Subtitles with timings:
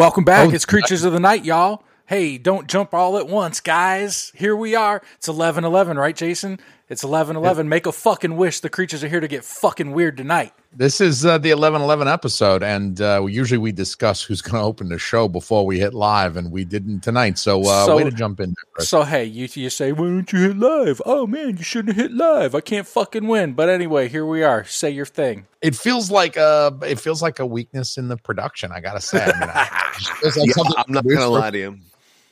[0.00, 0.48] Welcome back.
[0.48, 1.84] Oh, it's Creatures of the Night, y'all.
[2.06, 4.32] Hey, don't jump all at once, guys.
[4.34, 5.02] Here we are.
[5.16, 6.58] It's 11 11, right, Jason?
[6.88, 7.68] It's 11 11.
[7.68, 8.60] Make a fucking wish.
[8.60, 10.54] The creatures are here to get fucking weird tonight.
[10.72, 14.64] This is uh, the eleven eleven episode, and uh, usually we discuss who's going to
[14.64, 17.38] open the show before we hit live, and we didn't tonight.
[17.38, 18.54] So, uh, So- way to jump in.
[18.76, 21.02] There, So, hey, you, you say, why don't you hit live?
[21.04, 22.54] Oh, man, you shouldn't hit live.
[22.54, 23.54] I can't fucking win.
[23.54, 24.64] But anyway, here we are.
[24.64, 25.46] Say your thing.
[25.60, 28.70] it feels like uh it feels like a weakness in the production.
[28.70, 31.26] I gotta say, I mean, I- it feels like Yeah, something a I'm not gonna
[31.28, 31.78] lie to you.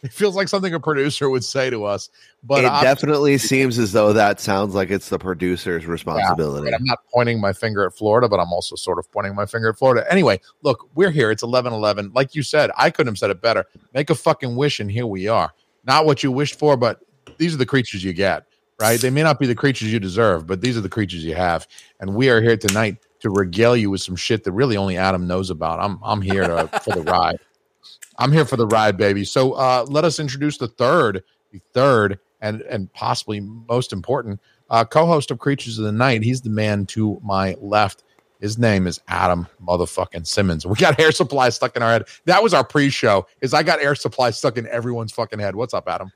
[0.02, 2.08] It feels like something a producer would say to us,
[2.44, 6.70] but it I'm, definitely seems as though that sounds like it's the producer's yeah, responsibility.
[6.70, 9.46] but I'm not pointing my finger at Florida, but I'm also sort of pointing my
[9.46, 10.10] finger at Florida.
[10.10, 11.30] Anyway, look, we're here.
[11.30, 12.12] It's eleven eleven.
[12.14, 13.66] Like you said, I couldn't have said it better.
[13.92, 15.52] Make a fucking wish, and here we are.
[15.84, 17.00] Not what you wished for, but
[17.36, 18.44] these are the creatures you get.
[18.80, 19.00] Right?
[19.00, 21.66] They may not be the creatures you deserve, but these are the creatures you have,
[21.98, 25.26] and we are here tonight to regale you with some shit that really only Adam
[25.26, 25.80] knows about.
[25.80, 27.40] I'm I'm here to, for the ride.
[28.18, 29.24] I'm here for the ride, baby.
[29.24, 34.84] So uh, let us introduce the third, the third, and and possibly most important uh,
[34.84, 36.22] co-host of Creatures of the Night.
[36.22, 38.04] He's the man to my left.
[38.40, 40.64] His name is Adam motherfucking Simmons.
[40.66, 42.04] We got air supply stuck in our head.
[42.26, 43.26] That was our pre-show.
[43.40, 45.56] Is I got air supply stuck in everyone's fucking head.
[45.56, 46.12] What's up, Adam?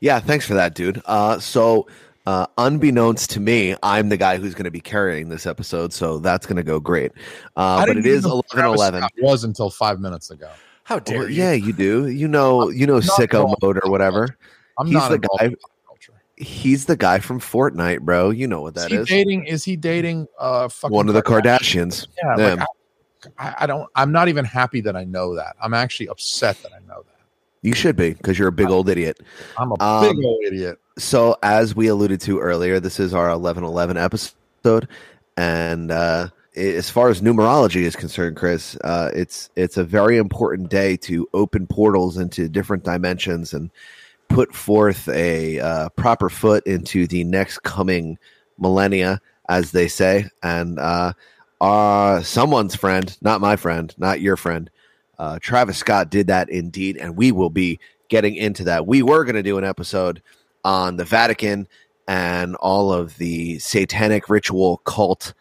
[0.00, 1.00] Yeah, thanks for that, dude.
[1.06, 1.86] Uh, so,
[2.26, 6.18] uh, unbeknownst to me, I'm the guy who's going to be carrying this episode, so
[6.18, 7.12] that's going to go great.
[7.56, 9.04] Uh, but it is 11 11.
[9.22, 10.50] Was until five minutes ago.
[10.84, 11.36] How dare Well, you?
[11.42, 12.08] yeah, you do.
[12.08, 14.36] You know, you know, sicko mode or whatever.
[14.78, 16.12] I'm He's not the guy- in pop culture.
[16.36, 18.30] He's the guy from Fortnite, bro.
[18.30, 18.90] You know what that is.
[18.90, 19.08] he is.
[19.08, 19.44] dating?
[19.46, 20.26] Is he dating?
[20.38, 21.88] Uh, fucking One of the Kardashian?
[21.92, 22.06] Kardashians.
[22.38, 22.68] Yeah, like,
[23.38, 23.88] I, I don't.
[23.94, 25.54] I'm not even happy that I know that.
[25.62, 27.08] I'm actually upset that I know that.
[27.62, 29.20] You should be because you're a big old idiot.
[29.56, 30.78] I'm a Um, big old idiot.
[30.98, 34.88] so as we alluded to earlier this is our 1111 episode
[35.36, 40.68] and uh as far as numerology is concerned chris uh it's it's a very important
[40.68, 43.70] day to open portals into different dimensions and
[44.28, 48.18] put forth a uh, proper foot into the next coming
[48.58, 50.28] millennia as they say.
[50.42, 51.12] And uh
[51.60, 54.68] uh someone's friend not my friend not your friend
[55.18, 58.86] uh travis scott did that indeed and we will be getting into that.
[58.86, 60.22] We were going to do an episode
[60.64, 61.68] on the Vatican
[62.08, 65.34] and all of the satanic ritual cult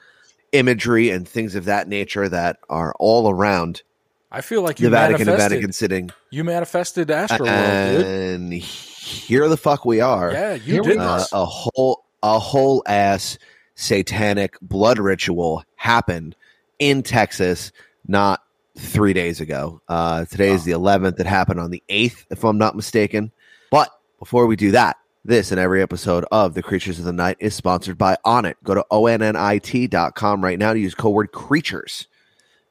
[0.52, 3.84] imagery and things of that nature that are all around
[4.32, 5.38] I feel like you the Vatican and.
[5.38, 6.10] Vatican sitting.
[6.30, 8.06] You manifested Astroworld, dude.
[8.06, 10.32] And here the fuck we are.
[10.32, 13.38] Yeah, you Here we did Uh, a whole a whole ass
[13.76, 16.36] satanic blood ritual happened
[16.80, 17.74] in Texas
[18.08, 18.42] not
[18.78, 19.82] three days ago.
[19.90, 21.20] Uh, today is the 11th.
[21.20, 23.32] It happened on the 8th, if I'm not mistaken.
[23.70, 23.90] But
[24.20, 27.54] before we do that, this and every episode of The Creatures of the Night is
[27.54, 28.56] sponsored by Onnit.
[28.64, 32.08] Go to onnit.com right now to use code word creatures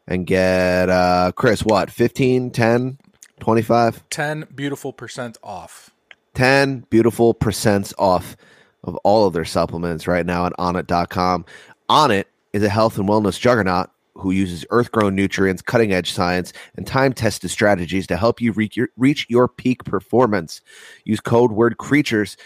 [0.07, 2.99] and get, uh, Chris, what, 15, 10,
[3.39, 4.09] 25?
[4.11, 5.91] 10 beautiful percent off.
[6.35, 8.37] 10 beautiful percents off
[8.83, 11.45] of all of their supplements right now at onnit.com.
[11.89, 13.91] Onnit is a health and wellness juggernaut
[14.21, 18.53] who uses earth grown nutrients, cutting edge science, and time tested strategies to help you
[18.53, 20.61] reach your, reach your peak performance.
[21.05, 22.37] Use code word creatures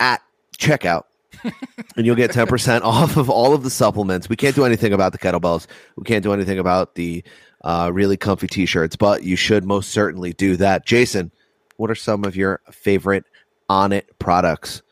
[0.00, 0.22] at
[0.56, 1.04] checkout.
[1.96, 4.28] and you'll get 10% off of all of the supplements.
[4.28, 5.66] We can't do anything about the kettlebells.
[5.96, 7.22] We can't do anything about the
[7.62, 10.86] uh, really comfy t shirts, but you should most certainly do that.
[10.86, 11.30] Jason,
[11.76, 13.24] what are some of your favorite
[13.70, 14.82] Onnit products?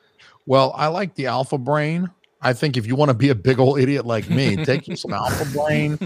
[0.47, 2.11] Well, I like the Alpha Brain.
[2.43, 4.97] I think if you want to be a big old idiot like me, take you
[4.97, 5.99] some Alpha Brain.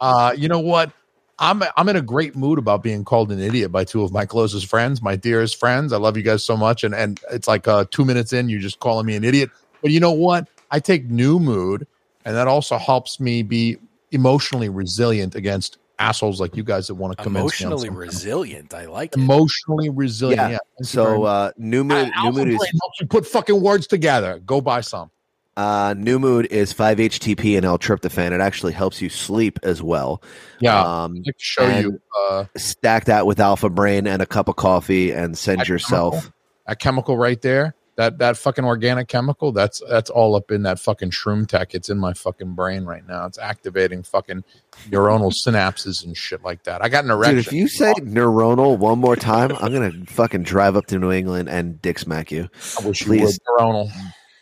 [0.00, 0.92] Uh, you know what?
[1.38, 4.26] I'm I'm in a great mood about being called an idiot by two of my
[4.26, 5.92] closest friends, my dearest friends.
[5.92, 8.60] I love you guys so much, and and it's like uh, two minutes in, you're
[8.60, 9.50] just calling me an idiot.
[9.80, 10.48] But you know what?
[10.70, 11.86] I take new mood,
[12.24, 13.78] and that also helps me be
[14.10, 18.74] emotionally resilient against assholes like you guys that want to come Emotionally resilient.
[18.74, 19.18] I like it.
[19.18, 20.40] Emotionally resilient.
[20.40, 20.48] Yeah.
[20.50, 20.58] Yeah.
[20.78, 23.26] Thank you very So uh, new mood, Uh, new mood Brain is helps you put
[23.26, 24.40] fucking words together.
[24.44, 25.10] Go buy some.
[25.58, 28.32] Uh, new mood is five HTP and L-tryptophan.
[28.32, 30.22] It actually helps you sleep as well.
[30.60, 30.80] Yeah.
[31.04, 32.00] Um, show you
[32.30, 36.14] uh, stack that with Alpha Brain and a cup of coffee, and send That yourself.
[36.14, 36.32] chemical,
[36.68, 37.74] that chemical right there.
[37.96, 41.88] that that fucking organic chemical that's that's all up in that fucking shroom tech it's
[41.88, 44.44] in my fucking brain right now it's activating fucking
[44.88, 48.78] neuronal synapses and shit like that i got an erection Dude, if you say neuronal
[48.78, 52.48] one more time, I'm gonna fucking drive up to New England and dick smack you.
[52.80, 53.22] i wish you please.
[53.22, 53.90] would neuronal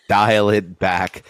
[0.09, 1.25] Dial it back.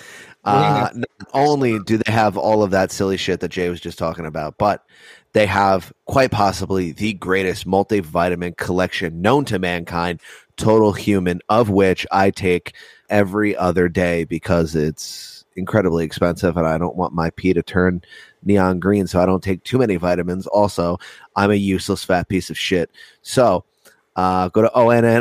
[0.45, 3.99] Uh, not only do they have all of that silly shit that Jay was just
[3.99, 4.85] talking about, but
[5.33, 10.21] they have quite possibly the greatest multivitamin collection known to mankind,
[10.57, 12.75] Total Human, of which I take
[13.11, 18.03] every other day because it's incredibly expensive and I don't want my pee to turn
[18.45, 20.47] neon green, so I don't take too many vitamins.
[20.47, 20.99] Also,
[21.35, 22.91] I'm a useless fat piece of shit.
[23.23, 23.65] So
[24.15, 25.21] uh, go to onnit.com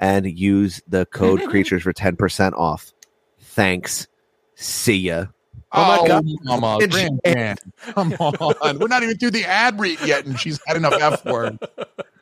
[0.00, 2.92] and use the code creatures for 10% off.
[3.40, 4.06] Thanks.
[4.54, 5.26] See ya.
[5.72, 6.26] oh, my oh, God.
[6.44, 7.56] mama It's- Grand Jan.
[7.92, 11.24] come on we're not even through the ad read yet and she's had enough f
[11.24, 11.58] word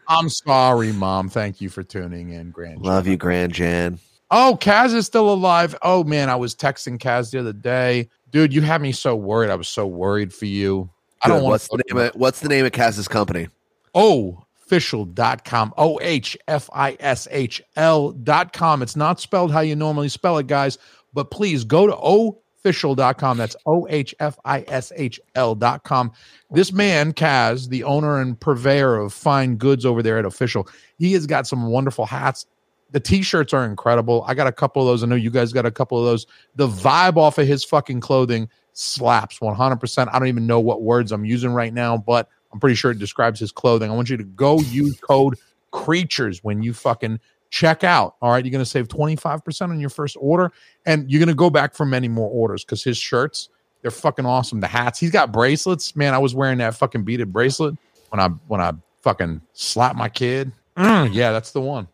[0.08, 2.82] i'm sorry mom thank you for tuning in grand Jan.
[2.82, 3.98] Love you, Grand Jan.
[4.30, 5.76] Oh, Kaz is still alive.
[5.82, 8.08] Oh man, I was texting Kaz the other day.
[8.32, 9.50] Dude, you had me so worried.
[9.50, 10.90] I was so worried for you.
[11.22, 13.48] I don't want what's the name of what's the name of Kaz's company?
[13.94, 15.74] Oh, ohfishl.com.
[15.76, 18.82] O H F I S H L.com.
[18.82, 20.78] It's not spelled how you normally spell it, guys,
[21.12, 23.38] but please go to ohfishl.com.
[23.38, 26.12] That's O H F I S H L.com.
[26.50, 30.68] This man, Kaz, the owner and purveyor of fine goods over there at Ohfishl,
[30.98, 32.46] he has got some wonderful hats.
[32.92, 34.24] The t-shirts are incredible.
[34.28, 35.02] I got a couple of those.
[35.02, 36.26] I know you guys got a couple of those.
[36.54, 40.08] The vibe off of his fucking clothing slaps 100%.
[40.12, 42.98] I don't even know what words I'm using right now, but I'm pretty sure it
[42.98, 43.90] describes his clothing.
[43.90, 45.36] I want you to go use code
[45.70, 47.20] creatures when you fucking
[47.50, 48.16] check out.
[48.22, 48.44] All right.
[48.44, 50.52] You're going to save 25% on your first order
[50.84, 53.48] and you're going to go back for many more orders because his shirts,
[53.82, 54.60] they're fucking awesome.
[54.60, 55.94] The hats, he's got bracelets.
[55.94, 57.74] Man, I was wearing that fucking beaded bracelet
[58.10, 58.72] when I, when I
[59.02, 60.52] fucking slapped my kid.
[60.76, 61.88] Mm, yeah, that's the one.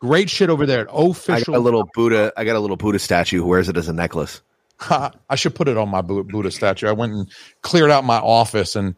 [0.00, 1.54] Great shit over there at I official.
[1.54, 2.32] got a little Buddha.
[2.36, 4.42] I got a little Buddha statue who wears it as a necklace.
[4.90, 6.88] I should put it on my Buddha statue.
[6.88, 7.30] I went and
[7.62, 8.96] cleared out my office, and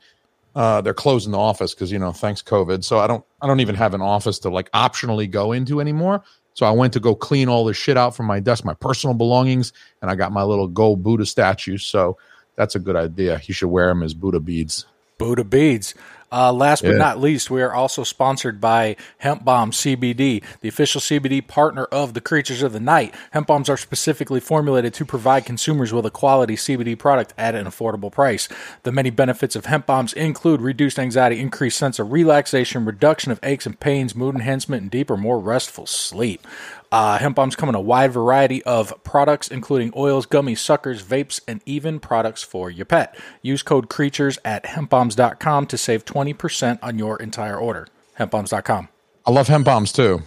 [0.57, 2.83] uh, they're closing the office because you know thanks COVID.
[2.83, 6.25] So I don't I don't even have an office to like optionally go into anymore.
[6.55, 9.13] So I went to go clean all this shit out from my desk, my personal
[9.13, 11.77] belongings, and I got my little gold Buddha statue.
[11.77, 12.17] So
[12.57, 13.39] that's a good idea.
[13.45, 14.87] You should wear them as Buddha beads.
[15.19, 15.95] Buddha beads.
[16.33, 16.99] Uh, last but Yeah.
[16.99, 22.15] not least, we are also sponsored by Hemp Bomb CBD, the official CBD partner of
[22.15, 23.15] the Creatures of the Night.
[23.31, 27.67] Hemp bombs are specifically formulated to provide consumers with a quality CBD product at an
[27.67, 28.49] affordable price.
[28.83, 33.41] The many benefits of hemp bombs include reduced anxiety, increased sense of relaxation, reduction of
[33.43, 36.47] aches and pains, mood enhancement, and deeper, more restful sleep.
[36.93, 41.41] Uh, hemp bombs come in a wide variety of products, including oils, gummies, suckers, vapes,
[41.47, 43.19] and even products for your pet.
[43.43, 47.89] Use code CREATURES at hempbombs.com to save 20% on your entire order.
[48.19, 48.89] Hempbombs.com.
[49.27, 50.23] I love hemp bombs too.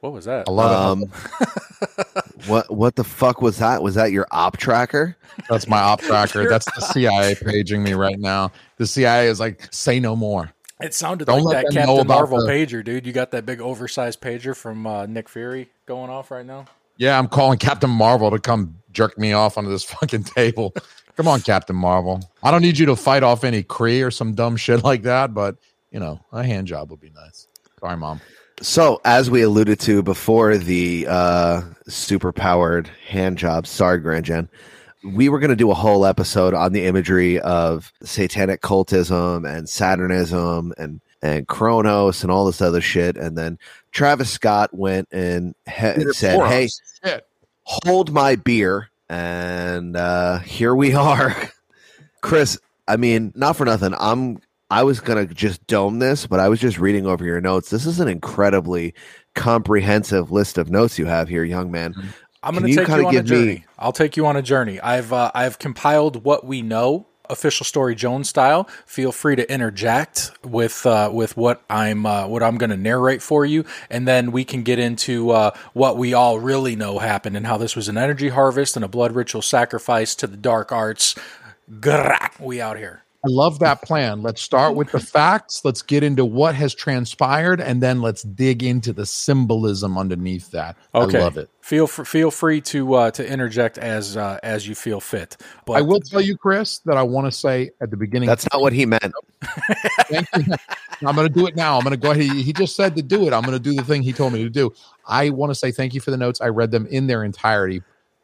[0.00, 0.48] What was that?
[0.48, 1.04] I love it.
[1.04, 1.12] Um,
[2.48, 3.84] what what the fuck was that?
[3.84, 5.16] Was that your op tracker?
[5.48, 6.48] That's my op tracker.
[6.48, 8.50] That's the CIA paging me right now.
[8.78, 10.52] The CIA is like, say no more.
[10.82, 13.06] It sounded Don't like that Captain Marvel the- pager, dude.
[13.06, 16.66] You got that big oversized pager from uh, Nick Fury going off right now?
[16.98, 20.74] Yeah, I'm calling Captain Marvel to come jerk me off onto this fucking table.
[21.16, 22.20] come on, Captain Marvel.
[22.42, 25.34] I don't need you to fight off any Kree or some dumb shit like that,
[25.34, 25.56] but
[25.90, 27.48] you know, a hand job would be nice.
[27.80, 28.20] Sorry, mom.
[28.60, 33.66] So, as we alluded to before, the uh, super powered hand job.
[33.66, 34.48] Sorry, Grand Jen.
[35.04, 39.68] We were going to do a whole episode on the imagery of satanic cultism and
[39.68, 43.16] Saturnism and and Kronos and all this other shit.
[43.16, 43.58] And then
[43.92, 46.68] Travis Scott went and he- said, "Hey.
[47.04, 47.26] Shit.
[47.64, 51.34] hold my beer," and uh, here we are.
[52.20, 53.94] Chris, I mean, not for nothing.
[53.98, 54.38] I'm
[54.70, 57.70] I was gonna just dome this, but I was just reading over your notes.
[57.70, 58.94] This is an incredibly
[59.34, 61.94] comprehensive list of notes you have here, young man.
[62.42, 63.64] I'm going to take you on a give me- journey.
[63.78, 64.80] I'll take you on a journey.
[64.80, 68.68] I've uh, I've compiled what we know, official story Jones style.
[68.86, 73.22] Feel free to interject with uh, with what I'm uh, what I'm going to narrate
[73.22, 77.36] for you, and then we can get into uh, what we all really know happened
[77.36, 80.72] and how this was an energy harvest and a blood ritual sacrifice to the dark
[80.72, 81.14] arts.
[82.40, 83.02] We out here.
[83.24, 84.22] I love that plan.
[84.22, 85.64] Let's start with the facts.
[85.64, 90.76] Let's get into what has transpired, and then let's dig into the symbolism underneath that.
[90.94, 91.48] Okay, I love it.
[91.60, 95.36] Feel fr- feel free to uh, to interject as uh, as you feel fit.
[95.66, 98.28] But I will tell you, Chris, that I want to say at the beginning.
[98.28, 99.12] That's not what he meant.
[101.04, 101.76] I'm going to do it now.
[101.76, 102.24] I'm going to go ahead.
[102.24, 103.32] He, he just said to do it.
[103.32, 104.72] I'm going to do the thing he told me to do.
[105.06, 106.40] I want to say thank you for the notes.
[106.40, 107.82] I read them in their entirety.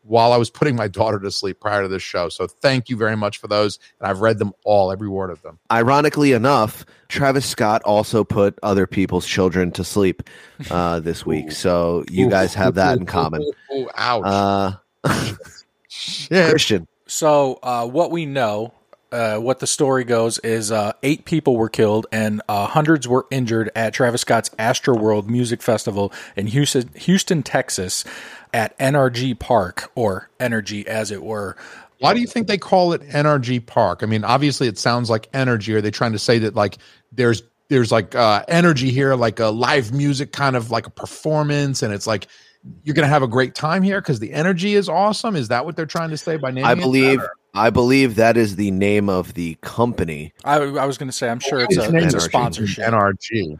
[0.09, 2.29] While I was putting my daughter to sleep prior to this show.
[2.29, 3.79] So thank you very much for those.
[4.01, 5.59] And I've read them all, every word of them.
[5.71, 10.23] Ironically enough, Travis Scott also put other people's children to sleep
[10.71, 11.53] uh, this week.
[11.53, 13.45] So you guys have that in common.
[13.71, 14.81] Oh, ouch.
[15.05, 15.35] Uh,
[15.89, 16.51] Shit.
[16.51, 18.73] Christian, So, uh, what we know,
[19.11, 23.27] uh, what the story goes, is uh, eight people were killed and uh, hundreds were
[23.31, 28.05] injured at Travis Scott's Astro World Music Festival in Houston, Houston, Texas,
[28.53, 31.57] at NRG Park, or Energy as it were.
[32.01, 34.03] Why do you think they call it NRG Park?
[34.03, 35.75] I mean, obviously it sounds like energy.
[35.75, 36.79] Are they trying to say that like
[37.13, 41.83] there's there's like uh energy here, like a live music kind of like a performance,
[41.83, 42.29] and it's like
[42.85, 45.35] you're gonna have a great time here because the energy is awesome?
[45.35, 48.37] Is that what they're trying to say by naming I believe or- I believe that
[48.37, 50.33] is the name of the company.
[50.45, 52.23] I, I was going to say, I'm sure it's a, It's named it's a NRG.
[52.31, 52.85] sponsorship.
[52.85, 53.59] NRG.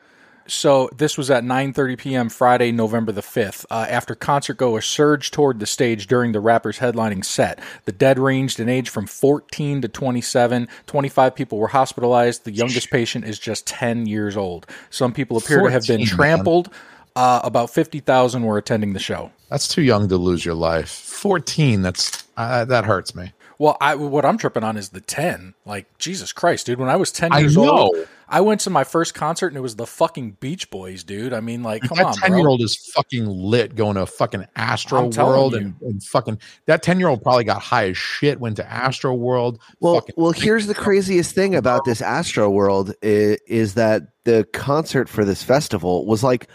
[0.49, 2.29] So this was at 9:30 p.m.
[2.29, 3.67] Friday, November the 5th.
[3.71, 8.19] Uh, after concert goers surged toward the stage during the rapper's headlining set, the dead
[8.19, 10.69] ranged in age from 14 to 27.
[10.87, 12.45] 25 people were hospitalized.
[12.45, 14.67] The youngest patient is just 10 years old.
[14.91, 16.71] Some people appear to have been trampled.
[17.15, 19.33] Uh, about 50,000 were attending the show.
[19.51, 20.89] That's too young to lose your life.
[20.89, 21.83] 14.
[21.83, 23.33] That's uh, that hurts me.
[23.59, 25.55] Well, I, what I'm tripping on is the 10.
[25.67, 26.79] Like, Jesus Christ, dude.
[26.79, 28.05] When I was 10 I years old, know.
[28.31, 31.33] I went to my first concert and it was the fucking Beach Boys, dude.
[31.33, 34.47] I mean, like, come that on, 10 year old is fucking lit going to fucking
[34.55, 38.57] Astro World and, and fucking that 10 year old probably got high as shit, went
[38.57, 39.59] to Astro World.
[39.81, 45.09] Well, well, here's the craziest thing about this Astro World is, is that the concert
[45.09, 46.49] for this festival was like,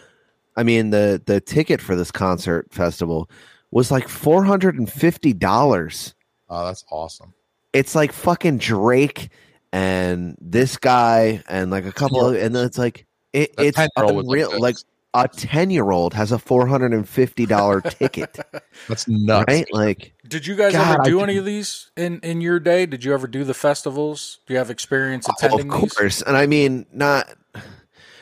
[0.55, 3.29] I mean, the the ticket for this concert festival
[3.71, 6.13] was like four hundred and fifty dollars.
[6.49, 7.33] oh, that's awesome.
[7.73, 9.29] It's like fucking Drake
[9.73, 14.25] and this guy and like a couple of, and then it's like it, it's 10-year-old
[14.25, 14.51] unreal.
[14.59, 14.75] like Like
[15.15, 18.39] a ten year old has a four hundred and fifty dollar ticket,
[18.87, 19.45] That's nuts.
[19.47, 19.65] right?
[19.73, 20.13] Like.
[20.27, 22.85] Did you guys God, ever I do can- any of these in in your day?
[22.85, 24.39] Did you ever do the festivals?
[24.47, 25.93] Do you have experience Oh, attending of these?
[25.93, 27.29] course and i mean not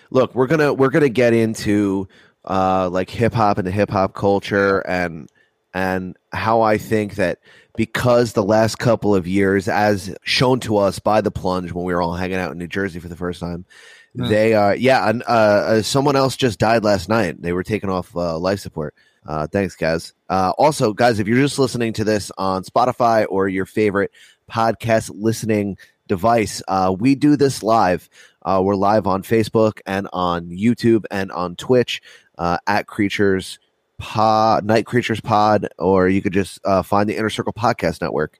[0.09, 2.07] look we're gonna we're gonna get into
[2.45, 5.29] uh like hip-hop and the hip-hop culture and
[5.73, 7.39] and how i think that
[7.75, 11.93] because the last couple of years as shown to us by the plunge when we
[11.93, 13.65] were all hanging out in new jersey for the first time
[14.13, 14.27] Hmm.
[14.27, 17.89] they are yeah and uh, uh someone else just died last night they were taken
[17.89, 18.93] off uh, life support
[19.25, 20.13] uh, thanks, guys.
[20.29, 24.11] Uh, also, guys, if you're just listening to this on Spotify or your favorite
[24.49, 28.09] podcast listening device, uh, we do this live.
[28.41, 32.01] Uh, we're live on Facebook and on YouTube and on Twitch
[32.37, 33.59] uh, at Creatures
[34.01, 38.39] Pod, Night Creatures Pod, or you could just uh, find the Inner Circle Podcast Network,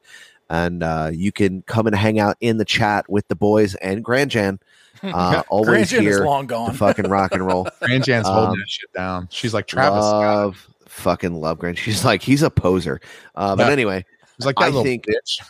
[0.50, 4.04] and uh, you can come and hang out in the chat with the boys and
[4.04, 4.60] Grand Jan.
[5.04, 6.74] Uh, always Grand here long gone.
[6.76, 7.68] fucking rock and roll.
[7.82, 9.28] Grand Jan's holding Um, that shit down.
[9.32, 10.20] She's like Travis Scott.
[10.22, 11.80] love, fucking love Grant.
[11.80, 13.00] She's like he's a poser.
[13.34, 13.72] Uh, but Yeah.
[13.72, 14.06] anyway,
[14.42, 15.42] like I think- bitch.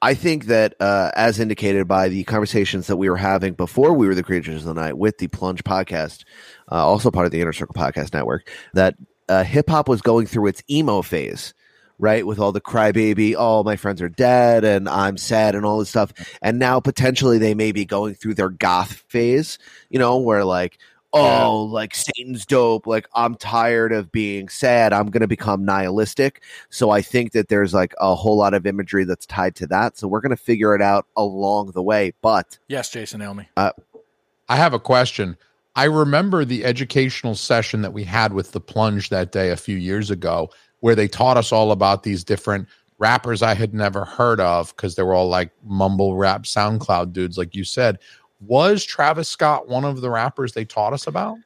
[0.00, 4.06] I think that uh, as indicated by the conversations that we were having before we
[4.06, 6.24] were the creatures of the night with the Plunge podcast,
[6.70, 8.94] uh, also part of the Inner Circle Podcast Network, that
[9.28, 11.54] uh, hip hop was going through its emo phase.
[11.98, 15.78] Right, with all the crybaby, oh, my friends are dead and I'm sad and all
[15.78, 16.12] this stuff.
[16.42, 20.76] And now potentially they may be going through their goth phase, you know, where like,
[21.14, 22.86] oh, like Satan's dope.
[22.86, 24.92] Like, I'm tired of being sad.
[24.92, 26.42] I'm going to become nihilistic.
[26.68, 29.96] So I think that there's like a whole lot of imagery that's tied to that.
[29.96, 32.12] So we're going to figure it out along the way.
[32.20, 33.48] But yes, Jason Elmy.
[33.56, 33.72] I
[34.56, 35.38] have a question.
[35.76, 39.76] I remember the educational session that we had with the plunge that day a few
[39.76, 42.66] years ago, where they taught us all about these different
[42.98, 47.36] rappers I had never heard of because they were all like mumble rap SoundCloud dudes,
[47.36, 47.98] like you said.
[48.40, 51.36] Was Travis Scott one of the rappers they taught us about?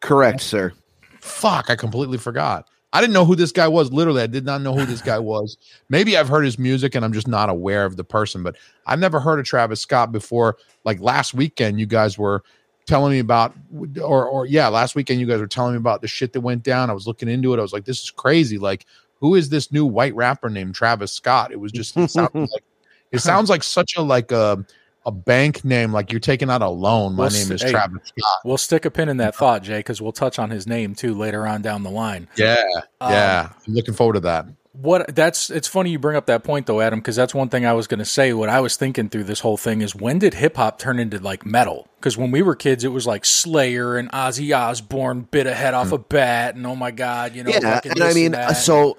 [0.00, 0.72] correct, sir.
[1.20, 2.66] Fuck, I completely forgot.
[2.92, 3.92] I didn't know who this guy was.
[3.92, 5.56] Literally, I did not know who this guy was.
[5.88, 8.56] Maybe I've heard his music and I'm just not aware of the person, but
[8.86, 10.56] I've never heard of Travis Scott before.
[10.84, 12.42] Like last weekend, you guys were
[12.90, 13.54] telling me about,
[14.02, 16.62] or, or yeah, last weekend, you guys were telling me about the shit that went
[16.64, 16.90] down.
[16.90, 17.58] I was looking into it.
[17.58, 18.58] I was like, this is crazy.
[18.58, 18.84] Like,
[19.20, 21.52] who is this new white rapper named Travis Scott?
[21.52, 22.64] It was just, it sounded like,
[23.12, 24.64] it sounds like such a, like a,
[25.06, 27.14] a bank name, like you're taking out a loan.
[27.14, 28.38] My Well, name is Travis Scott.
[28.44, 31.14] We'll stick a pin in that thought, Jay, because we'll touch on his name too
[31.14, 32.28] later on down the line.
[32.36, 32.62] Yeah.
[33.00, 33.50] Um, Yeah.
[33.66, 34.46] I'm looking forward to that.
[34.72, 37.66] What that's it's funny you bring up that point though, Adam, because that's one thing
[37.66, 38.32] I was going to say.
[38.32, 41.18] What I was thinking through this whole thing is when did hip hop turn into
[41.18, 41.88] like metal?
[41.96, 45.74] Because when we were kids, it was like Slayer and Ozzy Osbourne bit a head
[45.74, 48.52] off a bat, and oh my god, you know, yeah, fucking and I mean, that.
[48.52, 48.96] so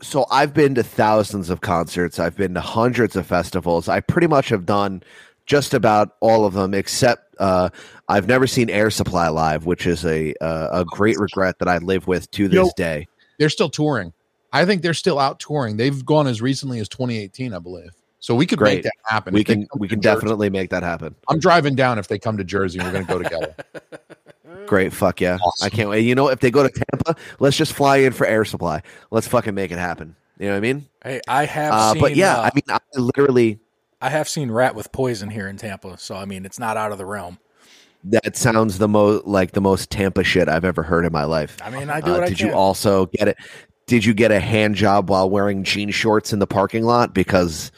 [0.00, 2.18] so I've been to thousands of concerts.
[2.18, 3.90] I've been to hundreds of festivals.
[3.90, 5.02] I pretty much have done
[5.44, 7.68] just about all of them, except uh,
[8.08, 11.76] I've never seen Air Supply live, which is a uh, a great regret that I
[11.76, 12.70] live with to this Yo.
[12.74, 13.06] day.
[13.38, 14.14] They're still touring.
[14.52, 15.76] I think they're still out touring.
[15.76, 17.90] They've gone as recently as 2018, I believe.
[18.18, 18.76] So we could Great.
[18.76, 19.32] make that happen.
[19.32, 21.14] we If can we to can Jersey- definitely make that happen.
[21.28, 22.78] I'm driving down if they come to Jersey.
[22.78, 23.54] We're going to go together.
[24.66, 25.38] Great, fuck yeah!
[25.42, 25.66] Awesome.
[25.66, 26.00] I can't wait.
[26.02, 28.82] You know, if they go to Tampa, let's just fly in for air supply.
[29.10, 30.14] Let's fucking make it happen.
[30.38, 30.86] You know what I mean?
[31.02, 32.00] Hey, I have Uh, seen.
[32.02, 33.58] but yeah, uh, I mean, I literally
[34.02, 36.92] I have seen Ratt with poison here in Tampa, so I mean, it's not out
[36.92, 37.38] of the realm.
[38.04, 41.56] that sounds the most like the most Tampa shit I've ever heard in my life.
[41.64, 42.46] I mean, I do Uh, what I did can.
[42.48, 43.36] you also get it?
[43.90, 47.12] Did you get a hand job while wearing jean shorts in the parking lot?
[47.12, 47.72] Because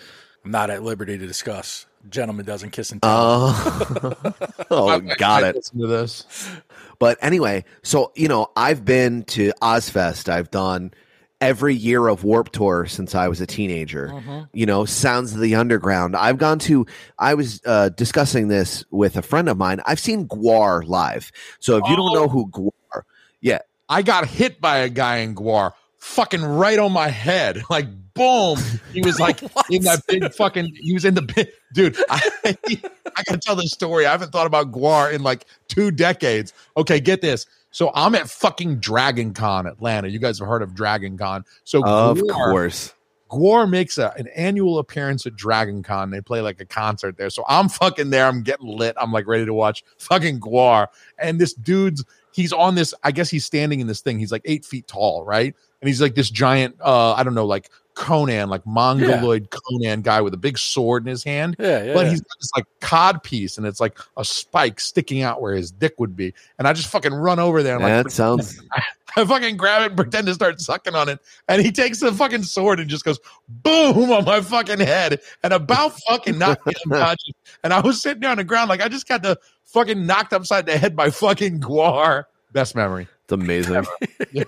[0.45, 1.87] I'm not at liberty to discuss.
[2.11, 3.47] Gentleman doesn't kiss and tell.
[3.47, 4.33] uh,
[4.71, 5.54] oh, got I it.
[5.57, 6.50] Listen to this.
[6.99, 10.28] But anyway, so you know, I've been to Ozzfest.
[10.28, 10.92] I've done
[11.40, 14.09] every year of Warped Tour since I was a teenager.
[14.09, 14.40] Mm-hmm.
[14.52, 16.14] You know, Sounds of the Underground.
[16.14, 16.85] I've gone to.
[17.19, 19.81] I was uh, discussing this with a friend of mine.
[19.87, 21.33] I've seen Gwar live.
[21.59, 22.14] So if you don't Oh.
[22.25, 23.02] know who Gwar,
[23.40, 27.62] yeah, I got hit by a guy in Gwar, fucking right on my head.
[27.71, 28.59] Like, boom.
[28.92, 29.40] He was like
[29.71, 31.97] in that big fucking, he was in the big, dude.
[32.11, 34.04] I, I gotta tell this story.
[34.04, 36.52] I haven't thought about Gwar in like two decades.
[36.76, 37.47] Okay, get this.
[37.71, 40.09] So I'm at fucking Dragon Con Atlanta.
[40.09, 41.44] You guys have heard of Dragon Con.
[41.64, 42.94] So of Gwar- course.
[43.30, 46.11] Gwar makes a, an annual appearance at Dragon Con.
[46.11, 47.30] They play like a concert there.
[47.30, 48.26] So I'm fucking there.
[48.26, 48.94] I'm getting lit.
[49.00, 50.88] I'm like ready to watch fucking Gwar.
[51.16, 54.18] And this dude's, he's on this, I guess he's standing in this thing.
[54.18, 55.54] He's like eight feet tall, right?
[55.82, 60.20] And he's like this giant, uh, I don't know, like Conan, like mongoloid Conan guy
[60.20, 61.56] with a big sword in his hand.
[61.58, 61.92] yeah, yeah.
[61.92, 62.10] But yeah.
[62.10, 65.70] he's got this like cod piece and it's like a spike sticking out where his
[65.70, 66.32] dick would be.
[66.58, 68.62] And I just fucking run over there and like that sounds.
[69.16, 72.12] I fucking grab it, and pretend to start sucking on it, and he takes the
[72.12, 76.72] fucking sword and just goes boom on my fucking head, and about fucking knocked me
[76.86, 77.34] unconscious.
[77.62, 80.32] And I was sitting there on the ground like I just got the fucking knocked
[80.32, 82.24] upside the head by fucking Gwar.
[82.52, 83.09] Best memory.
[83.25, 83.87] It's amazing.
[84.32, 84.44] Yeah,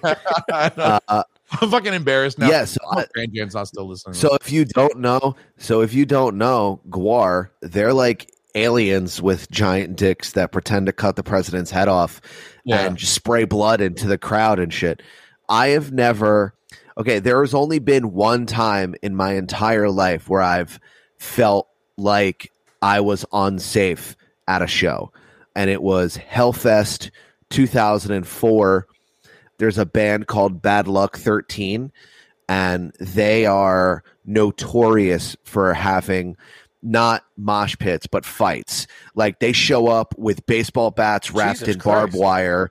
[0.50, 1.25] I uh,
[1.61, 2.49] I'm fucking embarrassed now.
[2.49, 2.78] yes.
[2.90, 3.08] I hope
[3.52, 4.14] not still listening.
[4.14, 9.50] So if you don't know, so if you don't know, Gwar, they're like aliens with
[9.50, 12.23] giant dicks that pretend to cut the president's head off
[12.64, 15.02] yeah, and just spray blood into the crowd and shit.
[15.49, 16.54] I have never
[16.96, 20.78] okay, there has only been one time in my entire life where I've
[21.18, 25.12] felt like I was unsafe at a show.
[25.57, 27.11] And it was Hellfest
[27.50, 28.87] 2004.
[29.59, 31.92] There's a band called Bad Luck 13
[32.48, 36.37] and they are notorious for having
[36.83, 38.87] not mosh pits but fights.
[39.14, 42.22] Like they show up with baseball bats wrapped Jesus in barbed Christ.
[42.22, 42.70] wire.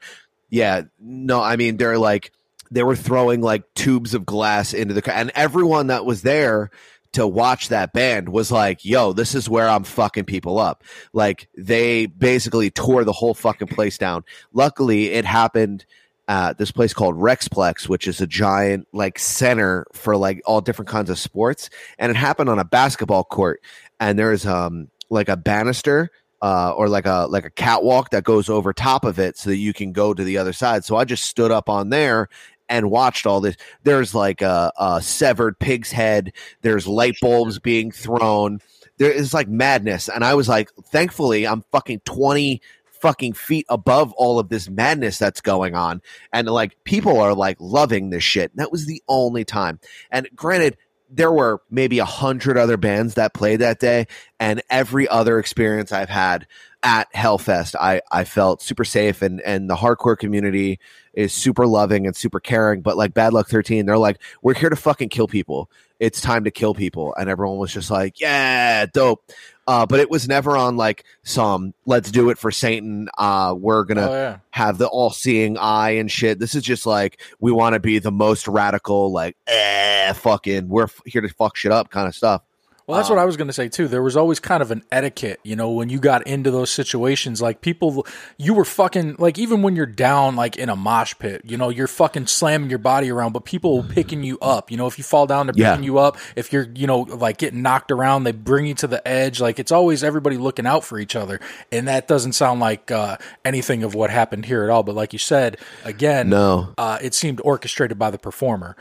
[0.50, 2.32] Yeah, no, I mean they're like
[2.70, 6.70] they were throwing like tubes of glass into the ca- and everyone that was there
[7.14, 11.50] to watch that band was like, "Yo, this is where I'm fucking people up." Like
[11.58, 14.24] they basically tore the whole fucking place down.
[14.54, 15.86] Luckily, it happened
[16.28, 20.90] at this place called Rexplex, which is a giant like center for like all different
[20.90, 23.62] kinds of sports, and it happened on a basketball court.
[24.00, 26.12] And there's um like a banister
[26.44, 29.56] uh, or like a like a catwalk that goes over top of it so that
[29.56, 30.84] you can go to the other side.
[30.84, 32.28] So I just stood up on there
[32.70, 33.56] and watched all this.
[33.84, 36.34] There's like a, a severed pig's head.
[36.62, 38.60] There's light bulbs being thrown.
[38.98, 44.14] There is like madness, and I was like, thankfully, I'm fucking twenty fucking feet above
[44.14, 48.52] all of this madness that's going on, and like people are like loving this shit.
[48.52, 49.80] And that was the only time.
[50.10, 50.78] And granted,
[51.16, 54.08] there were maybe a hundred other bands that played that day,
[54.40, 56.48] and every other experience I've had
[56.84, 60.80] at Hellfest, I I felt super safe, and and the hardcore community
[61.14, 62.82] is super loving and super caring.
[62.82, 65.70] But like Bad Luck Thirteen, they're like, we're here to fucking kill people.
[66.00, 69.32] It's time to kill people, and everyone was just like, yeah, dope.
[69.66, 73.08] Uh, but it was never on like some let's do it for Satan.
[73.18, 74.38] Uh, we're gonna oh yeah.
[74.52, 76.40] have the all seeing eye and shit.
[76.40, 80.84] This is just like we want to be the most radical, like eh, fucking, we're
[80.84, 82.42] f- here to fuck shit up kind of stuff.
[82.86, 83.88] Well, that's Um, what I was going to say too.
[83.88, 87.42] There was always kind of an etiquette, you know, when you got into those situations.
[87.42, 88.06] Like people,
[88.38, 91.70] you were fucking like even when you're down like in a mosh pit, you know,
[91.70, 94.70] you're fucking slamming your body around, but people picking you up.
[94.70, 95.72] You know, if you fall down, they're Yeah.
[95.72, 96.18] picking you up.
[96.36, 99.40] If you're, you know, like getting knocked around, they bring you to the edge.
[99.40, 101.40] Like it's always everybody looking out for each other,
[101.72, 103.16] and that doesn't sound like uh,
[103.46, 104.84] anything of what happened here at all.
[104.84, 108.76] But like you said, again, No, uh, it seemed orchestrated by the performer.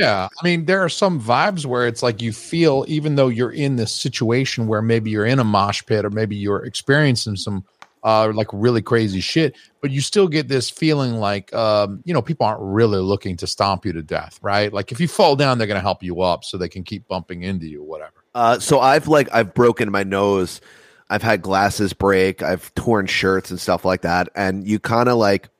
[0.00, 3.52] Yeah, I mean, there are some vibes where it's like you feel, even though you're
[3.52, 7.64] in this situation where maybe you're in a mosh pit or maybe you're experiencing some
[8.04, 12.20] uh, like really crazy shit, but you still get this feeling like, um, you know,
[12.20, 14.72] people aren't really looking to stomp you to death, right?
[14.72, 17.08] Like if you fall down, they're going to help you up so they can keep
[17.08, 18.12] bumping into you, whatever.
[18.34, 20.60] Uh, so I've like I've broken my nose,
[21.08, 25.16] I've had glasses break, I've torn shirts and stuff like that, and you kind of
[25.16, 25.53] like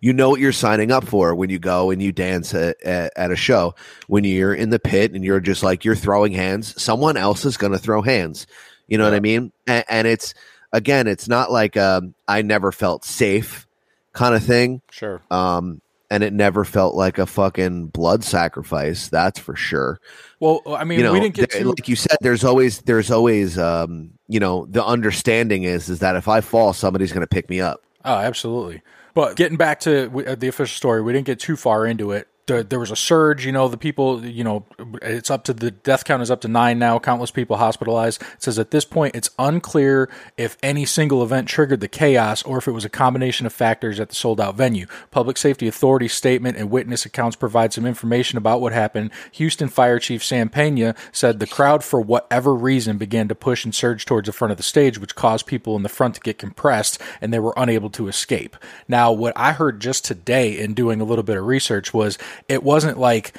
[0.00, 3.12] you know what you're signing up for when you go and you dance at, at,
[3.16, 3.74] at a show.
[4.08, 7.56] When you're in the pit and you're just like you're throwing hands, someone else is
[7.56, 8.46] going to throw hands.
[8.88, 9.52] You know what I mean?
[9.66, 10.34] And, and it's
[10.72, 13.66] again, it's not like um, I never felt safe
[14.12, 14.82] kind of thing.
[14.90, 15.22] Sure.
[15.30, 19.08] Um, and it never felt like a fucking blood sacrifice.
[19.08, 20.00] That's for sure.
[20.40, 22.16] Well, I mean, you know, we didn't get th- to like you said.
[22.20, 26.72] There's always, there's always, um, you know, the understanding is is that if I fall,
[26.72, 27.84] somebody's going to pick me up.
[28.04, 28.82] Oh, absolutely.
[29.20, 32.26] But getting back to uh, the official story, we didn't get too far into it.
[32.46, 34.66] There, was a surge, you know, the people, you know,
[35.02, 38.20] it's up to the death count is up to nine now, countless people hospitalized.
[38.22, 42.58] It says at this point, it's unclear if any single event triggered the chaos or
[42.58, 44.86] if it was a combination of factors at the sold out venue.
[45.12, 49.12] Public Safety Authority statement and witness accounts provide some information about what happened.
[49.32, 53.72] Houston Fire Chief Sam Pena said the crowd, for whatever reason, began to push and
[53.72, 56.38] surge towards the front of the stage, which caused people in the front to get
[56.38, 58.56] compressed and they were unable to escape.
[58.88, 62.62] Now, what I heard just today in doing a little bit of research was it
[62.62, 63.34] wasn't like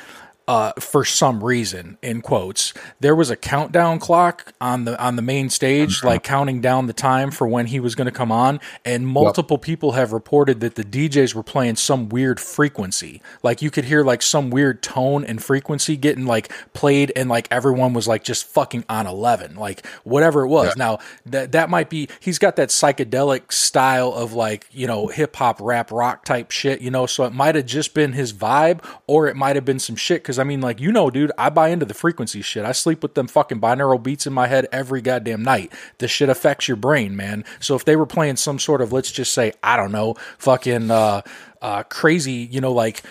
[0.48, 5.22] uh, for some reason in quotes there was a countdown clock on the on the
[5.22, 8.60] main stage like counting down the time for when he was going to come on
[8.84, 13.22] and multiple people have reported that the DJs were playing some weird frequency.
[13.44, 17.48] Like you could hear like some weird tone and frequency getting like played and like
[17.52, 20.76] everyone was like just fucking on 11 like whatever it was.
[20.76, 25.36] Now that that might be he's got that psychedelic style of like you know hip
[25.36, 28.84] hop rap rock type shit you know so it might have just been his vibe
[29.08, 31.50] or it might have been some shit because I mean like you know dude I
[31.50, 34.68] buy into the frequency shit I sleep with them fucking binaural beats in my head
[34.72, 38.60] every goddamn night this shit affects your brain man so if they were playing some
[38.60, 41.22] sort of let's just say I don't know fucking uh
[41.62, 43.04] uh crazy you know like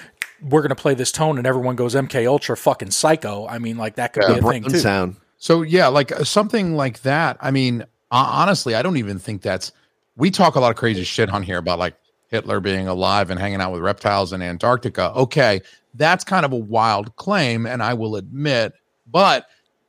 [0.43, 3.97] we're gonna play this tone and everyone goes MK Ultra fucking psycho I mean like
[3.97, 5.17] that could be a thing too sound.
[5.41, 7.39] So yeah, like uh, something like that.
[7.41, 9.73] I mean, honestly, I don't even think that's.
[10.15, 11.95] We talk a lot of crazy shit on here about like
[12.29, 15.13] Hitler being alive and hanging out with reptiles in Antarctica.
[15.17, 15.63] Okay,
[15.95, 18.73] that's kind of a wild claim, and I will admit,
[19.07, 19.47] but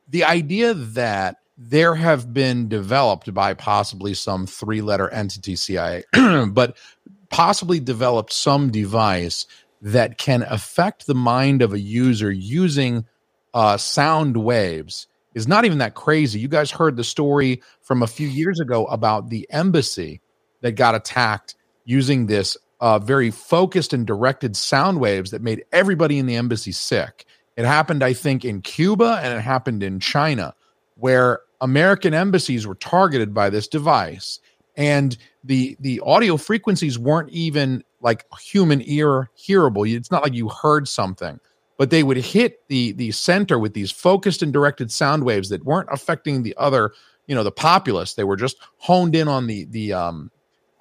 [0.10, 6.04] the idea that there have been developed by possibly some three-letter entity CIA,
[6.52, 6.76] but
[7.30, 9.46] possibly developed some device
[9.82, 13.06] that can affect the mind of a user using
[13.54, 16.40] uh, sound waves is not even that crazy.
[16.40, 20.22] You guys heard the story from a few years ago about the embassy
[20.62, 26.20] that got attacked using this uh, very focused and directed sound waves that made everybody
[26.20, 27.26] in the embassy sick.
[27.56, 30.54] It happened, I think, in Cuba and it happened in China,
[30.96, 34.40] where American embassies were targeted by this device.
[34.76, 39.86] And the the audio frequencies weren't even like human ear hearable.
[39.86, 41.40] It's not like you heard something
[41.82, 45.66] but they would hit the the center with these focused and directed sound waves that
[45.66, 46.92] weren't affecting the other
[47.26, 50.30] you know the populace they were just honed in on the the um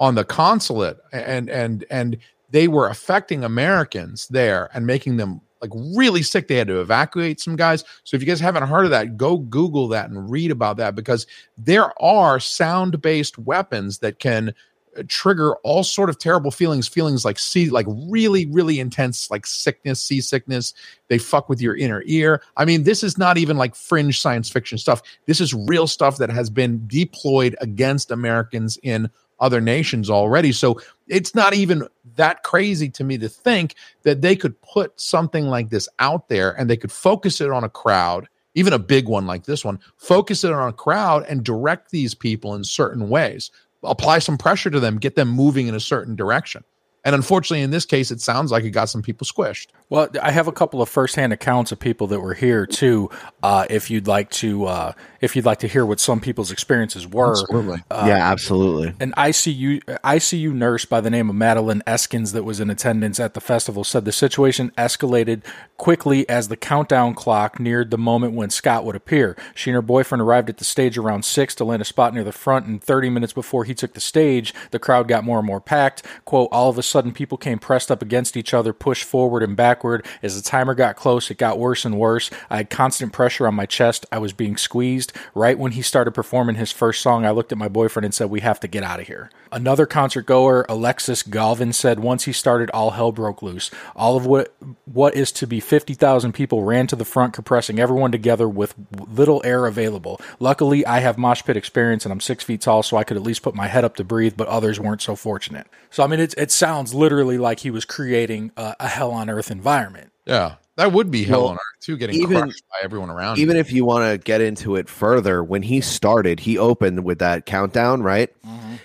[0.01, 2.17] on the consulate and and and
[2.51, 6.49] they were affecting americans there and making them like really sick.
[6.49, 7.85] They had to evacuate some guys.
[8.05, 10.95] So if you guys haven't heard of that go google that and read about that
[10.95, 14.55] because there are sound based weapons that can
[14.97, 19.47] uh, trigger all sort of terrible feelings feelings like sea like really really intense like
[19.47, 20.73] sickness seasickness.
[21.09, 22.43] They fuck with your inner ear.
[22.57, 25.03] I mean this is not even like fringe science fiction stuff.
[25.27, 29.11] This is real stuff that has been deployed against americans in
[29.41, 34.37] other nations already so it's not even that crazy to me to think that they
[34.37, 38.29] could put something like this out there and they could focus it on a crowd
[38.55, 42.15] even a big one like this one focus it on a crowd and direct these
[42.15, 43.51] people in certain ways
[43.83, 46.65] apply some pressure to them, get them moving in a certain direction.
[47.05, 49.69] And unfortunately, in this case, it sounds like it got some people squished.
[49.89, 53.11] Well, I have a couple of firsthand accounts of people that were here too.
[53.43, 57.07] Uh, if you'd like to, uh, if you'd like to hear what some people's experiences
[57.09, 57.83] were, Absolutely.
[57.91, 58.95] yeah, absolutely.
[59.01, 63.35] an ICU ICU nurse by the name of Madeline Eskins that was in attendance at
[63.35, 65.43] the festival said the situation escalated
[65.77, 69.37] quickly as the countdown clock neared the moment when Scott would appear.
[69.55, 72.25] She and her boyfriend arrived at the stage around six to land a spot near
[72.25, 75.47] the front, and 30 minutes before he took the stage, the crowd got more and
[75.47, 76.03] more packed.
[76.25, 79.57] "Quote: All of a sudden, people came pressed up against each other, pushed forward and
[79.57, 80.07] backward.
[80.23, 82.31] As the timer got close, it got worse and worse.
[82.49, 84.07] I had constant pressure on my chest.
[84.13, 85.13] I was being squeezed.
[85.35, 88.31] Right when he started performing his first song, I looked at my boyfriend and said,
[88.31, 92.33] "We have to get out of here." Another concert goer, Alexis Galvin, said once he
[92.33, 93.71] started, all hell broke loose.
[93.97, 98.13] All of what what is to be 50,000 people ran to the front, compressing everyone
[98.13, 100.21] together with little air available.
[100.39, 103.23] Luckily, I have mosh pit experience and I'm six feet tall, so I could at
[103.23, 105.67] least put my head up to breathe, but others weren't so fortunate.
[105.91, 109.29] So, I mean, it, it sounds literally like he was creating a, a hell on
[109.31, 110.13] earth environment.
[110.25, 110.57] Yeah.
[110.77, 113.39] That would be hell Well, on earth too, getting even- crushed by everyone around.
[113.39, 113.61] Even you.
[113.61, 117.45] if you want to get into it further, when he started, he opened with that
[117.47, 118.31] countdown, right?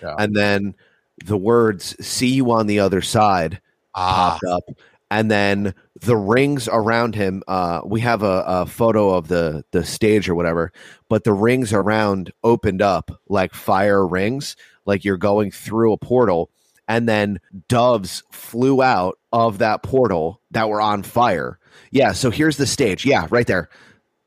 [0.01, 0.15] Yeah.
[0.19, 0.75] And then
[1.23, 3.61] the words "See you on the other side"
[3.93, 4.63] Ah, popped up,
[5.09, 7.43] and then the rings around him.
[7.47, 10.73] Uh, we have a, a photo of the the stage or whatever,
[11.07, 16.49] but the rings around opened up like fire rings, like you're going through a portal,
[16.87, 21.59] and then doves flew out of that portal that were on fire.
[21.91, 23.05] Yeah, so here's the stage.
[23.05, 23.69] Yeah, right there.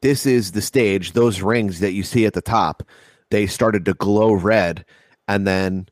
[0.01, 1.13] This is the stage.
[1.13, 2.83] Those rings that you see at the top,
[3.31, 4.85] they started to glow red,
[5.27, 5.89] and then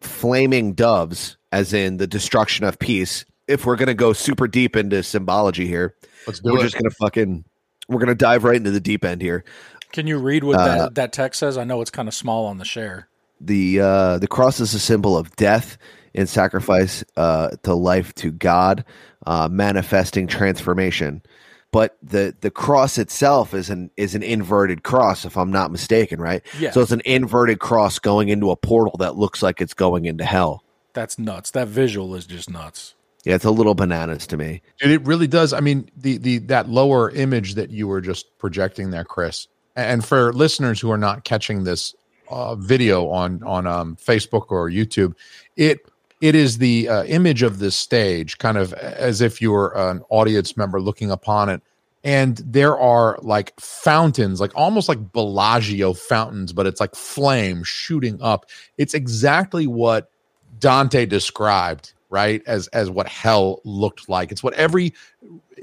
[0.00, 3.24] flaming doves, as in the destruction of peace.
[3.48, 5.94] If we're gonna go super deep into symbology here,
[6.26, 6.62] let's do we're it.
[6.62, 7.44] just gonna fucking
[7.88, 9.44] we're gonna dive right into the deep end here.
[9.90, 11.58] Can you read what Uh, that, that text says?
[11.58, 13.08] I know it's kind of small on the share.
[13.44, 15.78] The uh, the cross is a symbol of death
[16.14, 18.84] and sacrifice uh, to life to God,
[19.26, 21.22] uh, manifesting transformation.
[21.70, 26.20] But the the cross itself is an is an inverted cross, if I'm not mistaken,
[26.20, 26.42] right?
[26.58, 26.70] Yeah.
[26.70, 30.24] So it's an inverted cross going into a portal that looks like it's going into
[30.24, 30.64] hell.
[30.92, 31.50] That's nuts.
[31.52, 32.94] That visual is just nuts.
[33.24, 34.62] Yeah, it's a little bananas to me.
[34.80, 35.52] Dude, it really does.
[35.52, 40.04] I mean, the the that lower image that you were just projecting there, Chris, and
[40.04, 41.94] for listeners who are not catching this
[42.32, 45.14] uh, video on on um, Facebook or YouTube,
[45.56, 45.86] it
[46.22, 50.02] it is the uh, image of this stage, kind of as if you were an
[50.08, 51.60] audience member looking upon it.
[52.04, 58.20] And there are like fountains, like almost like Bellagio fountains, but it's like flame shooting
[58.22, 58.46] up.
[58.78, 60.10] It's exactly what
[60.58, 62.42] Dante described, right?
[62.46, 64.32] As as what hell looked like.
[64.32, 64.94] It's what every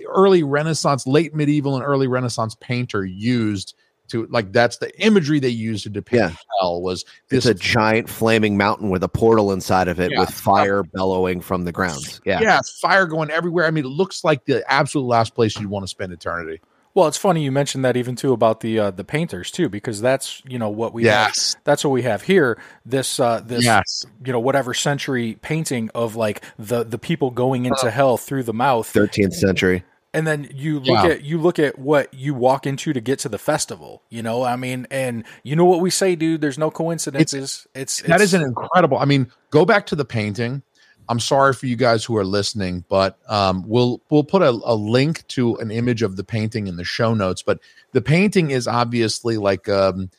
[0.08, 3.76] early Renaissance, late medieval, and early Renaissance painter used
[4.10, 4.52] to like.
[4.52, 6.32] That's the imagery they used to depict Yeah.
[6.60, 6.82] hell.
[6.82, 10.20] Was It's this a giant flaming mountain with a portal inside of it Yeah.
[10.22, 12.20] with fire bellowing from the ground.
[12.26, 12.42] Yeah.
[12.42, 13.66] yeah, fire going everywhere.
[13.66, 16.62] I mean, it looks like the absolute last place you'd want to spend eternity.
[16.96, 20.02] Well, it's funny you mentioned that even too about the uh, the painters too, because
[20.02, 21.54] that's you know what we Yes.
[21.54, 22.58] have, that's what we have here.
[22.84, 24.06] This uh, this Yes.
[24.26, 28.54] you know whatever century painting of like the the people going into hell through the
[28.54, 29.84] mouth, 13th century.
[30.14, 31.12] And then you look Yeah.
[31.12, 34.04] at you look at what you walk into to get to the festival.
[34.10, 36.42] You know, I mean, and you know what we say, dude.
[36.42, 37.68] There's no coincidences.
[37.76, 38.98] It's, That it's is an incredible.
[38.98, 40.64] I mean, go back to the painting.
[41.08, 44.76] I'm sorry for you guys who are listening, but um, we'll we'll put a, a
[44.76, 47.42] link to an image of the painting in the show notes.
[47.42, 47.60] But
[47.94, 50.12] the painting is obviously like um,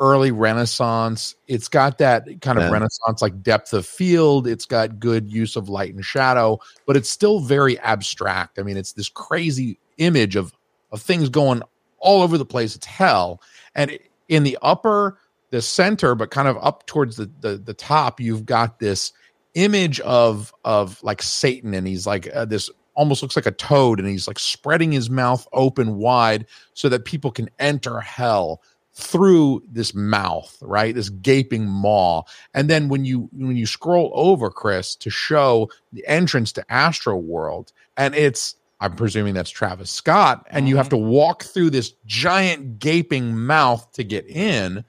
[0.00, 1.34] early Renaissance.
[1.46, 2.70] It's got that kind of Yeah.
[2.70, 4.46] Renaissance like depth of field.
[4.46, 8.58] It's got good use of light and shadow, but it's still very abstract.
[8.58, 10.52] I mean, it's this crazy image of
[10.92, 11.62] of things going
[11.98, 12.76] all over the place.
[12.76, 13.40] It's hell,
[13.74, 15.18] and in the upper,
[15.50, 19.12] the center, but kind of up towards the the, the top, you've got this
[19.54, 23.98] image of of like Satan, and he's like uh, this almost looks like a toad,
[23.98, 28.60] and he's like spreading his mouth open wide so that people can enter hell
[28.94, 30.94] through this mouth, right?
[30.94, 32.22] This gaping maw.
[32.54, 37.16] And then when you when you scroll over, Chris, to show the entrance to Astro
[37.16, 41.04] World, and it's I'm presuming that's Travis Scott, and you have mm-hmm.
[41.04, 44.84] to walk through this giant gaping mouth to get in.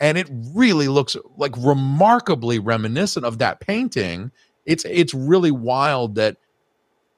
[0.00, 4.30] And it really looks like remarkably reminiscent of that painting.
[4.66, 6.36] It's it's really wild that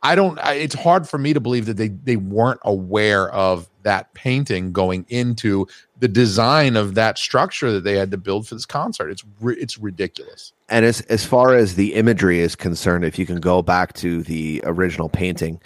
[0.03, 0.39] I don't.
[0.39, 4.73] I, it's hard for me to believe that they they weren't aware of that painting
[4.73, 5.67] going into
[5.99, 9.11] the design of that structure that they had to build for this concert.
[9.11, 10.53] It's it's ridiculous.
[10.71, 14.23] And as as far as the imagery is concerned, if you can go back to
[14.23, 15.61] the original painting,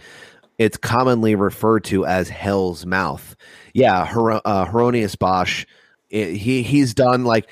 [0.58, 3.36] it's commonly referred to as Hell's Mouth.
[3.72, 5.64] Yeah, Her- uh, Hieronymus Bosch,
[6.12, 7.48] i- he he's done like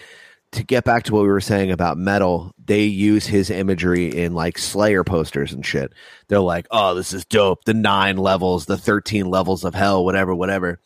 [0.52, 2.54] to get back to what we were saying about metal.
[2.64, 5.92] They use his imagery in like Slayer posters and shit.
[6.28, 7.64] They're like, "Oh, this is dope.
[7.64, 10.78] The nine levels, the thirteen levels of hell, whatever, whatever."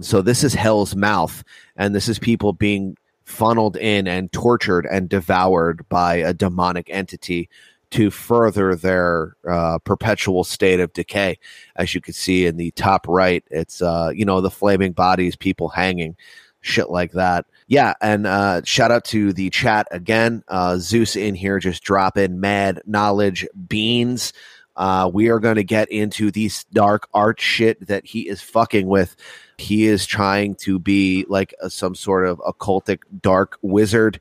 [0.00, 1.44] So this is Hell's Mouth,
[1.76, 7.48] and this is people being funneled in and tortured and devoured by a demonic entity
[7.90, 11.38] to further their uh, perpetual state of decay.
[11.76, 15.36] As you can see in the top right, it's uh, you know the flaming bodies,
[15.36, 16.16] people hanging,
[16.62, 17.44] shit like that.
[17.72, 20.44] Yeah, and uh, shout out to the chat again.
[20.46, 24.34] Uh, Zeus in here just dropping mad knowledge beans.
[24.76, 28.86] Uh, we are going to get into these dark art shit that he is fucking
[28.88, 29.16] with.
[29.56, 34.20] He is trying to be like a, some sort of occultic dark wizard,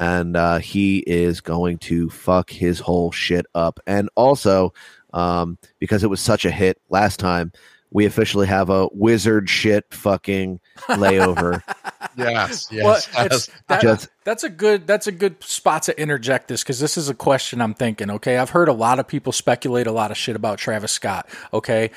[0.00, 3.78] and uh, he is going to fuck his whole shit up.
[3.86, 4.74] And also,
[5.12, 7.52] um, because it was such a hit last time,
[7.90, 11.62] we officially have a wizard shit fucking layover.
[12.16, 13.48] Yes, Well, yes.
[13.68, 17.08] that, Just- that's a good that's a good spot to interject this because this is
[17.08, 18.10] a question I'm thinking.
[18.10, 21.28] Okay, I've heard a lot of people speculate a lot of shit about Travis Scott.
[21.52, 21.90] Okay,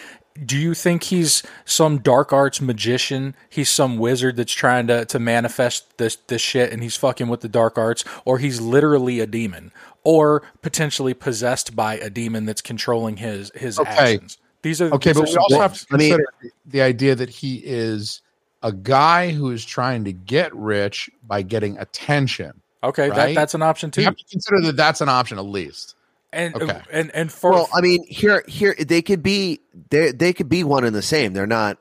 [0.46, 3.36] do you think he's some dark arts magician?
[3.50, 7.42] He's some wizard that's trying to to manifest this this shit, and he's fucking with
[7.42, 9.72] the dark arts, or he's literally a demon?
[10.04, 13.92] or potentially possessed by a demon that's controlling his his Okay.
[13.92, 14.40] actions.
[14.62, 15.88] These are Okay, these but are we also have to things.
[15.92, 18.22] I mean- consider the idea that he is
[18.64, 22.62] a guy who is trying to get rich by getting attention.
[22.84, 23.10] okay.
[23.10, 24.02] That, that's an option too.
[24.02, 25.96] You have to consider that that's an option at least.
[26.34, 26.80] And Okay.
[26.92, 30.64] and and for well, I mean, here, here they could be they they could be
[30.64, 31.34] one and the same.
[31.34, 31.78] They're not,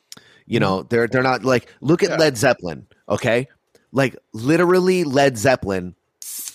[0.46, 0.62] you mm-hmm.
[0.62, 2.16] know, they're they're not like look at Yeah.
[2.16, 3.46] Led Zeppelin, okay?
[3.92, 5.94] Like literally Led Zeppelin,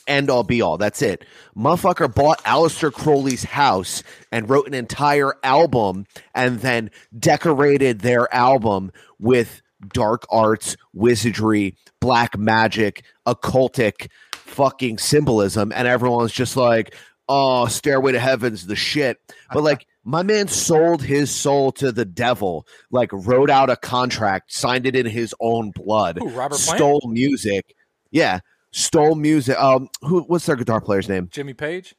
[0.07, 0.77] end all be all.
[0.77, 1.25] That's it.
[1.57, 8.91] Motherfucker bought Aleister Crowley's house and wrote an entire album, and then decorated their album
[9.19, 9.61] with
[9.93, 16.95] dark arts, wizardry, black magic, occultic fucking symbolism, and everyone's just like,
[17.27, 19.17] "Oh, Stairway to Heaven's the shit."
[19.51, 24.53] But like, my man sold his soul to the devil, like wrote out a contract,
[24.53, 26.77] signed it in his own blood, Who, Robert Plant?
[26.77, 27.75] stole music.
[28.11, 28.39] Yeah,
[28.75, 29.57] stole music.
[29.59, 30.21] Um, who?
[30.23, 31.29] What's their guitar player's name?
[31.31, 31.95] Jimmy Page.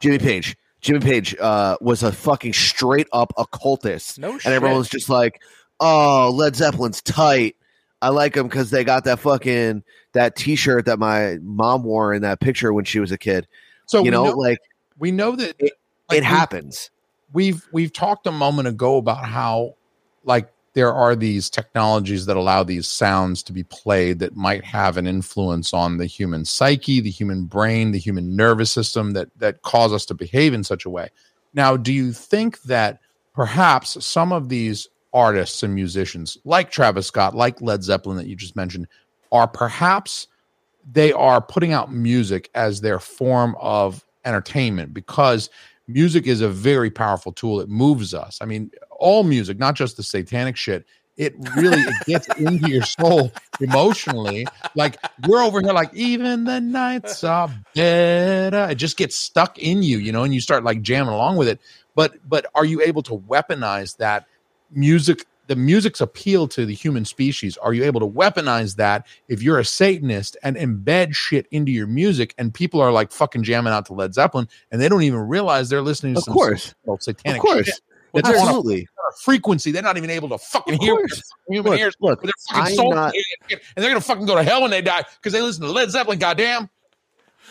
[0.00, 0.56] Jimmy Page.
[0.80, 4.52] Jimmy Page uh, was a fucking straight up occultist, No and shit.
[4.52, 5.40] everyone was just like,
[5.80, 7.56] "Oh, Led Zeppelin's tight.
[8.02, 12.20] I like them because they got that fucking that T-shirt that my mom wore in
[12.22, 13.48] that picture when she was a kid.
[13.86, 14.58] So you we know, know, like
[14.98, 15.72] we know that It-
[16.10, 16.90] like, it we- happens.
[17.32, 19.76] we've we've talked a moment ago about how
[20.22, 24.96] like there are these technologies that allow these sounds to be played that might have
[24.96, 29.62] an influence on the human psyche the human brain the human nervous system that that
[29.62, 31.08] cause us to behave in such a way
[31.54, 33.00] now do you think that
[33.34, 38.36] perhaps some of these artists and musicians like travis scott like led zeppelin that you
[38.36, 38.86] just mentioned
[39.32, 40.26] are perhaps
[40.92, 45.50] they are putting out music as their form of entertainment because
[45.86, 47.60] music is a very powerful tool.
[47.60, 48.38] It moves us.
[48.40, 50.84] I mean, all music, not just the satanic shit.
[51.16, 53.30] It really it gets into your soul
[53.60, 54.46] emotionally.
[54.74, 58.68] Like we're over here, like even the nights are better.
[58.70, 61.46] It just gets stuck in you, you know, and you start like jamming along with
[61.46, 61.60] it.
[61.94, 64.26] But but are you able to weaponize that
[64.72, 65.24] music?
[65.46, 67.58] The music's appeal to the human species.
[67.58, 71.86] Are you able to weaponize that if you're a Satanist and embed shit into your
[71.86, 75.20] music and people are like fucking jamming out to Led Zeppelin and they don't even
[75.20, 76.74] realize they're listening to Of some course.
[76.98, 77.80] satanic Of course, shit.
[78.14, 78.88] A absolutely.
[79.20, 79.70] frequency.
[79.72, 80.96] They're not even able to fucking hear
[81.48, 81.94] human Look, ears.
[82.00, 83.14] look, their fucking soul, not-
[83.50, 85.90] and they're gonna fucking go to hell when they die because they listen to Led
[85.90, 86.18] Zeppelin.
[86.18, 86.68] Goddamn.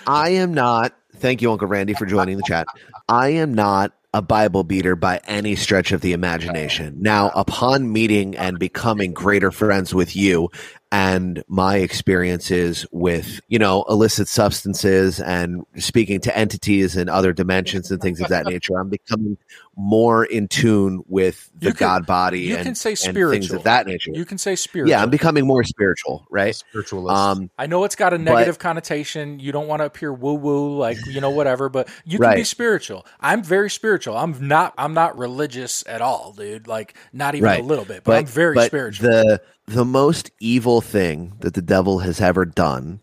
[0.08, 0.94] I am not.
[1.18, 2.68] Thank you, Uncle Randy, for joining the chat.
[3.08, 6.96] I am not a Bible beater by any stretch of the imagination.
[7.00, 10.50] Now, upon meeting and becoming greater friends with you
[10.92, 17.90] and my experiences with, you know, illicit substances and speaking to entities and other dimensions
[17.90, 19.38] and things of that nature, I'm becoming
[19.76, 23.64] more in tune with the can- God body you and, can say and things of
[23.64, 24.12] that nature.
[24.14, 24.90] You can say spiritual.
[24.92, 26.54] yeah, I'm becoming more spiritual, right?
[26.56, 27.16] Spiritualist.
[27.16, 29.40] Um, I know it's got a negative connotation.
[29.40, 31.70] You don't want to appear woo woo, like you know, whatever.
[31.70, 33.06] But you can be spiritual.
[33.20, 34.16] I'm very spiritual.
[34.16, 34.74] I'm not.
[34.78, 36.68] I'm not religious at all, dude.
[36.68, 37.62] Like not even Right.
[37.62, 38.04] a little bit.
[38.04, 39.10] But, I'm very but spiritual.
[39.10, 43.00] The the most evil thing that the devil has ever done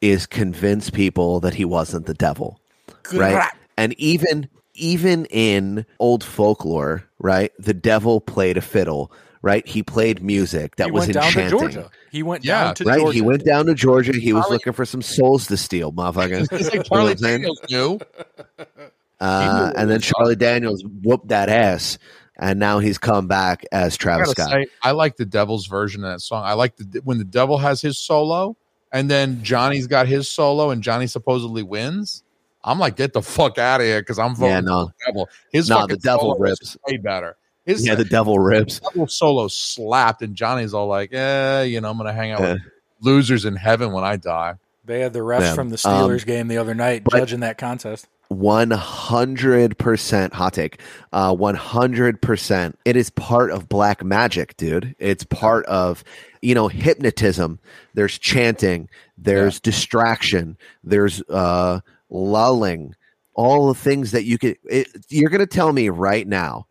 [0.00, 2.58] is convince people that he wasn't the devil,
[3.12, 3.50] right?
[3.76, 4.48] And even
[4.80, 7.52] even in old folklore, right?
[7.58, 9.12] The devil played a fiddle,
[9.42, 9.66] right?
[9.66, 11.58] He played music that he was went down to enchanting.
[11.58, 11.90] Georgia.
[12.10, 13.14] He went Yeah, down to Right, Georgia.
[13.14, 14.12] he went down to Georgia.
[14.12, 16.42] He was Charlie- looking for some souls to steal, motherfucker.
[16.52, 18.00] It's like You know Charlie Daniels knew.
[19.20, 21.98] Uh, and then Charlie Daniels whooped that ass,
[22.38, 24.62] and now he's come back as Travis gotta Scott.
[24.62, 26.42] say, I like the Devil's version of that song.
[26.44, 28.56] I like the when the Devil has his solo,
[28.92, 32.22] and then Johnny's got his solo, and Johnny supposedly wins.
[32.64, 34.84] I'm like, get the fuck out of here because I'm voting Yeah, no.
[34.86, 35.28] the Devil.
[35.52, 36.76] His No, fucking the Devil solo rips.
[36.88, 37.36] way better.
[37.66, 38.80] His Yeah, the devil rips.
[38.80, 42.52] Devil solo slapped, and Johnny's all like, eh, you know, I'm gonna hang out Yeah.
[42.54, 42.62] with
[43.00, 44.54] losers in heaven when I die.
[44.84, 45.54] They had the refs Yeah.
[45.54, 48.06] from the Um, Steelers game the other night judging that contest.
[48.28, 50.80] One hundred percent hot take.
[51.12, 52.78] Uh, One hundred percent.
[52.84, 54.94] It is part of black magic, dude.
[54.98, 56.02] It's part of
[56.40, 57.58] you know hypnotism.
[57.94, 58.88] There's chanting.
[59.18, 60.56] There's distraction.
[60.84, 62.94] There's uh, lulling.
[63.34, 64.58] All the things that you could.
[64.64, 66.66] It, you're going to tell me right now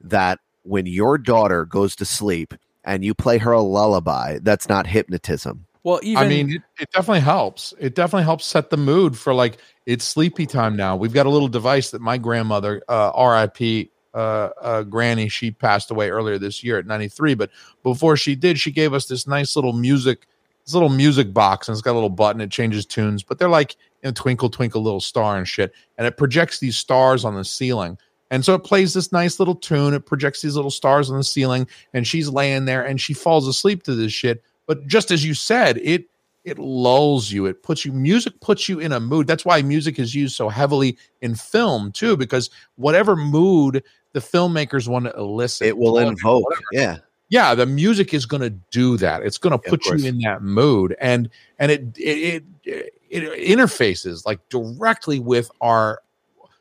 [0.00, 4.86] that when your daughter goes to sleep and you play her a lullaby, that's not
[4.86, 5.66] hypnotism.
[5.86, 7.72] Well, even I mean, it, it definitely helps.
[7.78, 10.96] It definitely helps set the mood for like it's sleepy time now.
[10.96, 13.92] We've got a little device that my grandmother, uh, R.I.P.
[14.12, 17.34] Uh, uh, Granny, she passed away earlier this year at 93.
[17.34, 17.50] But
[17.84, 20.26] before she did, she gave us this nice little music,
[20.64, 22.40] this little music box, and it's got a little button.
[22.40, 25.72] It changes tunes, but they're like know, twinkle, twinkle, little star and shit.
[25.98, 27.98] And it projects these stars on the ceiling.
[28.30, 29.94] And so it plays this nice little tune.
[29.94, 33.46] It projects these little stars on the ceiling, and she's laying there and she falls
[33.46, 34.42] asleep to this shit.
[34.66, 36.06] But just as you said, it
[36.44, 37.46] it lulls you.
[37.46, 39.26] It puts you music puts you in a mood.
[39.26, 43.82] That's why music is used so heavily in film too, because whatever mood
[44.12, 46.44] the filmmakers want to elicit, It will invoke.
[46.44, 46.96] whatever Yeah.
[47.28, 50.18] yeah the music is going to do that it's going to Yeah, put you in
[50.20, 51.28] that mood and
[51.58, 56.00] and it, it it interfaces like directly with our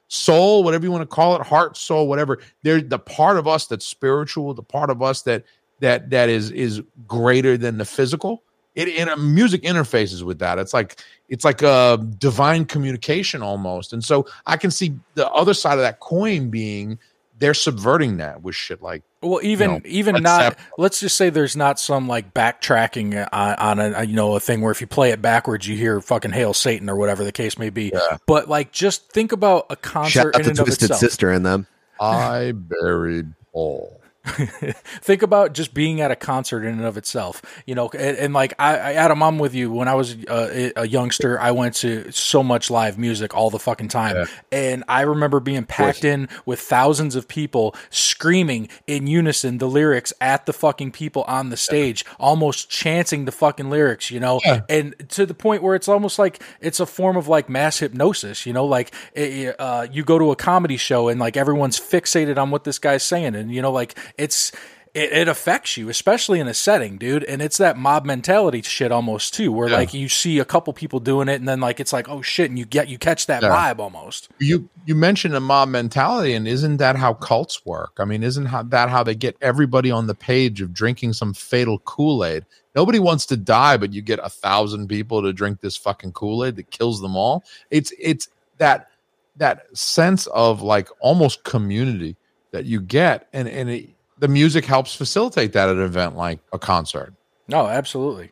[0.07, 2.39] soul whatever you want to call it heart soul whatever.
[2.63, 5.43] There's the part of us that's spiritual the part of us that
[5.79, 8.43] that that is is greater than the physical.
[8.75, 10.59] It in a uh, music interfaces with that.
[10.59, 13.93] It's like it's like a divine communication almost.
[13.93, 16.99] And so i can see the other side of that coin being
[17.37, 20.41] they're subverting that with shit like Well, even know, even not.
[20.41, 24.39] have- let's just say there's not some like backtracking on, on a you know a
[24.39, 27.31] thing where if you play it backwards, you hear fucking "Hail Satan" or whatever the
[27.31, 27.91] case may be.
[27.93, 28.17] Yeah.
[28.25, 30.99] But like, just think about a Shout concert out in to and of Twisted itself.
[30.99, 31.67] Sister in them.
[31.99, 34.01] I buried Paul.
[35.01, 38.33] think about just being at a concert in and of itself you know and, and
[38.33, 41.39] like I, I adam i'm with you when i was uh, a youngster.
[41.39, 44.15] I went to so much live music all the fucking time.
[44.15, 44.25] Yeah.
[44.51, 50.13] and i remember being packed in with thousands of people screaming in unison the lyrics
[50.21, 54.39] at the fucking people on the stage almost chanting the fucking lyrics you know?
[54.45, 54.61] Yeah.
[54.69, 58.45] and to the point where it's almost like it's a form of like mass hypnosis
[58.45, 58.65] you know?
[58.65, 62.63] Like it, uh, you go to a comedy show and like everyone's fixated on what
[62.63, 64.51] this guy's saying and you know like it's
[64.93, 68.91] it, it affects you especially in a setting dude and it's that mob mentality shit
[68.93, 69.75] almost too where Yeah.
[69.77, 72.49] like you see a couple people doing it and then like it's like oh shit
[72.49, 73.49] and you get you catch that Yeah.
[73.49, 77.93] vibe almost You you mentioned a mob mentality, and isn't that how cults work?
[77.97, 81.33] I mean, isn't how, that how they get everybody on the page of drinking some
[81.33, 82.45] fatal Kool Aid?
[82.75, 86.45] Nobody wants to die, but you get a thousand people to drink this fucking Kool
[86.45, 87.43] Aid that kills them all.
[87.71, 88.27] It's it's
[88.59, 88.89] that
[89.37, 92.15] that sense of like almost community
[92.51, 96.39] that you get, and and it, the music helps facilitate that at an event like
[96.53, 97.13] a concert.
[97.47, 98.31] No, absolutely.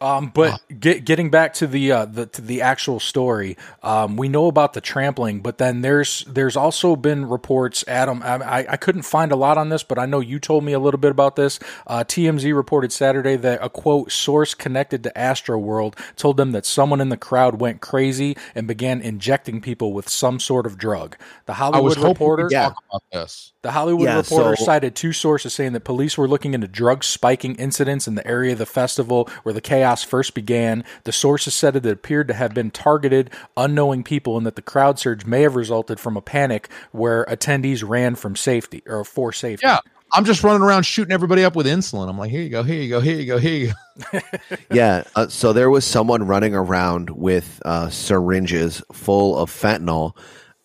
[0.00, 4.28] Um, but get, getting back to the uh, the to the actual story, um, we
[4.28, 7.84] know about the trampling, but then there's there's also been reports.
[7.88, 10.64] Adam, I, I- I couldn't find a lot on this, but I know you told
[10.64, 11.58] me a little bit about this.
[11.86, 16.66] Uh, TMZ reported Saturday that a quote source connected to Astro World told them that
[16.66, 21.16] someone in the crowd went crazy and began injecting people with some sort of drug.
[21.46, 23.52] The I Hollywood was Reporter, to talk about this.
[23.62, 27.04] the Hollywood Yeah, Reporter so- cited two sources saying that police were looking into drug
[27.04, 30.84] spiking incidents in the area of the festival where the chaos first began.
[31.04, 34.62] The sources said that it appeared to have been targeted unknowing people and that the
[34.62, 39.32] crowd surge may have resulted from a panic where attendees ran from safety or for
[39.32, 39.66] safety.
[39.66, 39.78] Yeah,
[40.12, 42.08] I'm just running around shooting everybody up with insulin.
[42.08, 43.72] I'm like, here you go, here you go, here you go, here you
[44.12, 44.20] go.
[44.70, 45.04] Yeah.
[45.14, 50.16] Uh, so there was someone running around with uh, syringes full of fentanyl,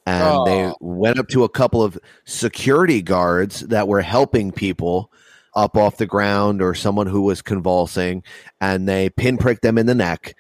[0.06, 0.76] and they Oh.
[0.80, 5.12] went up to a couple of security guards that were helping people
[5.60, 8.24] up off the ground or someone who was convulsing,
[8.62, 10.36] and they pinpricked them in the neck,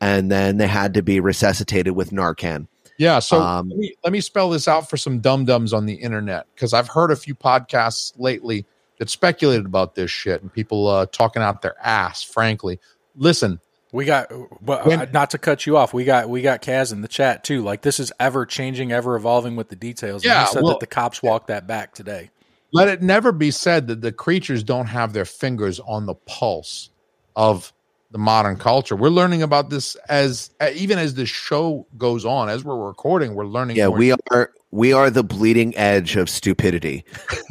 [0.00, 2.66] and then they had to be resuscitated with Narcan.
[2.98, 5.86] Yeah, so Um, let, me, let me spell this out for some dum dums on
[5.86, 8.66] the internet because I've heard a few podcasts lately
[8.98, 12.22] that speculated about this shit and people uh, talking out their ass.
[12.22, 12.78] Frankly,
[13.16, 13.58] listen,
[13.90, 14.28] We got,
[14.60, 17.08] but When- uh, not to cut you off, we got we got Kaz in the
[17.08, 17.62] chat too.
[17.62, 20.22] Like this is ever changing, ever evolving with the details.
[20.24, 22.30] And Yeah, he said well- that the cops walked that back today.
[22.74, 26.90] Let it never be said that the creatures don't have their fingers on the pulse
[27.36, 27.72] of
[28.10, 28.96] the modern culture.
[28.96, 33.36] We're learning about this as uh, even as the show goes on, as we're recording,
[33.36, 33.76] we're learning.
[33.76, 37.04] Yeah, more we are we are the bleeding edge of stupidity.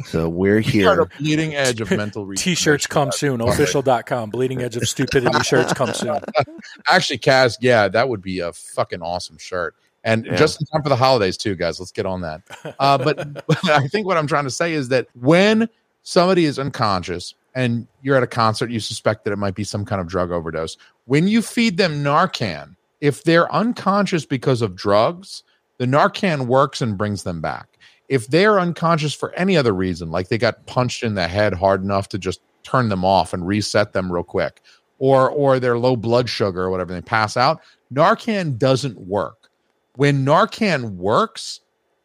[0.04, 0.96] So we're We are here.
[0.96, 3.40] the bleeding edge of mental T-shirts come soon.
[3.40, 4.28] Ohfishl.com.
[4.28, 6.20] Bleeding Edge of Stupidity shirts come soon.
[6.86, 9.74] Actually, Kaz, yeah, that would be a fucking awesome shirt.
[10.04, 10.36] And Yeah.
[10.36, 11.80] just in time for the holidays, too, guys.
[11.80, 12.42] Let's get on that.
[12.78, 15.68] Uh, but, but I think what I'm trying to say is that when
[16.02, 19.84] somebody is unconscious and you're at a concert, you suspect that it might be some
[19.84, 20.76] kind of drug overdose.
[21.06, 25.42] When you feed them Narcan, if they're unconscious because of drugs,
[25.78, 27.66] the Narcan works and brings them back.
[28.08, 31.82] If they're unconscious for any other reason, like they got punched in the head hard
[31.82, 34.60] enough to just turn them off and reset them real quick,
[34.98, 37.60] or or they're low blood sugar or whatever, they pass out,
[37.92, 39.43] Narcan doesn't work.
[39.96, 41.60] When Narcan works,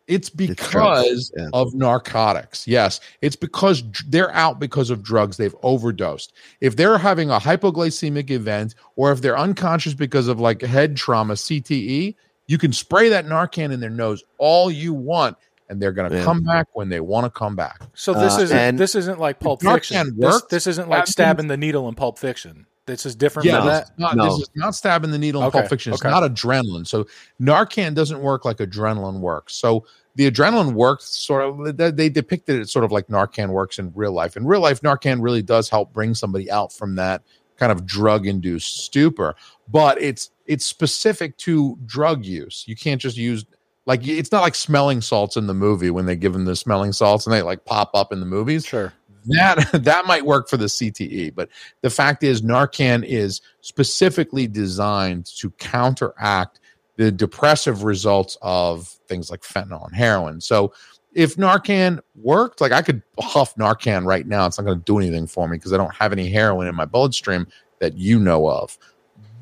[0.07, 1.49] it's drugs, because yeah.
[1.53, 2.67] of narcotics.
[2.67, 5.37] Yes, it's because they're out because of drugs.
[5.37, 6.33] They've overdosed.
[6.61, 11.35] If they're having a hypoglycemic event or if they're unconscious because of like head trauma,
[11.35, 12.15] CTE,
[12.47, 15.37] you can spray that Narcan in their nose all you want,
[15.69, 16.23] and they're going to Yeah.
[16.23, 17.79] come back when they want to come back.
[17.93, 20.15] So this Uh, isn't this isn't like Pulp Fiction.
[20.17, 22.65] This, this isn't like stabbing the needle in Pulp Fiction.
[22.89, 24.25] This is different Yeah, from this not, No.
[24.25, 25.93] this is not stabbing the needle in Okay, Pulp Fiction.
[25.93, 26.09] It's okay.
[26.09, 26.85] not adrenaline.
[26.87, 27.05] So
[27.41, 29.55] Narcan doesn't work like adrenaline works.
[29.55, 29.85] So
[30.15, 31.77] the adrenaline works sort of.
[31.77, 34.35] They, they depicted it sort of like Narcan works in real life.
[34.35, 37.21] In real life, Narcan really does help bring somebody out from that
[37.57, 39.35] kind of drug induced stupor.
[39.69, 42.63] But it's it's specific to drug use.
[42.67, 43.45] You can't just use
[43.85, 46.91] like it's not like smelling salts in the movie when they give them the smelling
[46.91, 48.65] salts and they like pop up in the movies.
[48.65, 48.93] Sure.
[49.27, 51.49] That that might work for the CTE, but
[51.81, 56.59] the fact is Narcan is specifically designed to counteract
[56.97, 60.41] the depressive results of things like fentanyl and heroin.
[60.41, 60.73] So
[61.13, 64.99] if Narcan worked, like I could huff Narcan right now, it's not going to do
[64.99, 67.47] anything for me because I don't have any heroin in my bloodstream
[67.79, 68.77] that you know of.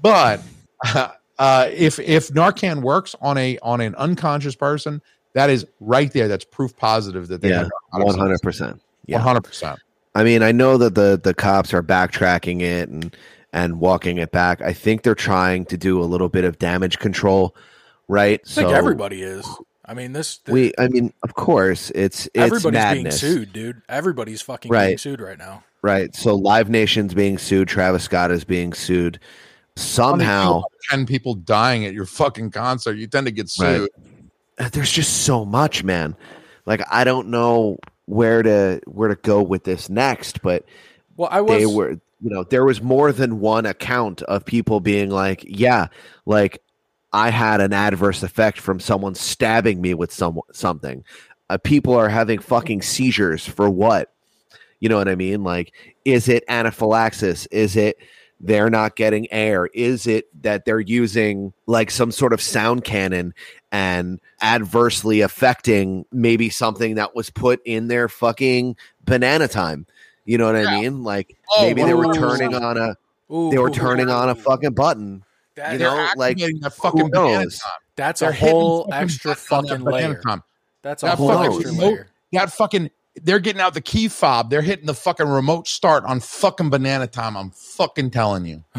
[0.02, 0.42] But
[1.40, 5.02] uh, if if Narcan works on a on an unconscious person,
[5.34, 6.28] that is right there.
[6.28, 8.82] That's proof positive that they Yeah, one hundred percent.
[9.08, 9.80] One Yeah, hundred percent.
[10.16, 13.16] I mean, I know that the the cops are backtracking it and
[13.54, 14.62] and walking it back.
[14.62, 17.56] I think they're trying to do a little bit of damage control,
[18.08, 18.42] right?
[18.46, 19.48] I think everybody is.
[19.86, 20.42] I mean, this.
[20.48, 23.82] We, I mean, of course, it's it's everybody's madness, being sued, dude.
[23.88, 24.88] Everybody's fucking Right.
[24.88, 25.64] being sued right now.
[25.82, 26.14] right?
[26.14, 27.70] So Live Nation's being sued.
[27.70, 29.20] Travis Scott is being sued.
[29.78, 33.78] Somehow, ten people dying at your fucking concert, you tend to get Right.
[33.78, 33.90] sued.
[34.60, 36.16] Uh, there's just so much, man.
[36.66, 37.78] Like I don't know
[38.08, 40.66] where to where to go with this next, but
[41.16, 41.58] Well, I was.
[41.60, 45.86] they were you know there was more than one account of people being like yeah
[46.26, 46.64] like
[47.14, 51.04] i had an adverse effect from someone stabbing me with some something.
[51.50, 54.12] Uh, people are having fucking seizures for what?
[54.80, 55.44] You know what i mean?
[55.44, 55.74] Like
[56.06, 57.46] is it anaphylaxis?
[57.48, 57.98] Is it
[58.40, 59.68] they're not getting air?
[59.74, 63.34] Is it that they're using like some sort of sound cannon
[63.72, 69.86] and adversely affecting maybe something that was put in their fucking banana time
[70.26, 70.70] you know what Yeah.
[70.70, 71.04] I mean?
[71.04, 72.16] Like Oh, maybe they were 100%.
[72.20, 72.96] turning on a
[73.34, 75.24] Ooh, they were ooh, turning ooh, on a fucking button.
[75.56, 77.62] That- you know, like, activating that fucking who knows?
[77.96, 80.22] that's They're a whole extra buttons on that fucking banana layer.
[80.22, 80.44] time.
[80.82, 82.08] That's a That whole extra layer.
[82.34, 82.92] That fucking
[83.24, 84.50] they're getting out the key fob.
[84.50, 87.36] They're hitting the fucking remote start on fucking banana time.
[87.36, 88.64] I'm fucking telling you.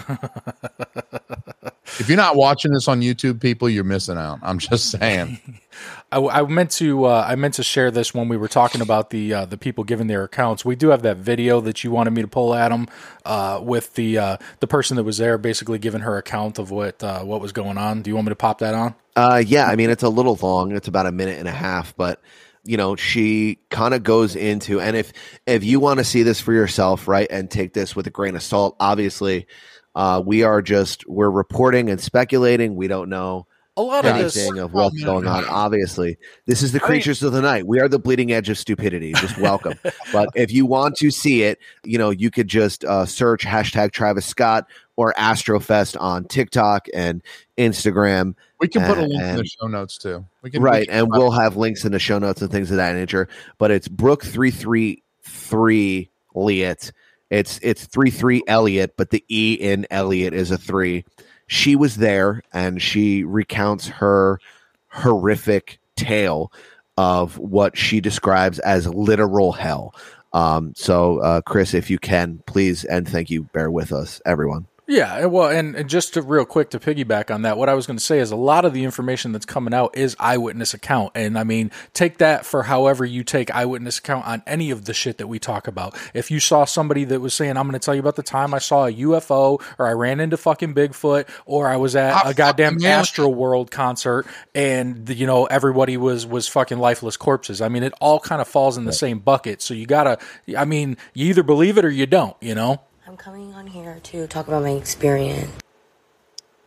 [1.98, 4.38] if you're not watching this on YouTube, people, you're missing out.
[4.42, 5.40] I'm just saying.
[6.12, 9.10] I, I meant to uh, I meant to share this when we were talking about
[9.10, 10.64] the uh, the people giving their accounts.
[10.64, 12.88] We do have that video that you wanted me to pull Adam,
[13.24, 17.02] uh, with the uh, the person that was there, basically giving her account of what
[17.04, 18.02] uh, what was going on.
[18.02, 18.94] Do you want me to pop that on?
[19.16, 20.72] Uh yeah, I mean it's a little long.
[20.72, 22.22] It's about a minute and a half, but
[22.68, 25.12] you know, she kind of goes into and if
[25.46, 28.36] if you want to see this for yourself, right, and take this with a grain
[28.36, 29.46] of salt, obviously
[29.94, 32.76] uh we are just we're reporting and speculating.
[32.76, 33.46] We don't know
[33.78, 34.36] A lot of this.
[34.36, 35.46] anything of what's going on.
[35.46, 37.66] Obviously, this is the creatures of the night.
[37.66, 39.14] We are the bleeding edge of stupidity.
[39.14, 39.78] Just welcome.
[40.12, 43.92] but if you want to see it, you know, you could just uh, search hashtag
[43.92, 44.66] Travis Scott
[44.98, 47.22] or Astrofest on TikTok and
[47.56, 48.34] Instagram.
[48.58, 50.26] We can put a link in the show notes too.
[50.42, 52.72] We can we right, can- and we'll have links in the show notes and things
[52.72, 53.28] of that nature.
[53.58, 56.90] But it's Brooke three three three Elliott.
[57.30, 61.04] It's it's three three Elliott, but the E in Elliot is a three.
[61.46, 64.40] She was there, and she recounts her
[64.88, 66.52] horrific tale
[66.96, 69.94] of what she describes as literal hell.
[70.32, 74.66] Um, so, uh, Chris, if you can, please and thank you, bear with us, everyone.
[74.90, 77.86] Yeah, well, and, and just to real quick to piggyback on that, what I was
[77.86, 81.12] going to say is a lot of the information that's coming out is eyewitness account,
[81.14, 84.94] and I mean, take that for however you take eyewitness account on any of the
[84.94, 85.94] shit that we talk about.
[86.14, 88.54] If you saw somebody that was saying, "I'm going to tell you about the time
[88.54, 92.30] I saw a UFO," or I ran into fucking Bigfoot, or I was at I
[92.30, 92.86] a goddamn fucking.
[92.86, 97.60] Astro World concert, and the, you know everybody was was fucking lifeless corpses.
[97.60, 99.60] I mean, it all kind of falls in the same bucket.
[99.60, 100.18] So you gotta,
[100.56, 102.36] I mean, you either believe it or you don't.
[102.40, 102.80] You know.
[103.18, 105.50] I'm coming on here to talk about my experience.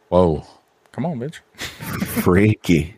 [0.09, 0.45] Whoa.
[0.91, 1.39] Come on, bitch.
[2.23, 2.97] Freaky.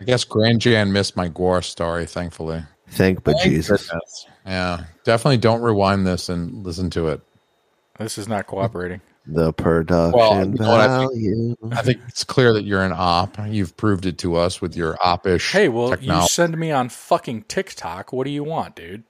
[0.00, 2.62] I guess Grand Jan missed my gore story, thankfully.
[2.88, 3.86] Thank but Jesus.
[3.86, 4.26] Goodness.
[4.46, 4.84] Yeah.
[5.04, 7.20] Definitely don't rewind this and listen to it.
[7.98, 9.02] This is not cooperating.
[9.26, 11.10] The production Well, you know what I think?
[11.12, 11.56] value.
[11.72, 13.36] I think it's clear that you're an op.
[13.46, 17.42] You've proved it to us with your oppish Hey, well, you send me on fucking
[17.42, 18.14] TikTok.
[18.14, 19.04] What do you want, dude?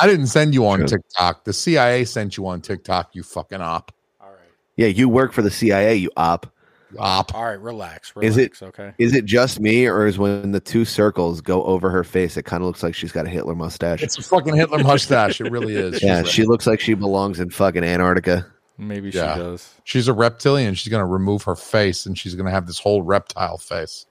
[0.00, 0.88] I didn't send you on True.
[0.88, 1.44] TikTok.
[1.44, 3.92] The CIA sent you on TikTok, you fucking op.
[4.20, 4.38] All right.
[4.76, 6.46] Yeah, you work for the CIA, you op.
[6.92, 7.34] You op.
[7.34, 8.12] All right, relax.
[8.20, 8.92] Is Relax, it- okay?
[8.98, 12.44] Is it just me, or is when the two circles go over her face, it
[12.44, 14.02] kind of looks like she's got a Hitler mustache?
[14.02, 15.40] It's a fucking Hitler mustache.
[15.40, 16.02] It really is.
[16.02, 18.46] yeah, she's, she looks like she belongs in fucking Antarctica.
[18.78, 19.34] Maybe Yeah.
[19.34, 19.74] she does.
[19.84, 20.74] she's a reptilian.
[20.74, 24.06] She's going to remove her face and she's going to have this whole reptile face.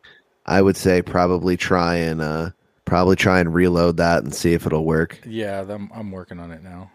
[0.46, 2.50] I would say probably try and uh
[2.86, 5.20] probably try and reload that and see if it'll work.
[5.26, 6.92] Yeah, I'm, I'm working on it now.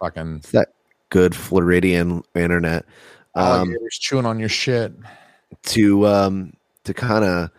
[0.00, 0.72] Fucking It's that
[1.10, 2.84] good Floridian internet.
[3.34, 4.92] Um, alligators chewing on your shit.
[5.64, 6.52] to um
[6.84, 7.50] to kind of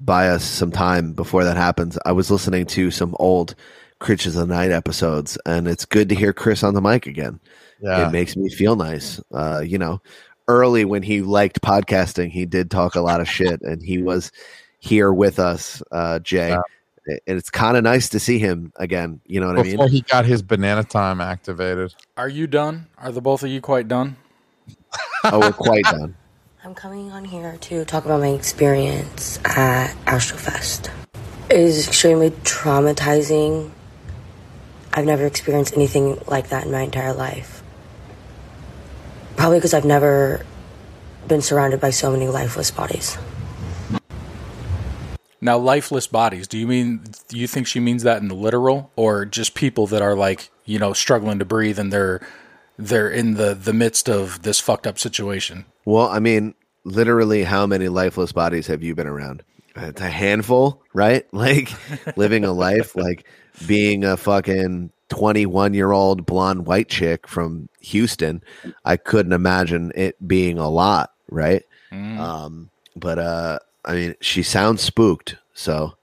[0.00, 3.56] buy us some time before that happens i was listening to some old
[3.98, 7.40] Creatures of the Night episodes, and it's good to hear Chris on the mic again.
[7.82, 8.06] Yeah.
[8.06, 9.20] It makes me feel nice.
[9.32, 10.00] Uh, you know,
[10.46, 14.30] early when he liked podcasting, he did talk a lot of shit, and he was
[14.78, 16.50] here with us, uh, Jay.
[16.50, 16.60] Yeah.
[17.08, 19.20] And it's kind of nice to see him again.
[19.26, 19.92] You know what I Before mean?
[19.92, 21.94] he got his banana time activated.
[22.16, 22.86] Are you done?
[22.98, 24.16] Are the both of you quite done?
[25.24, 26.16] oh, we're quite done.
[26.64, 30.90] I'm coming on here to talk about my experience at Astrofest.
[31.50, 33.70] It is extremely traumatizing.
[34.92, 37.62] I've never experienced anything like that in my entire life.
[39.36, 40.44] Probably because I've never
[41.28, 43.16] been surrounded by so many lifeless bodies.
[45.40, 46.48] Now, lifeless bodies.
[46.48, 47.04] Do you mean?
[47.28, 50.50] Do you think she means that in the literal, or just people that are like
[50.64, 52.20] you know struggling to breathe and they're
[52.76, 55.64] they're in the the midst of this fucked up situation?
[55.84, 59.42] Well, I mean, literally, how many lifeless bodies have you been around?
[59.76, 61.26] It's a handful, right?
[61.32, 61.70] Like
[62.16, 63.24] living a life, like
[63.66, 68.42] being a fucking 21 year old blonde white chick from Houston.
[68.84, 71.62] I couldn't imagine it being a lot, right?
[71.92, 75.94] Um, but uh, I mean, she sounds spooked, so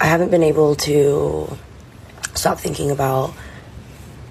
[0.00, 1.56] I haven't been able to
[2.34, 3.30] stop thinking about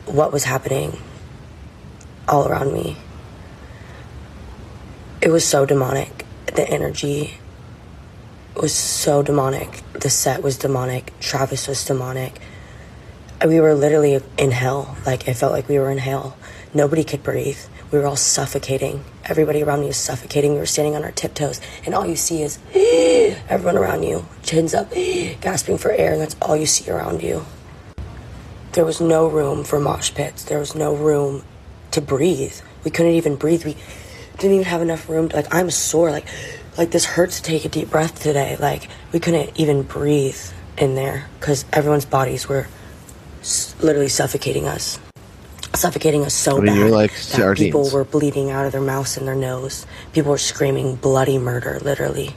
[0.05, 0.97] what was happening
[2.27, 2.97] all around me.
[5.21, 6.25] It was so demonic.
[6.55, 7.37] The energy
[8.55, 9.83] was so demonic.
[9.93, 11.13] The set was demonic.
[11.19, 12.39] Travis was demonic.
[13.45, 14.97] We were literally in hell.
[15.05, 16.37] Like, it felt like we were in hell.
[16.73, 17.59] Nobody could breathe.
[17.91, 19.03] We were all suffocating.
[19.25, 20.53] Everybody around me was suffocating.
[20.53, 22.59] We were standing on our tiptoes, and all you see is
[23.49, 24.91] everyone around you, chins up,
[25.41, 27.45] gasping for air, and that's all you see around you.
[28.73, 30.43] There was no room for mosh pits.
[30.43, 31.43] There was no room
[31.91, 32.53] to breathe.
[32.83, 33.65] We couldn't even breathe.
[33.65, 33.75] We
[34.37, 35.29] didn't even have enough room.
[35.29, 36.11] To, like I'm sore.
[36.11, 36.27] Like
[36.77, 38.55] like this hurts to take a deep breath today.
[38.57, 40.39] Like we couldn't even breathe
[40.77, 42.67] in there because everyone's bodies were
[43.81, 44.99] literally suffocating us,
[45.75, 49.17] suffocating us so I mean, bad like that people were bleeding out of their mouths
[49.17, 49.85] and their nose.
[50.13, 52.35] People were screaming bloody murder, literally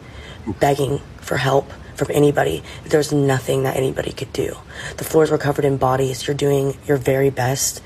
[0.61, 2.63] begging for help from anybody.
[2.85, 4.57] There's nothing that anybody could do.
[4.97, 6.27] The floors were covered in bodies.
[6.27, 7.83] You're doing your very best.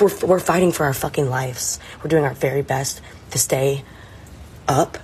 [0.00, 1.78] We're, we're fighting for our fucking lives.
[2.02, 3.84] We're doing our very best to stay
[4.66, 4.98] up.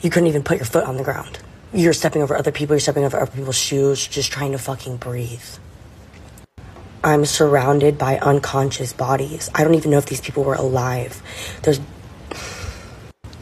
[0.00, 1.38] You couldn't even put your foot on the ground.
[1.72, 2.74] You're stepping over other people.
[2.74, 5.44] You're stepping over other people's shoes, just trying to fucking breathe.
[7.06, 9.48] I'm surrounded by unconscious bodies.
[9.54, 11.22] I don't even know if these people were alive.
[11.62, 11.78] There's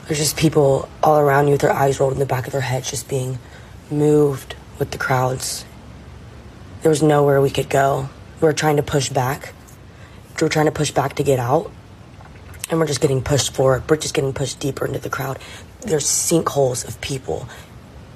[0.07, 2.61] there's just people all around you with their eyes rolled in the back of their
[2.61, 3.39] heads, just being
[3.91, 5.65] moved with the crowds.
[6.83, 8.11] There was nowhere we could go.
[8.43, 9.55] We were trying to push back.
[10.39, 11.73] We were trying to push back to get out.
[12.69, 13.89] And we're just getting pushed forward.
[13.89, 15.39] We're just getting pushed deeper into the crowd.
[15.81, 17.49] There's sinkholes of people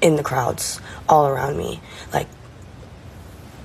[0.03, 0.79] in the crowds
[1.09, 1.81] all around me.
[2.13, 2.27] Like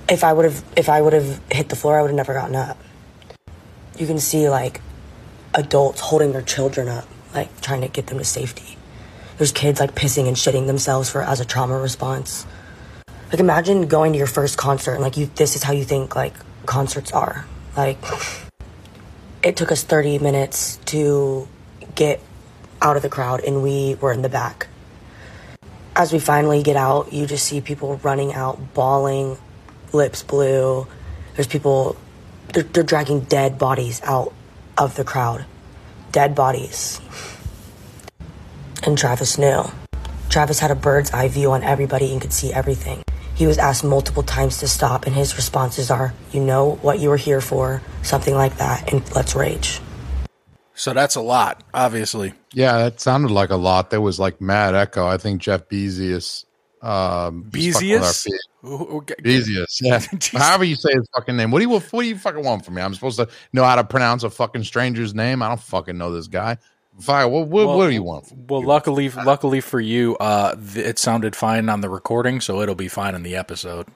[0.08, 2.34] if I would have if I would have hit the floor, I would have never
[2.34, 2.78] gotten up.
[3.96, 4.80] You can see like
[5.54, 8.76] adults holding their children up, like trying to get them to safety.
[9.38, 12.46] There's kids like pissing and shitting themselves for as a trauma response.
[13.30, 16.14] Like imagine going to your first concert and like you this is how you think
[16.14, 16.34] like
[16.66, 17.46] concerts are.
[17.76, 17.98] Like
[19.42, 21.48] it took us 30 minutes to
[21.94, 22.20] get
[22.80, 24.68] out of the crowd and we were in the back.
[25.96, 29.38] As we finally get out, you just see people running out, bawling,
[29.94, 30.86] lips blue.
[31.34, 31.96] There's people,
[32.52, 34.32] they're, they're dragging dead bodies out
[34.76, 35.44] of the crowd.
[36.12, 37.00] Dead bodies.
[38.82, 39.64] And Travis knew.
[40.28, 43.02] Travis had a bird's eye view on everybody and could see everything.
[43.34, 47.08] He was asked multiple times to stop, and his responses are, You know what you
[47.08, 49.80] were here for, something like that, and let's rage.
[50.74, 52.34] So that's a lot, obviously.
[52.52, 53.90] Yeah, that sounded like a lot.
[53.90, 55.06] There was like mad echo.
[55.06, 56.44] I think Jeff Bezius.
[56.84, 58.24] Um, was fucking with our Bezius?
[58.24, 58.40] feet.
[58.64, 60.38] Ooh, ooh, g- Bezius, yeah.
[60.38, 61.50] However you say his fucking name.
[61.50, 62.82] What do you what do you fucking want from me?
[62.82, 65.42] I'm supposed to know how to pronounce a fucking stranger's name.
[65.42, 66.58] I don't fucking know this guy.
[67.00, 67.26] Fire.
[67.26, 68.26] What what, what do you want?
[68.26, 72.60] From Well, luckily, luckily for you, uh, th- it sounded fine on the recording, so
[72.60, 73.88] it'll be fine in the episode.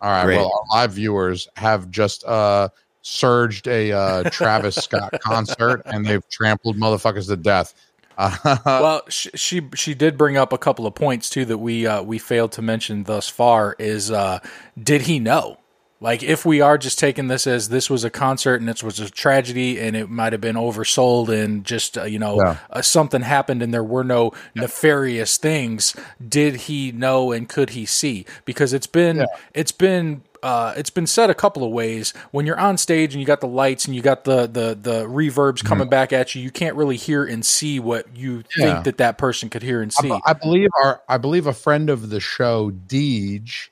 [0.00, 0.24] All right.
[0.24, 0.36] Great.
[0.38, 2.68] Well, our live viewers have just uh
[3.02, 7.74] surged a uh Travis Scott concert and they've trampled motherfuckers to death.
[8.18, 11.86] Uh, well, she, she she did bring up a couple of points too that we
[11.86, 13.76] uh, we failed to mention thus far.
[13.78, 14.40] Is uh,
[14.80, 15.58] did he know?
[16.00, 19.00] Like, if we are just taking this as this was a concert and this was
[19.00, 22.56] a tragedy and it might have been oversold and just uh, you know Yeah.
[22.70, 27.84] uh, something happened and there were no nefarious things, did he know and could he
[27.84, 28.26] see?
[28.44, 32.12] Because it's been it's been uh, it's been said a couple of ways.
[32.30, 35.04] When you're on stage and you got the lights and you got the the the
[35.06, 38.74] reverbs coming back at you, you can't really hear and see what you Yeah.
[38.74, 40.10] think that that person could hear and see.
[40.26, 43.68] I believe our I believe a friend of the show, Deej,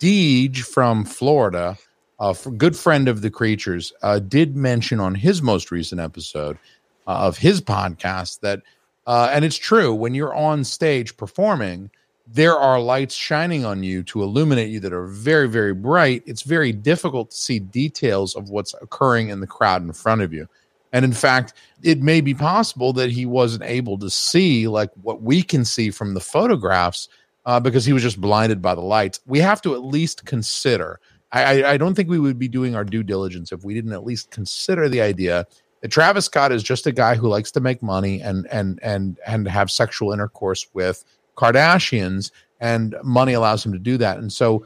[0.00, 1.76] Deej from Florida,
[2.20, 6.58] a good friend of the creatures, uh, did mention on his most recent episode
[7.06, 8.62] uh, of his podcast that,
[9.06, 11.90] uh, and it's true, when you're on stage performing,
[12.32, 16.22] there are lights shining on you to illuminate you that are very, very bright.
[16.24, 20.32] It's very difficult to see details of what's occurring in the crowd in front of
[20.32, 20.48] you.
[20.94, 21.52] And in fact,
[21.82, 25.90] it may be possible that he wasn't able to see like what we can see
[25.90, 27.08] from the photographs
[27.44, 29.20] uh, because he was just blinded by the lights.
[29.26, 31.00] We have to at least consider.
[31.32, 33.92] I, I, I don't think we would be doing our due diligence if we didn't
[33.92, 35.46] at least consider the idea
[35.82, 39.18] that Travis Scott is just a guy who likes to make money and and and
[39.26, 41.04] and have sexual intercourse with
[41.36, 42.30] Kardashians,
[42.60, 44.18] and money allows him to do that.
[44.18, 44.64] And so,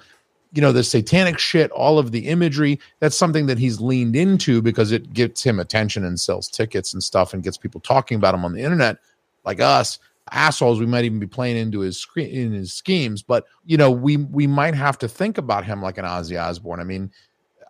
[0.53, 4.63] you know, the satanic shit, all of the imagery, that's something that he's leaned into
[4.63, 8.35] because it gets him attention and sells tickets and stuff and gets people talking about
[8.35, 8.99] him on the internet,
[9.45, 9.99] like us
[10.33, 13.91] assholes we might even be playing into his screen in his schemes but you know
[13.91, 17.11] we we might have to think about him like an ozzy osbourne i mean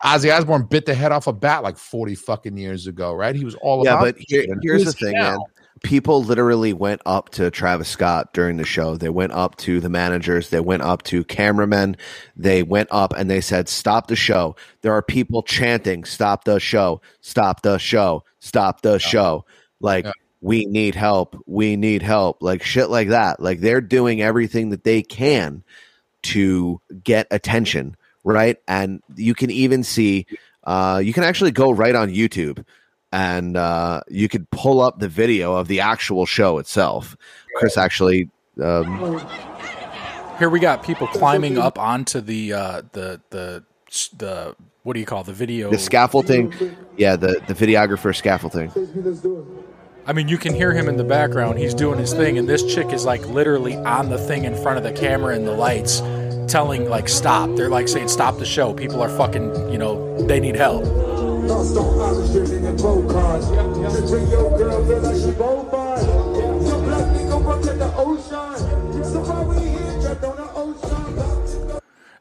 [0.02, 3.44] ozzy osbourne bit the head off a bat like 40 fucking years ago right he
[3.44, 5.32] was all yeah, about but here, here's the thing, now?
[5.32, 5.38] man.
[5.86, 8.96] People literally went up to Travis Scott during the show.
[8.96, 10.50] They went up to the managers.
[10.50, 11.96] They went up to cameramen.
[12.36, 16.58] They went up and they said, "Stop the show." There are people chanting, "Stop the
[16.58, 17.00] show!
[17.20, 18.24] Stop the show!
[18.40, 19.44] Stop the show!"
[19.80, 20.12] Like Yeah.
[20.40, 21.36] we need help.
[21.46, 22.42] We need help.
[22.42, 23.38] Like shit like that.
[23.38, 25.62] Like they're doing everything that they can
[26.22, 28.56] to get attention, right?
[28.66, 30.26] And you can even see,
[30.64, 32.64] uh, you can actually go right on YouTube
[33.16, 37.16] and uh, you could pull up the video of the actual show itself.
[37.56, 38.28] Chris actually,
[38.62, 39.18] um,
[40.38, 43.64] Here we got people climbing up onto the uh, the the
[44.18, 45.70] the what do you call the video?
[45.70, 46.52] the scaffolding,
[46.98, 48.70] yeah, the the videographer scaffolding.
[50.04, 51.58] I mean, you can hear him in the background.
[51.58, 54.76] He's doing his thing, and this chick is like literally on the thing in front
[54.76, 56.00] of the camera and the lights,
[56.52, 57.48] telling like stop.
[57.56, 58.74] They're like saying stop the show.
[58.74, 60.84] People are fucking, you know, they need help.
[61.46, 63.48] Lost on Irish drinking and gold cards.
[63.48, 65.98] Just bring your girl, feel like she bonfire.
[65.98, 69.04] Some black nigga work at the ocean.
[69.04, 71.80] So why we here trapped on the ocean?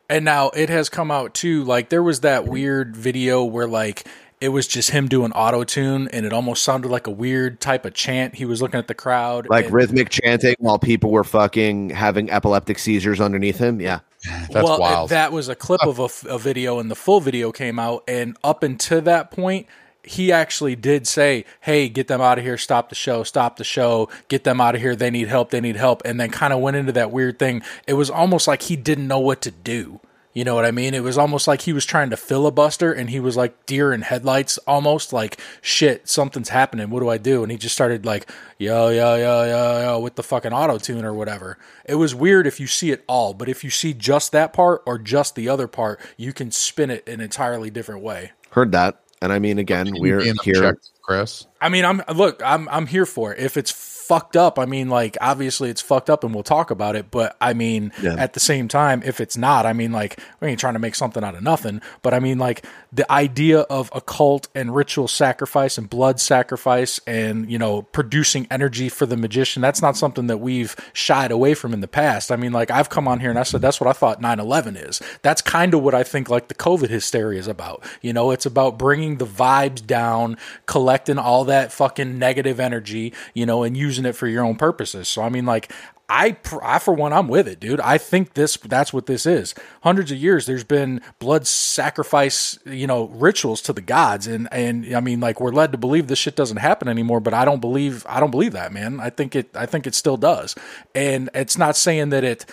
[0.09, 1.63] And now it has come out too.
[1.63, 4.07] Like there was that weird video where like
[4.41, 7.85] it was just him doing auto tune, and it almost sounded like a weird type
[7.85, 8.35] of chant.
[8.35, 12.29] He was looking at the crowd, Like and- rhythmic chanting while people were fucking having
[12.29, 13.79] epileptic seizures underneath him.
[13.81, 14.01] Yeah.
[14.51, 15.09] That's well, wild.
[15.09, 18.03] That was a clip of a video, and the full video came out.
[18.07, 19.67] And up until that point,
[20.03, 22.57] he actually did say, "Hey, get them out of here!
[22.57, 23.23] Stop the show!
[23.23, 24.09] Stop the show!
[24.27, 24.95] Get them out of here!
[24.95, 25.49] They need help!
[25.49, 27.61] They need help!" And then kind of went into that weird thing.
[27.87, 29.99] It was almost like he didn't know what to do.
[30.35, 30.93] You know what I mean?
[30.93, 34.01] It was almost like he was trying to filibuster, and he was like deer in
[34.01, 36.09] headlights, almost like shit.
[36.09, 36.89] Something's happening.
[36.89, 37.41] What do I do?
[37.41, 41.05] And he just started like yo yo yo yo yo with the fucking auto tune
[41.05, 41.57] or whatever.
[41.85, 44.83] It was weird if you see it all, but if you see just that part
[44.85, 48.33] or just the other part, you can spin it an entirely different way.
[48.49, 48.99] Heard that.
[49.21, 50.77] And I mean, again, we're Being here.
[51.01, 51.47] Chris.
[51.61, 53.39] I mean, I'm look, I'm I'm here for it.
[53.39, 53.71] If it's
[54.07, 57.11] fucked up, I mean, like obviously it's fucked up, and we'll talk about it.
[57.11, 58.15] But I mean, Yeah.
[58.17, 60.95] at the same time, if it's not, I mean, like we ain't trying to make
[60.95, 61.81] something out of nothing.
[62.01, 67.49] But I mean, like the idea of occult and ritual sacrifice and blood sacrifice, and
[67.51, 69.61] you know, producing energy for the magician.
[69.61, 72.31] That's not something that we've shied away from in the past.
[72.31, 74.75] I mean, like I've come on here and I said that's what I thought 9/11
[74.75, 75.01] is.
[75.21, 77.83] That's kind of what I think like the COVID hysteria is about.
[78.01, 83.45] You know, it's about bringing the vibes down, collecting all that fucking negative energy, you
[83.45, 85.07] know, and using it for your own purposes.
[85.07, 85.71] So I mean, like.
[86.07, 87.79] I, I, for one, I'm with it, dude.
[87.79, 89.55] I think this, that's what this is.
[89.81, 94.27] Hundreds of years, there's been blood sacrifice, you know, rituals to the gods.
[94.27, 97.33] And, and I mean, like, we're led to believe this shit doesn't happen anymore, but
[97.33, 98.99] I don't believe, I don't believe that, man.
[98.99, 100.53] I think it, I think it still does.
[100.93, 102.45] And it's not saying that it,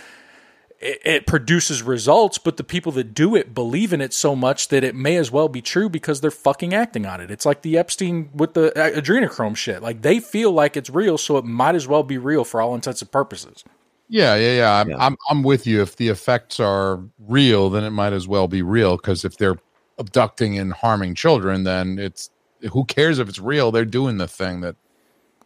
[0.82, 4.68] it, it produces results, but the people that do it believe in it so much
[4.68, 7.30] that it may as well be true because they're fucking acting on it.
[7.30, 9.82] It's like the Epstein with the uh, adrenochrome shit.
[9.82, 12.74] Like they feel like it's real, so it might as well be real for all
[12.74, 13.64] intents and purposes.
[14.08, 14.80] Yeah, yeah, yeah.
[14.80, 14.96] I'm, Yeah.
[14.98, 15.80] I'm, I'm with you.
[15.80, 18.96] If the effects are real, then it might as well be real.
[18.96, 19.58] Because if they're
[19.98, 22.28] abducting and harming children, then it's
[22.72, 23.70] who cares if it's real?
[23.70, 24.76] They're doing the thing that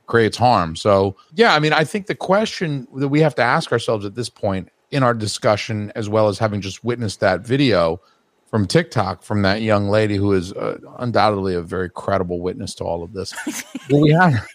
[0.07, 0.77] creates harm.
[0.77, 4.15] So, yeah, I mean, I think the question that we have to ask ourselves at
[4.15, 8.01] this point in our discussion, as well as having just witnessed that video
[8.47, 12.85] from TikTok from that young lady who is uh, undoubtedly a very credible witness to
[12.85, 13.35] all of this.
[13.91, 14.49] well, we have.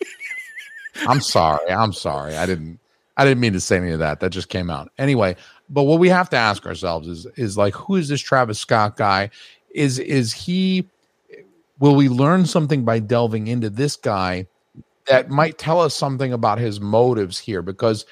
[1.08, 1.70] I'm sorry.
[1.70, 2.36] I'm sorry.
[2.36, 2.80] I didn't.
[3.18, 4.20] I didn't mean to say any of that.
[4.20, 5.36] That just came out anyway.
[5.70, 8.98] But what we have to ask ourselves is is like, who is this Travis Scott
[8.98, 9.30] guy?
[9.70, 10.88] Is is he?
[11.78, 14.48] Will we learn something by delving into this guy
[15.06, 17.62] that might tell us something about his motives here?
[17.62, 18.08] Because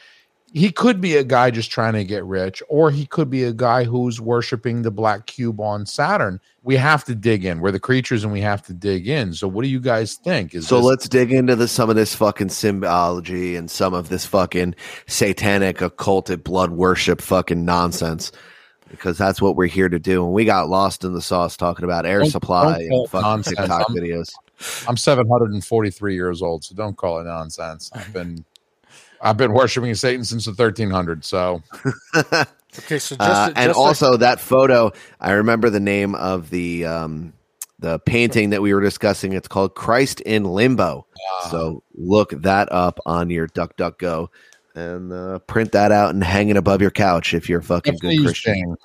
[0.53, 3.53] he could be a guy just trying to get rich, or he could be a
[3.53, 6.39] guy who's worshiping the black cube on Saturn.
[6.63, 7.59] We have to dig in.
[7.59, 9.33] We're the creatures, and we have to dig in.
[9.33, 10.53] So, what do you guys think?
[10.55, 14.09] Is So this- let's dig into the, some of this fucking symbology and some of
[14.09, 14.75] this fucking
[15.07, 18.31] satanic, occulted blood worship fucking nonsense.
[18.89, 20.23] Because that's what we're here to do.
[20.25, 23.21] And we got lost in the sauce talking about air Don't- supply don't and fucking
[23.29, 23.57] nonsense.
[23.57, 24.31] TikTok I'm- videos.
[24.87, 27.89] I'm 743 years old, so don't call it nonsense.
[27.93, 28.43] I've been
[29.21, 31.25] I've been worshiping Satan since the 1300s.
[31.25, 31.61] So
[32.77, 36.85] Okay, so just, Uh, and a- also that photo, I remember the name of the
[36.85, 37.33] um,
[37.79, 39.33] the painting that we were discussing.
[39.33, 41.05] It's called Christ in Limbo.
[41.49, 44.27] So look that up on your DuckDuckGo
[44.75, 47.97] and uh, print that out and hang it above your couch if you're a fucking
[47.99, 48.53] good Christian.
[48.53, 48.75] Bing.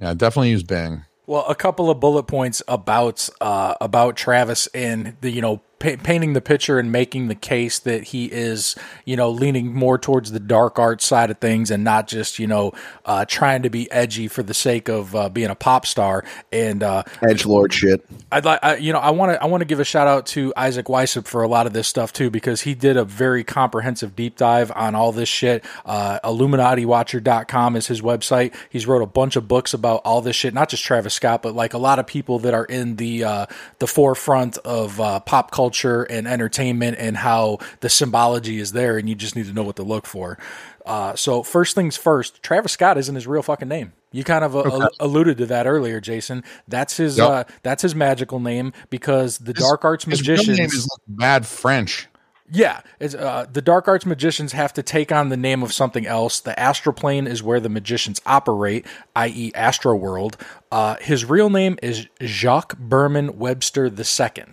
[0.00, 1.02] Yeah, definitely use Bing.
[1.26, 5.96] Well, a couple of bullet points about uh, about Travis and the you know pa-
[6.02, 10.32] painting the picture and making the case that he is you know leaning more towards
[10.32, 12.72] the dark art side of things and not just you know
[13.04, 16.24] uh, trying to be edgy for the sake of uh, being a pop star.
[16.52, 18.04] And uh, Edge Lord shit.
[18.30, 20.26] I'd like, I, you know, I want to, I want to give a shout out
[20.26, 23.44] to Isaac Weishaupt for a lot of this stuff too, because he did a very
[23.44, 25.64] comprehensive deep dive on all this shit.
[25.84, 28.54] Uh, IlluminatiWatcher.com is his website.
[28.70, 31.54] He's wrote a bunch of books about all this shit, not just Travis Scott, but
[31.54, 33.46] like a lot of people that are in the, uh,
[33.78, 35.67] the forefront of, uh, pop culture
[36.04, 38.98] and entertainment and how the symbology is there.
[38.98, 40.38] And you just need to know what to look for.
[40.86, 43.92] Uh, so first things first, Travis Scott isn't his real fucking name.
[44.10, 46.42] You kind of uh, al- alluded to that earlier, Jason.
[46.66, 47.28] That's his Yep.
[47.30, 51.18] uh, that's his magical name because the His- dark arts His real name is like
[51.18, 52.08] bad French.
[52.50, 56.40] Yeah, uh, the dark arts magicians have to take on the name of something else.
[56.40, 60.38] The astral plane is where the magicians operate, i.e., Astro World.
[60.72, 64.44] Uh, his real name is Jacques Bermon Webster II.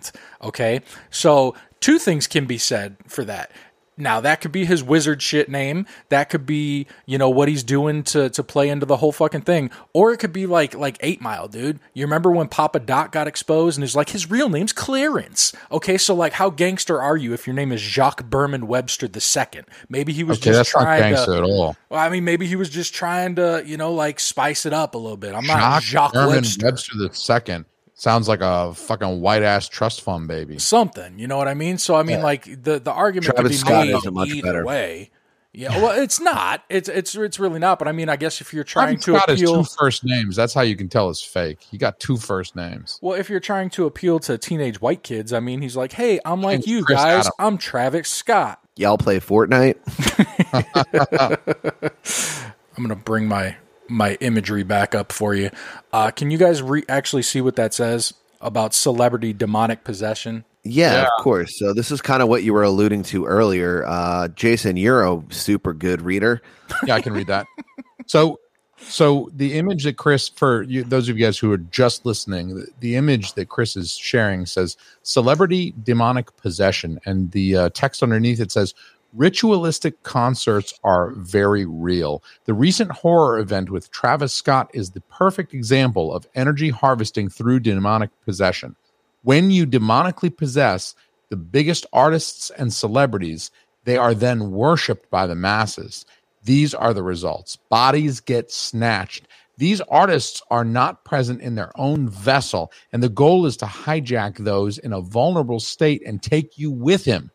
[0.42, 0.80] Okay,
[1.10, 3.50] so two things can be said for that.
[3.98, 5.86] Now that could be his wizard shit name.
[6.10, 9.42] That could be you know what he's doing to to play into the whole fucking
[9.42, 11.80] thing, or it could be like like Eight Mile, dude.
[11.94, 15.54] You remember when Papa Doc got exposed and he's like his real name's Clarence.
[15.72, 19.62] Okay, so like how gangster are you if your name is Jacques Bermon Webster II?
[19.88, 21.38] Maybe he was Okay, just that's not trying gangster to.
[21.38, 21.76] at all.
[21.88, 24.94] Well, I mean, maybe he was just trying to you know like spice it up
[24.94, 25.34] a little bit.
[25.34, 26.66] I'm not Jacques Jacques Herman Webster.
[26.66, 27.64] Webster the second
[27.96, 30.60] sounds like a fucking white ass trust fund baby.
[30.60, 31.18] something.
[31.18, 31.78] You know what I mean?
[31.78, 34.52] So I mean, like the the argument Travis could Scott be made isn't much either
[34.52, 34.64] better.
[34.64, 35.10] way.
[35.52, 36.62] Yeah, well, it's not.
[36.68, 37.78] It's it's it's really not.
[37.78, 39.70] But I mean, I guess if you're trying to Travis to Scott has appeal, two
[39.78, 40.36] first names.
[40.36, 41.62] That's how you can tell it's fake.
[41.62, 42.98] He got two first names.
[43.00, 46.20] well, if you're trying to appeal to teenage white kids, I mean, he's like, hey,
[46.26, 47.26] I'm like name's you Chris guys.
[47.26, 47.32] Adam.
[47.38, 48.60] I'm Travis Scott.
[48.76, 49.76] Y'all play Fortnite?
[52.76, 53.56] I'm gonna bring my
[53.88, 55.50] my imagery back up for you.
[55.92, 60.44] Uh, can you guys re- actually see what that says about celebrity demonic possession?
[60.64, 61.02] Yeah, Yeah.
[61.04, 61.58] of course.
[61.58, 63.84] So this is kind of what you were alluding to earlier.
[63.86, 66.42] Uh, Jason, you're a super good reader.
[66.84, 67.46] Yeah, I can read that.
[68.06, 68.40] So,
[68.78, 72.56] so the image that Chris, for you, those of you guys who are just listening,
[72.56, 78.02] the, the image that Chris is sharing says "celebrity demonic possession," and the uh, text
[78.02, 78.74] underneath it says
[79.16, 85.54] "ritualistic concerts are very real." The recent horror event with Travis Scott is the perfect
[85.54, 88.76] example of energy harvesting through demonic possession.
[89.22, 90.94] When you demonically possess
[91.30, 93.50] the biggest artists and celebrities,
[93.84, 96.04] they are then worshipped by the masses.
[96.44, 97.56] These are the results.
[97.68, 99.26] Bodies get snatched.
[99.58, 104.36] These artists are not present in their own vessel, and the goal is to hijack
[104.36, 107.30] those in a vulnerable state and take you with him.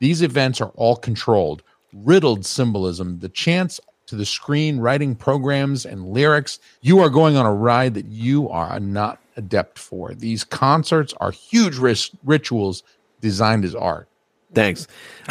[0.00, 6.10] These events are all controlled, riddled symbolism, the chance to the screen, writing programs, and
[6.10, 6.58] lyrics.
[6.80, 10.14] You are going on a ride that you are not adept for.
[10.14, 12.82] These concerts are huge ris- rituals
[13.20, 14.08] designed as art.
[14.52, 14.88] Thanks.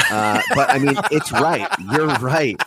[0.10, 1.68] Uh, but I mean, it's right.
[1.92, 2.62] You're right.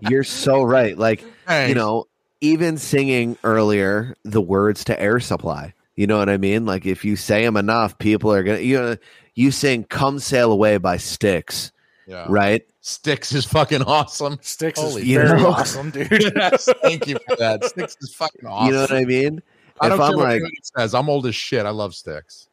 [0.00, 0.98] You're so right.
[0.98, 1.22] Like,
[1.68, 2.08] you know,
[2.40, 5.74] even singing earlier the words to air supply.
[5.94, 6.66] You know what I mean?
[6.66, 8.96] Like, if you say them enough, people are going to, you know,
[9.36, 11.70] you saying Come Sail Away by Styx,
[12.08, 12.26] Yeah.
[12.28, 12.66] right?
[12.80, 14.38] Styx is fucking awesome.
[14.42, 15.48] Styx Holy is you very know.
[15.50, 16.10] awesome, dude.
[16.36, 17.64] yes, thank you for that.
[17.64, 18.66] Styx is fucking awesome.
[18.68, 19.42] You know what I mean?
[19.80, 20.94] I don't if I'm care what like, anybody says.
[20.94, 21.66] I'm old as shit.
[21.66, 22.48] I love Styx.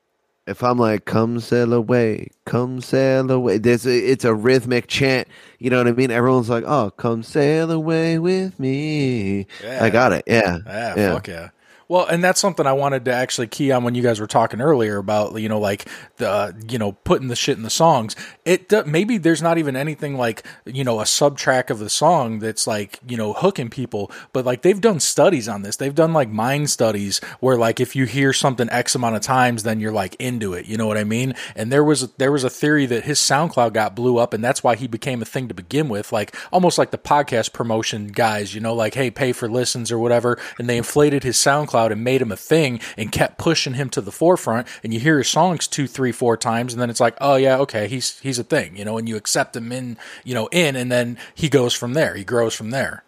[0.45, 3.59] if I'm like, come sail away, come sail away.
[3.59, 5.27] There's a, it's a rhythmic chant.
[5.59, 6.11] You know what I mean?
[6.11, 9.45] Everyone's like, oh, come sail away with me.
[9.63, 9.83] Yeah.
[9.85, 10.23] I got it.
[10.27, 10.57] Yeah.
[10.65, 11.13] Yeah, Yeah.
[11.13, 11.49] fuck yeah.
[11.93, 14.61] Well, and that's something I wanted to actually key on when you guys were talking
[14.61, 15.87] earlier about you know like
[16.17, 18.15] the you know putting the shit in the songs.
[18.45, 22.65] It maybe there's not even anything like you know a subtrack of the song that's
[22.65, 25.75] like you know hooking people, but like they've done studies on this.
[25.75, 29.61] They've done like mind studies where like if you hear something X amount of times,
[29.61, 30.65] then you're like into it.
[30.65, 31.35] You know what I mean?
[31.55, 34.63] And there was there was a theory that his SoundCloud got blew up, and that's
[34.63, 38.55] why he became a thing to begin with, like almost like the podcast promotion guys.
[38.55, 42.03] You know, like hey, pay for listens or whatever, and they inflated his SoundCloud and
[42.03, 44.67] made him a thing and kept pushing him to the forefront.
[44.83, 47.57] And you hear his songs two, three, four times, and then it's like, oh yeah,
[47.59, 50.75] okay, he's he's a thing, you know, and you accept him in, you know, in,
[50.75, 52.15] and then he goes from there.
[52.15, 53.03] He grows from there.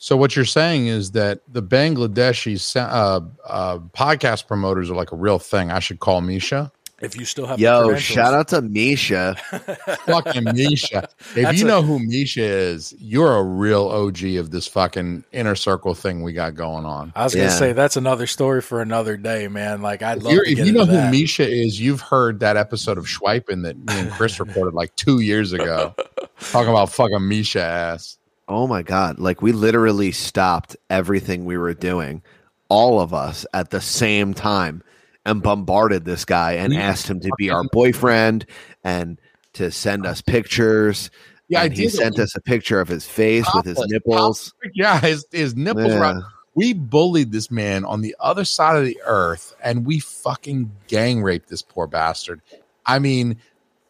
[0.00, 5.16] So what you're saying is that the Bangladeshi uh, uh, podcast promoters are like a
[5.16, 5.72] real thing.
[5.72, 6.70] I should call Misha.
[7.00, 8.02] If you still have Yo, credentials.
[8.02, 9.36] shout out to Misha.
[10.06, 11.08] fucking Misha.
[11.20, 15.22] If That's you a- know who Misha is, you're a real OG of this fucking
[15.30, 17.12] inner circle thing we got going on.
[17.14, 17.50] I was gonna Yeah.
[17.56, 19.80] say that's another story for another day, man.
[19.80, 21.10] Like I'd If, love you're- to if you know into who that.
[21.12, 25.20] Misha is, you've heard that episode of Schweipen that me and Chris recorded like two
[25.20, 25.94] years ago,
[26.50, 28.18] talking about fucking Misha ass.
[28.48, 29.20] Oh my god!
[29.20, 32.22] Like we literally stopped everything we were doing,
[32.68, 34.82] all of us at the same time,
[35.28, 38.46] and bombarded this guy and We asked him to be our boyfriend
[38.82, 39.20] and
[39.54, 41.10] to send us pictures.
[41.48, 44.54] Yeah, and he sent us a picture of his face with his Topless, nipples.
[44.74, 45.92] Yeah, his his nipples.
[45.92, 46.20] Yeah.
[46.54, 51.22] We bullied this man on the other side of the earth, and we fucking gang
[51.22, 52.42] raped this poor bastard.
[52.84, 53.36] I mean,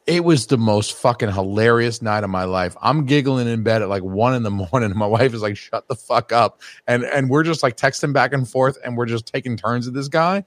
[0.07, 2.75] it was the most fucking hilarious night of my life.
[2.81, 4.91] I'm giggling in bed at like one in the morning.
[4.91, 8.13] And my wife is like, "Shut the fuck up!" And and we're just like texting
[8.13, 10.45] back and forth, and we're just taking turns at this guy.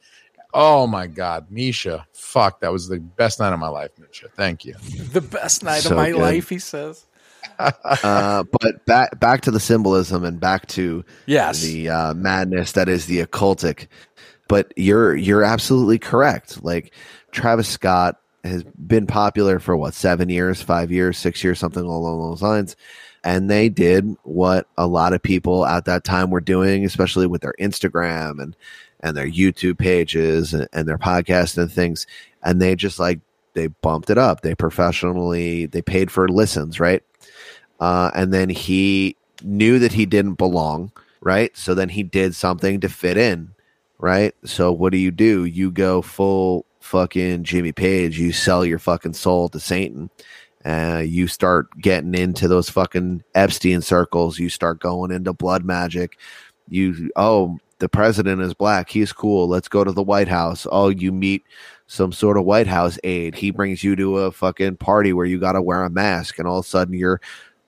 [0.54, 2.06] Oh my god, Misha!
[2.14, 4.28] Fuck, that was the best night of my life, Misha.
[4.36, 4.74] Thank you.
[5.12, 6.20] the best night So of my good.
[6.20, 7.06] life, he says.
[7.60, 11.62] uh, but back back to the symbolism and back to Yes.
[11.62, 13.88] the uh, madness that is the occultic.
[14.48, 16.64] But you're you're absolutely correct.
[16.64, 16.94] Like
[17.32, 22.30] Travis Scott has been popular for what seven years, five years, six years, something along
[22.30, 22.76] those lines.
[23.24, 27.42] And they did what a lot of people at that time were doing, especially with
[27.42, 28.56] their Instagram and
[29.02, 32.08] and their YouTube pages and, and their podcast and things.
[32.44, 33.20] And they just like
[33.54, 34.42] they bumped it up.
[34.42, 37.04] They professionally they paid for listens, right?
[37.80, 40.92] Uh, and then he knew that he didn't belong,
[41.22, 41.56] right?
[41.58, 43.54] So then he did something to fit in,
[43.98, 44.36] right?
[44.46, 45.46] So what do you do?
[45.46, 48.20] You go full fucking Jimmy Page.
[48.20, 50.10] You sell your fucking soul to Satan.
[50.64, 54.38] Uh, you start getting into those fucking Epstein circles.
[54.38, 56.20] You start going into blood magic.
[56.70, 58.90] You oh, the president is black.
[58.90, 59.48] He's cool.
[59.48, 60.68] Let's go to the White House.
[60.72, 61.44] Oh, you meet
[61.88, 63.34] some sort of White House aide.
[63.34, 66.48] He brings you to a fucking party where you got to wear a mask, and
[66.48, 67.20] all of a sudden you're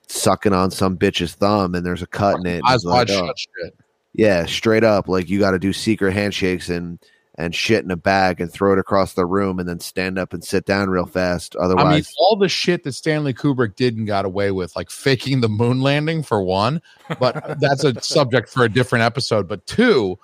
[0.06, 2.62] sucking on some bitch's thumb, and there's a cut in it.
[2.64, 3.26] Eyes it's like, wide oh.
[3.26, 3.76] shut, shit.
[4.14, 5.08] Yeah, straight up.
[5.08, 7.00] Like you got to do secret handshakes and
[7.36, 10.32] and shit in a bag and throw it across the room, and then stand up
[10.32, 11.56] and sit down real fast.
[11.56, 14.90] Otherwise, I mean, all the shit that Stanley Kubrick did and got away with, like
[14.90, 16.80] faking the moon landing for one,
[17.18, 19.48] but that's a subject for a different episode.
[19.48, 20.18] But two,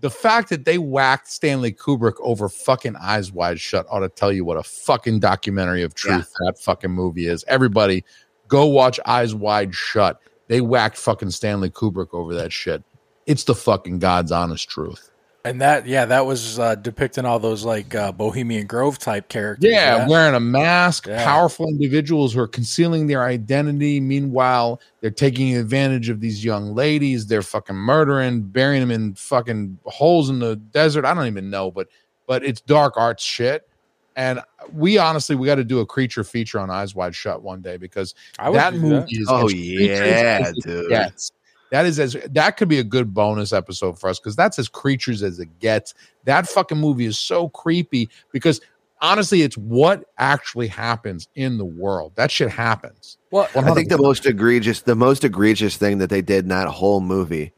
[0.00, 4.32] the fact that they whacked Stanley Kubrick over fucking Eyes Wide Shut ought to tell
[4.32, 7.44] you what a fucking documentary of truth that fucking movie is.
[7.48, 8.04] Everybody,
[8.48, 10.20] go watch Eyes Wide Shut.
[10.48, 12.82] They whacked fucking Stanley Kubrick over that shit.
[13.26, 15.10] It's the fucking God's honest truth.
[15.46, 19.70] And that, yeah, that was uh, depicting all those like uh, Bohemian Grove type characters.
[19.70, 21.22] Yeah, wearing a mask, Yeah.
[21.22, 24.00] powerful individuals who are concealing their identity.
[24.00, 27.26] Meanwhile, they're taking advantage of these young ladies.
[27.26, 31.04] They're fucking murdering, burying them in fucking holes in the desert.
[31.04, 31.88] I don't even know, but
[32.26, 33.68] but it's dark arts shit.
[34.16, 34.40] And
[34.72, 37.76] we honestly, we got to do a creature feature on Eyes Wide Shut one day
[37.76, 39.06] because I would that movie that.
[39.10, 40.88] is Oh, yeah, dude.
[40.88, 41.32] gets.
[41.74, 44.68] That is as that could be a good bonus episode for us because that's as
[44.68, 45.92] creatures as it gets.
[46.22, 48.60] That fucking movie is so creepy because
[49.00, 52.12] honestly, it's what actually happens in the world.
[52.14, 53.18] That shit happens.
[53.32, 56.68] Well, I think the most egregious, the most egregious thing that they did in that
[56.68, 57.52] whole movie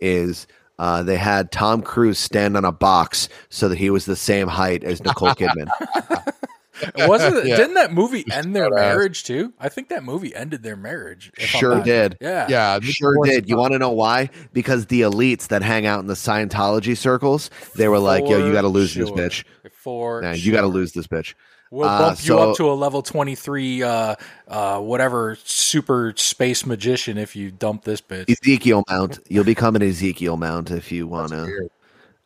[0.00, 0.46] is
[0.78, 4.48] uh, they had Tom Cruise stand on a box so that he was the same
[4.48, 5.68] height as Nicole Kidman.
[6.96, 7.46] wasn't it?
[7.46, 7.56] Yeah.
[7.56, 8.74] Didn't that movie end their badass.
[8.76, 9.52] marriage too?
[9.60, 11.30] I think that movie ended their marriage.
[11.38, 12.16] Sure did.
[12.20, 12.46] Yeah.
[12.48, 13.48] Yeah, Sure was- did.
[13.48, 14.30] You want to know why?
[14.52, 18.52] Because the elites that hang out in the Scientology circles, they were like, "Yo, you
[18.52, 19.44] got to lose this bitch.
[19.72, 21.34] For Nah, you got to lose this bitch."
[21.70, 24.14] We'll Uh, bump you so- up to a level 23, uh,
[24.46, 28.30] uh, whatever super space magician if you dump this bitch.
[28.30, 29.18] Ezekiel Mount.
[29.28, 31.68] You'll become an Ezekiel Mount if you want to.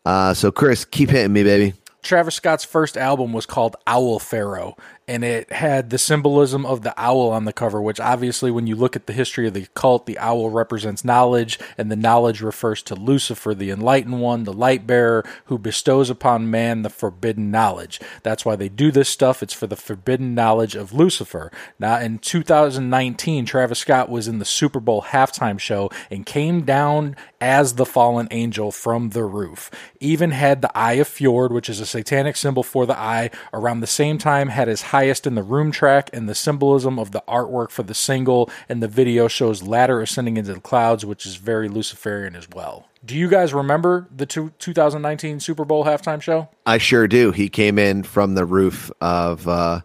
[0.05, 1.72] Uh, so, Chris, keep hitting me, baby.
[2.09, 6.95] Travis Scott's first album was called Owl Pharaoh, and it had the symbolism of the
[6.97, 10.07] owl on the cover, which obviously, when you look at the history of the cult,
[10.07, 14.87] the owl represents knowledge, and the knowledge refers to Lucifer, the enlightened one, the light
[14.87, 18.01] bearer, who bestows upon man the forbidden knowledge.
[18.23, 19.43] That's why they do this stuff.
[19.43, 21.53] It's for the forbidden knowledge of Lucifer.
[21.79, 27.17] Now, in 2019, Travis Scott was in the Super Bowl halftime show and came down
[27.41, 29.70] as the fallen angel from the roof.
[30.01, 33.80] Even had the Eye of Fjord, which is a satanic symbol for the eye, around
[33.80, 37.22] the same time had his highest in the room track, and the symbolism of the
[37.28, 41.36] artwork for the single and the video shows ladder ascending into the clouds, which is
[41.36, 42.86] very Luciferian as well.
[43.05, 46.49] Do you guys remember the two, 2019 Super Bowl halftime show?
[46.66, 47.30] I sure do.
[47.30, 49.82] He came in from the roof of uh,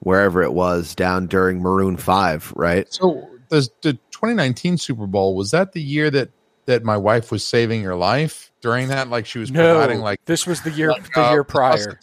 [0.00, 2.92] wherever it was down during Maroon Five, right?
[2.92, 6.30] So the the 2019 Super Bowl was that the year that
[6.68, 9.08] that my wife was saving your life during that?
[9.08, 11.98] Like she was providing like this was the year like, the uh, year prior.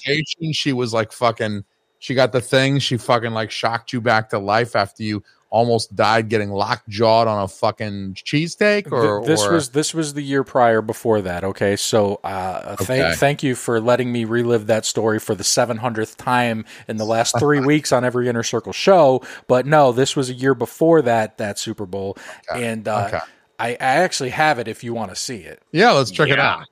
[0.51, 1.63] She was like fucking.
[1.99, 2.79] She got the thing.
[2.79, 7.27] She fucking like shocked you back to life after you almost died getting locked jawed
[7.27, 8.91] on a fucking cheesesteak.
[8.91, 11.43] Or Th- this or, was this was the year prior before that.
[11.45, 13.15] Okay, so uh, thank Okay.
[13.15, 17.05] thank you for letting me relive that story for the seven hundredth time in the
[17.05, 19.23] last three weeks on every Inner Circle show.
[19.47, 22.17] But no, this was a year before that that Super Bowl,
[22.53, 23.19] and uh, Okay.
[23.59, 25.61] I, I actually have it if you want to see it.
[25.71, 25.91] yeah.
[25.91, 26.65] Let's check it out.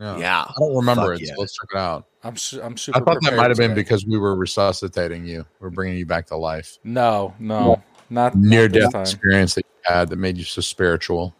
[0.00, 0.16] Yeah.
[0.16, 0.40] Yeah.
[0.48, 1.28] I don't remember Fuck it.
[1.28, 1.34] yeah.
[1.34, 2.06] So let's check it out.
[2.24, 2.98] I'm su- I'm super.
[2.98, 5.44] I thought that might have been because we were resuscitating you.
[5.60, 6.78] We're bringing you back to life.
[6.84, 9.02] no, no, not Near not death time.
[9.02, 11.34] experience that you had that made you so spiritual.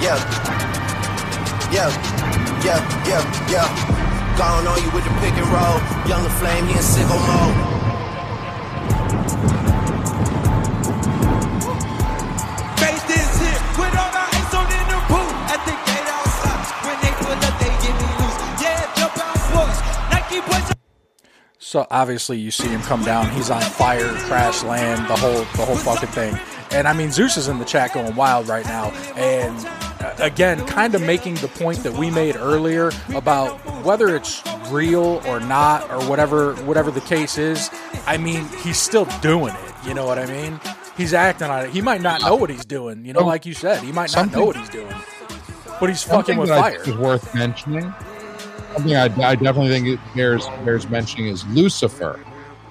[0.00, 0.16] Yeah.
[1.72, 1.90] Yeah.
[2.64, 3.04] Yeah.
[3.06, 3.50] Yeah.
[3.50, 4.36] Yeah.
[4.38, 5.80] Gone on you with the pick and roll.
[6.08, 7.75] Young flame, he in sicko mode.
[21.76, 23.28] So obviously you see him come down.
[23.32, 26.34] He's on fire, crash land, the whole the whole fucking thing.
[26.70, 28.92] And I mean Zeus is in the chat going wild right now.
[29.14, 29.54] And
[30.02, 35.20] uh, again, kind of making the point that we made earlier about whether it's real
[35.26, 37.68] or not or whatever whatever the case is.
[38.06, 39.86] I mean, he's still doing it.
[39.86, 40.58] You know what I mean?
[40.96, 41.72] He's acting on it.
[41.72, 43.04] He might not know what he's doing.
[43.04, 44.94] You know, like you said, he might not know what he's doing.
[45.78, 46.80] But he's fucking with fire.
[46.80, 47.92] is worth mentioning.
[48.76, 52.20] Something I, I definitely think it bears bears mentioning is Lucifer,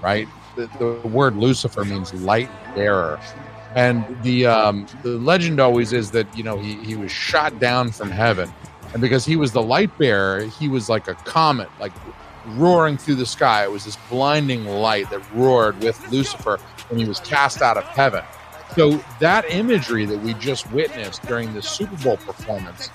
[0.01, 0.27] right?
[0.55, 3.19] The, the word Lucifer means light bearer,
[3.75, 7.91] and the um, the legend always is that you know he he was shot down
[7.91, 8.53] from heaven,
[8.93, 11.91] and because he was the light bearer, he was like a comet, like
[12.49, 13.63] roaring through the sky.
[13.63, 16.57] It was this blinding light that roared with Lucifer
[16.89, 18.23] when he was cast out of heaven.
[18.75, 22.89] So that imagery that we just witnessed during the Super Bowl performance,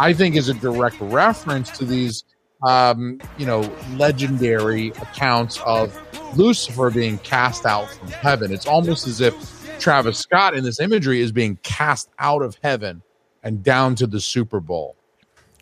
[0.00, 2.24] I think, is a direct reference to these,
[2.64, 3.60] um, you know,
[3.96, 5.98] legendary accounts of
[6.36, 8.52] Lucifer being cast out from heaven.
[8.52, 9.34] It's almost as if
[9.78, 13.02] Travis Scott in this imagery is being cast out of heaven
[13.42, 14.96] and down to the Super Bowl,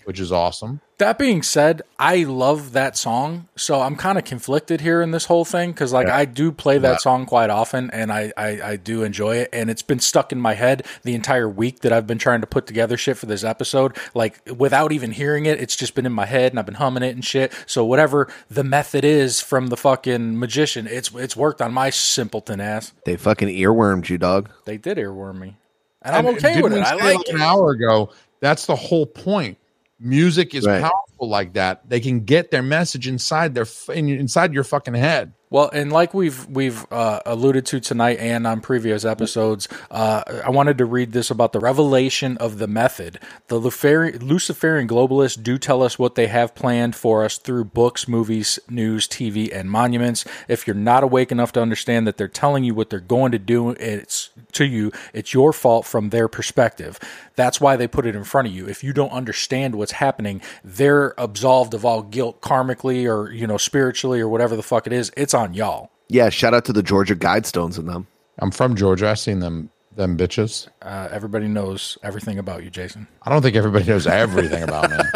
[0.04, 0.80] which is awesome.
[1.02, 5.24] That being said, I love that song, so I'm kind of conflicted here in this
[5.24, 6.16] whole thing because, like, Yeah.
[6.16, 6.96] I do play that Yeah.
[6.98, 10.40] song quite often, and I, I I do enjoy it, and it's been stuck in
[10.40, 13.42] my head the entire week that I've been trying to put together shit for this
[13.42, 13.96] episode.
[14.14, 17.02] Like, without even hearing it, it's just been in my head, and I've been humming
[17.02, 17.52] it and shit.
[17.66, 22.60] So whatever the method is from the fucking magician, it's it's worked on my simpleton
[22.60, 22.92] ass.
[23.06, 24.50] They fucking earwormed you, dog.
[24.66, 25.56] They did earworm me,
[26.02, 26.84] and I'm okay with it.
[26.84, 28.10] I say like an hour ago.
[28.38, 29.58] That's the whole point.
[30.02, 30.80] Music is Right.
[30.80, 31.88] powerful like that.
[31.88, 35.32] They can get their message inside their in, inside your fucking head.
[35.48, 40.48] Well, and like we've we've uh, alluded to tonight and on previous episodes, uh, I
[40.48, 43.18] wanted to read this about the revelation of the method.
[43.48, 48.08] The Luciferian, Luciferian globalists do tell us what they have planned for us through books,
[48.08, 50.24] movies, news, TV, and monuments.
[50.48, 53.38] If you're not awake enough to understand that they're telling you what they're going to
[53.38, 54.90] do, it's to you.
[55.12, 56.98] It's your fault from their perspective.
[57.36, 58.68] That's why they put it in front of you.
[58.68, 63.56] If you don't understand what's happening, they're absolved of all guilt karmically or you know
[63.56, 65.10] spiritually or whatever the fuck it is.
[65.16, 65.90] It's on y'all.
[66.08, 68.06] Yeah, shout out to the Georgia Guidestones and them.
[68.38, 69.08] I'm from Georgia.
[69.08, 70.68] I've seen them them bitches.
[70.80, 73.06] Uh, everybody knows everything about you, Jason.
[73.22, 74.96] I don't think everybody knows everything about me.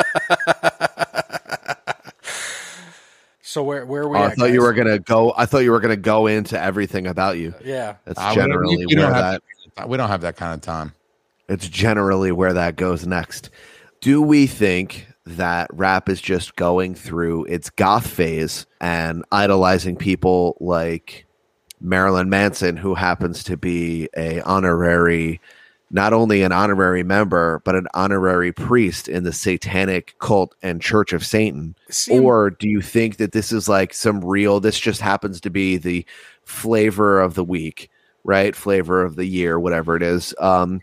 [3.42, 4.18] So where where are we?
[4.18, 5.32] Oh, at, I thought you were gonna go.
[5.34, 7.54] I thought you were gonna go into everything about you.
[7.64, 7.94] Yeah.
[8.04, 9.42] That's Uh, generally we- we where don't that.
[9.78, 10.92] have we don't have that kind of time.
[11.48, 13.50] It's generally where that goes next.
[14.00, 20.56] Do we think that rap is just going through its goth phase and idolizing people
[20.60, 21.26] like
[21.80, 25.40] Marilyn Manson, who happens to be a honorary
[25.90, 31.12] not only an honorary member, but an honorary priest in the satanic cult and Church
[31.12, 31.76] of Satan?
[32.24, 35.76] Or do you think that this is like some real, this just happens to be
[35.76, 36.04] the
[36.44, 37.88] flavor of the week,
[38.24, 38.56] right?
[38.56, 40.34] Flavor of the year, whatever it is.
[40.40, 40.80] Um,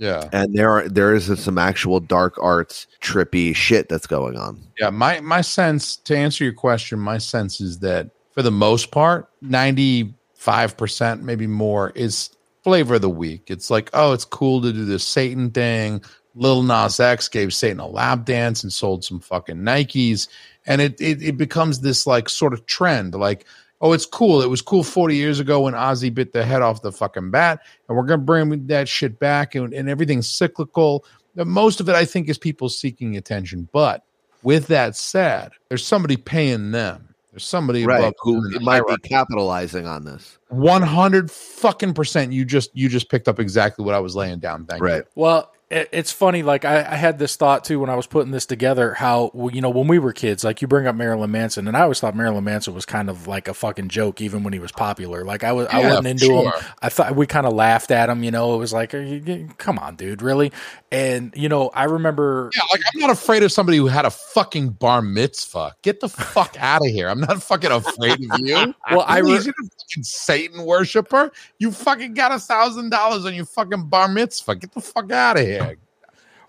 [0.00, 0.30] Yeah.
[0.32, 4.58] and there are, there is some actual dark arts trippy shit that's going on.
[4.78, 8.90] Yeah, my my sense to answer your question, my sense is that for the most
[8.92, 12.30] part, ninety five percent, maybe more, is
[12.64, 13.50] flavor of the week.
[13.50, 16.02] It's like, oh, it's cool to do this Satan thing.
[16.34, 20.28] Lil Nas X gave Satan a lap dance and sold some fucking Nikes,
[20.64, 23.44] and it it, it becomes this like sort of trend, like.
[23.80, 24.42] Oh, it's cool.
[24.42, 27.60] It was cool 40 years ago when Ozzy bit the head off the fucking bat,
[27.88, 31.04] and we're gonna bring that shit back, and, and everything's cyclical.
[31.34, 33.68] The- Most of it, I think, is people seeking attention.
[33.72, 34.04] But
[34.42, 37.06] with that said, there's somebody paying them.
[37.32, 38.00] There's somebody Right.
[38.00, 40.38] above Who the might be capitalizing on this.
[40.48, 42.32] 100 fucking percent.
[42.32, 44.66] You just you just picked up exactly what I was laying down.
[44.66, 44.96] Thank Right.
[44.96, 45.04] you.
[45.14, 46.42] Well, it, it's funny.
[46.42, 48.94] Like I, I had this thought too when I was putting this together.
[48.94, 51.82] How you know when we were kids, like you bring up Marilyn Manson, and I
[51.82, 54.72] always thought Marilyn Manson was kind of like a fucking joke, even when he was
[54.72, 55.24] popular.
[55.24, 56.44] Like I was, I wasn't into sure.
[56.50, 56.52] him.
[56.82, 58.24] I thought we kind of laughed at him.
[58.24, 60.50] You know, it was like, "Are you- come on, dude, really?
[60.90, 62.50] And you know, I remember.
[62.56, 65.76] Yeah, like I'm not afraid of somebody who had a fucking bar mitzvah.
[65.82, 67.08] Get the fuck out of here.
[67.08, 68.74] I'm not fucking afraid of you.
[68.90, 71.30] Well, I re- a fucking Satan worshiper.
[71.58, 74.56] You fucking got a thousand dollars on your fucking bar mitzvah.
[74.56, 75.59] Get the fuck out of here.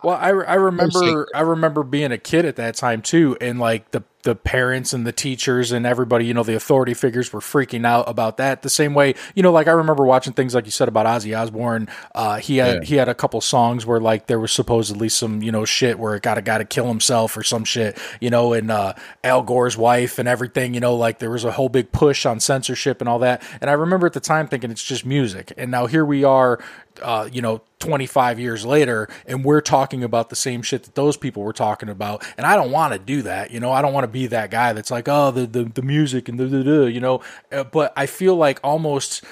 [0.03, 1.28] Well, I, I remember.
[1.34, 5.06] I remember being a kid at that time too, and like the the parents and
[5.06, 8.61] the teachers and everybody, you know, the authority figures were freaking out about that.
[8.61, 11.38] The same way, you know, like I remember watching things like you said about Ozzy
[11.38, 11.88] Osbourne.
[12.14, 12.84] Uh, he had Yeah.
[12.84, 16.15] he had a couple songs where like there was supposedly some you know shit where
[16.15, 18.93] it got a guy to kill himself or some shit, you know, and uh,
[19.23, 22.39] Al Gore's wife and everything, you know, like there was a whole big push on
[22.39, 23.41] censorship and all that.
[23.60, 26.60] And I remember at the time thinking it's just music, and now here we are,
[27.02, 31.18] uh, you know, 25 years later, and we're talking about the same shit that those
[31.18, 32.23] people were talking about.
[32.38, 33.72] And I don't want to do that, you know.
[33.72, 36.40] I don't want to be that guy that's like, oh, the the, the music and
[36.40, 37.22] the, the, the you know.
[37.52, 39.24] Uh, but I feel like almost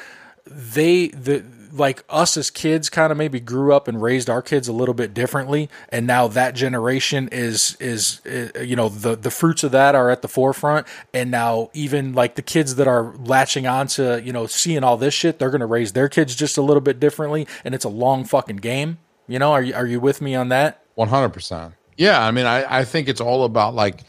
[0.45, 4.67] they the like us as kids kind of maybe grew up and raised our kids
[4.67, 9.29] a little bit differently and now that generation is is uh, you know the the
[9.29, 13.13] fruits of that are at the forefront and now even like the kids that are
[13.17, 16.33] latching on to you know seeing all this shit they're going to raise their kids
[16.33, 18.97] just a little bit differently and it's a long fucking game
[19.27, 21.75] you know are you are you with me on that One hundred percent.
[21.97, 24.03] Yeah, I mean, I, I think it's all about like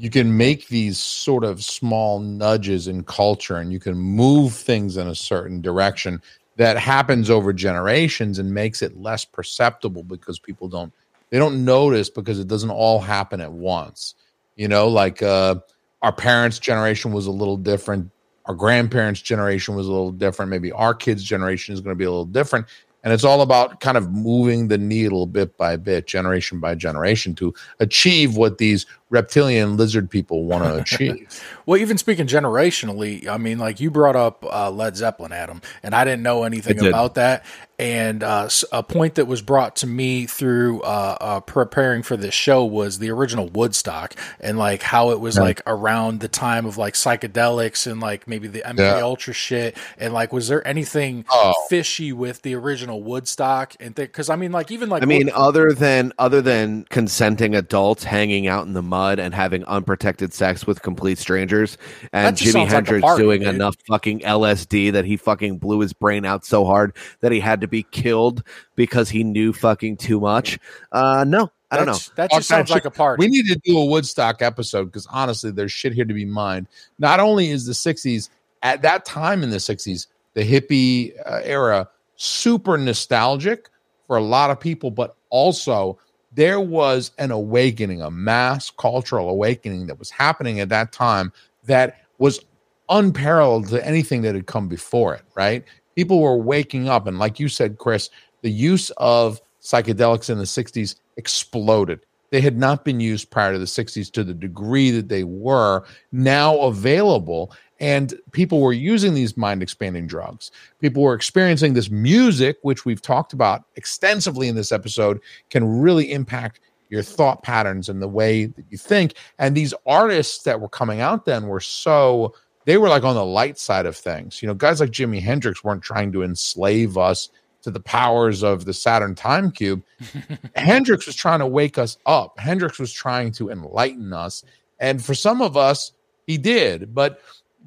[0.00, 4.96] you can make these sort of small nudges in culture, and you can move things
[4.96, 6.22] in a certain direction
[6.56, 10.92] that happens over generations and makes it less perceptible because people don't
[11.28, 14.14] they don't notice because it doesn't all happen at once.
[14.56, 15.56] You know, like uh,
[16.00, 18.10] our parents' generation was a little different.
[18.46, 20.50] Our grandparents' generation was a little different.
[20.50, 22.66] Maybe our kids' generation is going to be a little different.
[23.02, 27.34] And it's all about kind of moving the needle bit by bit, generation by generation,
[27.36, 31.42] to achieve what these reptilian lizard people want to achieve.
[31.66, 35.94] well even speaking generationally i mean like you brought up uh, led zeppelin adam and
[35.94, 37.44] i didn't know anything about that
[37.78, 42.14] and uh, s- a point that was brought to me through uh, uh, preparing for
[42.14, 46.66] this show was the original woodstock and like how it was like around the time
[46.66, 49.00] of like psychedelics and like maybe the mk Yeah.
[49.00, 51.54] ultra shit and like was there anything Oh.
[51.68, 55.34] fishy with the original woodstock and because i mean like even like I mean, Wood-
[55.34, 60.66] other than other than consenting adults hanging out in the mud and having unprotected sex
[60.66, 61.78] with complete strangers,
[62.12, 63.54] and just Jimi sounds like Hendrix doing dude.
[63.54, 67.60] enough fucking LSD that he fucking blew his brain out so hard that he had
[67.62, 68.42] to be killed
[68.76, 70.58] because he knew fucking too much.
[70.92, 71.98] Uh, no, I don't know.
[72.16, 74.86] that Fuck just sounds that like a party We need to do a Woodstock episode
[74.86, 76.66] because honestly, there's shit here to be mined.
[76.98, 78.28] Not only is the 60s,
[78.62, 83.70] at that time in the 60s, the hippie uh, era, super nostalgic
[84.06, 85.98] for a lot of people, but also
[86.32, 91.32] there was an awakening, a mass cultural awakening that was happening at that time
[91.64, 92.40] that was
[92.88, 95.64] unparalleled to anything that had come before it, right?
[95.96, 97.06] People were waking up.
[97.06, 98.10] And like you said, Chris,
[98.42, 102.00] the use of psychedelics in the 60s exploded.
[102.30, 105.84] They had not been used prior to the 60s to the degree that they were
[106.12, 107.52] now available.
[107.80, 110.50] And people were using these mind expanding drugs.
[110.80, 116.12] People were experiencing this music, which we've talked about extensively in this episode, can really
[116.12, 119.14] impact your thought patterns and the way that you think.
[119.38, 122.34] And these artists that were coming out then were so,
[122.66, 124.42] they were like on the light side of things.
[124.42, 127.30] You know, guys like Jimi Hendrix weren't trying to enslave us
[127.62, 129.82] to the powers of the Saturn time cube.
[130.56, 132.38] Hendrix was trying to wake us up.
[132.38, 134.44] Hendrix was trying to enlighten us.
[134.78, 135.92] And for some of us,
[136.26, 136.94] he did.
[136.94, 137.20] But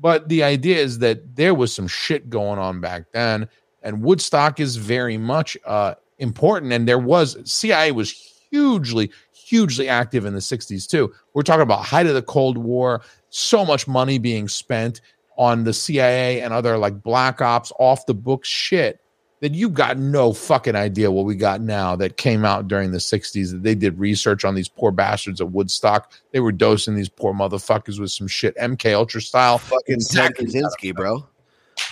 [0.03, 3.47] but the idea is that there was some shit going on back then.
[3.83, 6.73] And Woodstock is very much uh important.
[6.73, 8.11] And there was CIA was
[8.51, 11.13] hugely, hugely active in the 60s too.
[11.33, 14.99] We're talking about height of the Cold War, so much money being spent
[15.37, 18.99] on the CIA and other like black ops off the book shit
[19.43, 22.97] that you've got no fucking idea what we got now that came out during the
[22.97, 26.13] 60s that they did research on these poor bastards at Woodstock.
[26.31, 29.57] They were dosing these poor motherfuckers with some shit MK Ultra style.
[29.57, 29.99] Fucking.
[29.99, 31.27] Ted Kaczynski, bro.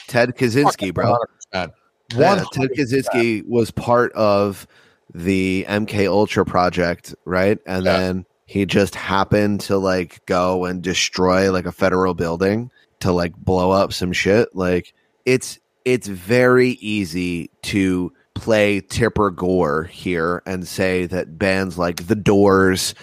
[0.08, 1.18] Ted Kaczynski, bro.
[1.54, 1.74] 100%.
[2.14, 2.70] Yeah, Ted 100%.
[2.70, 4.66] Kaczynski was part of
[5.14, 7.60] the MK Ultra project, right?
[7.66, 7.98] And Yeah.
[7.98, 12.72] then he just happened to like go and destroy like a federal building
[13.02, 14.56] to like blow up some shit.
[14.56, 14.94] Like
[15.26, 22.16] it's it's very easy to play Tipper Gore here and say that bands like The
[22.16, 22.96] Doors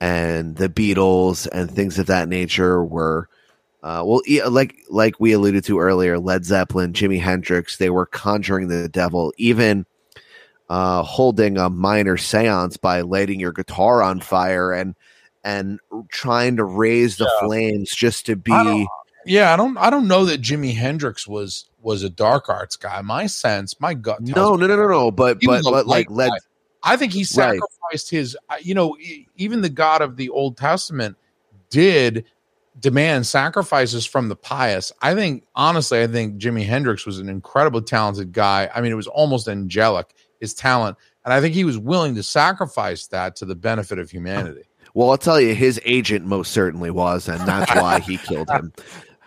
[0.00, 3.28] and the Beatles and things of that nature were
[3.82, 8.68] uh, well, like like we alluded to earlier, Led Zeppelin, Jimi Hendrix, they were conjuring
[8.68, 9.86] the devil, even
[10.68, 14.94] uh, holding a minor séance by lighting your guitar on fire and
[15.42, 15.80] and
[16.10, 18.86] trying to raise the flames just to be.
[19.26, 23.02] Yeah, I don't I don't know that Jimi Hendrix was was a dark arts guy.
[23.02, 25.10] My sense, my gut No, no, no, no, no.
[25.10, 26.32] But but but like Led.
[26.84, 28.96] I think he sacrificed his, uh, you know,
[29.36, 31.16] even the God of the Old Testament
[31.70, 32.24] did
[32.78, 34.92] demand sacrifices from the pious.
[35.00, 38.68] I think, honestly, I think Jimi Hendrix was an incredibly talented guy.
[38.74, 40.96] I mean, it was almost angelic, his talent.
[41.24, 44.62] And I think he was willing to sacrifice that to the benefit of humanity.
[44.94, 48.72] well, I'll tell you, his agent most certainly was, and that's why he killed him.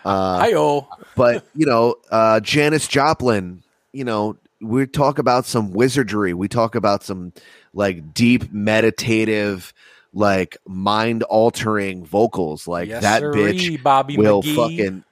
[0.05, 0.87] Uh, Hi, oh.
[1.15, 6.33] but you know, uh, Janis Joplin, you know, we talk about some wizardry.
[6.33, 7.33] We talk about some
[7.73, 9.73] like deep meditative,
[10.13, 12.67] like mind altering vocals.
[12.67, 14.55] Like Yes, that sirree, bitch Bobby will McGee.
[14.55, 15.03] fucking.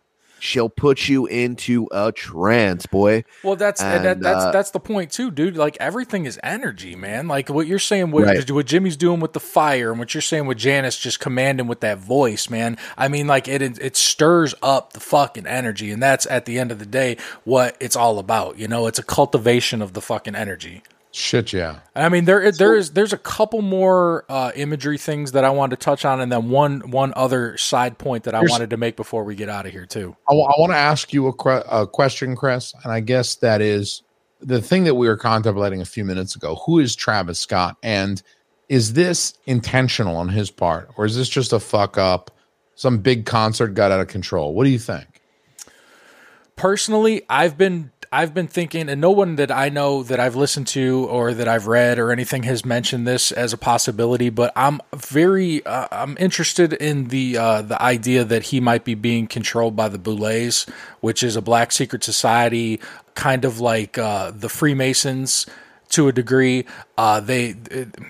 [0.44, 3.24] She'll put you into a trance, boy.
[3.44, 5.56] Well, that's and that, that's uh, that's the point too, dude.
[5.56, 7.30] Like everything is energy, man.
[7.30, 8.52] Like what you're saying, what, Right.
[8.52, 11.80] what Jimi's doing with the fire, and what you're saying with Janis just commanding with
[11.80, 12.78] that voice, man.
[12.98, 16.60] I mean, like it it it stirs up the fucking energy, and that's at the
[16.60, 17.16] end of the day
[17.46, 18.60] what it's all about.
[18.60, 20.84] You know, it's a cultivation of the fucking energy.
[21.16, 21.82] Shit, yeah.
[21.96, 25.80] I mean, there there is there's a couple more uh, imagery things that I wanted
[25.80, 28.78] to touch on, and then one one other side point that I Here's- wanted to
[28.78, 30.16] make before we get out of here too.
[30.28, 34.02] I want to ask you a, que- a question, Chris, and I guess that is
[34.42, 36.56] the thing that we were contemplating a few minutes ago.
[36.66, 38.20] Who is Travis Scott, and
[38.68, 42.32] is this intentional on his part, or is this just a fuck up?
[42.74, 44.56] Some big concert got out of control.
[44.56, 45.06] What do you think?
[46.56, 50.68] personally i've been i've been thinking and no one that i know that i've listened
[50.68, 54.80] to or that i've read or anything has mentioned this as a possibility but i'm
[54.96, 59.76] very uh, i'm interested in the uh, the idea that he might be being controlled
[59.76, 60.66] by the boulets
[61.02, 62.80] which is a black secret society
[63.16, 65.46] kind of like uh, the freemasons
[65.94, 66.66] to a degree.
[66.98, 67.56] Uh, they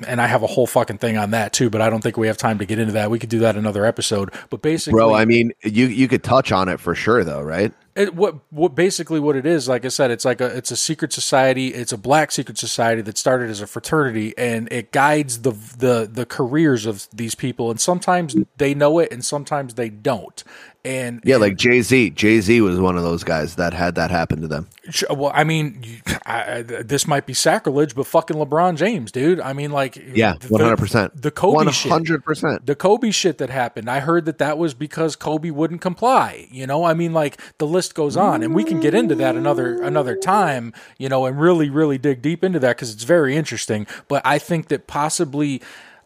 [0.08, 2.28] and I have a whole fucking thing on that too, but I don't think we
[2.28, 3.12] have time to get into that.
[3.12, 4.32] We could do that another episode.
[4.50, 7.74] But basically, Bro, I mean, you you could touch on it for sure, though, right?
[7.96, 10.78] It, what what basically what it is, like I said, it's like a it's a
[10.78, 11.68] secret society.
[11.68, 16.10] It's a black secret society that started as a fraternity, and it guides the the
[16.12, 17.70] the careers of these people.
[17.70, 20.44] And sometimes they know it, and sometimes they don't.
[20.86, 22.10] And Yeah, like Jay Z.
[22.10, 24.68] Jay Z was one of those guys that had that happen to them.
[25.10, 25.82] Well, I mean,
[26.26, 29.40] I, I, this might be sacrilege, but fucking LeBron James, dude.
[29.40, 31.22] I mean, like, Yeah, one hundred percent.
[31.22, 32.66] The Kobe one shit, hundred percent.
[32.66, 33.90] the Kobe shit that happened.
[33.90, 36.50] I heard that that was because Kobe wouldn't comply.
[36.52, 39.38] You know, I mean, like the list goes on, and we can get into that
[39.38, 40.74] another another time.
[40.98, 43.88] You know, and really, really dig deep into that because it's very interesting.
[44.10, 45.62] But I think that possibly.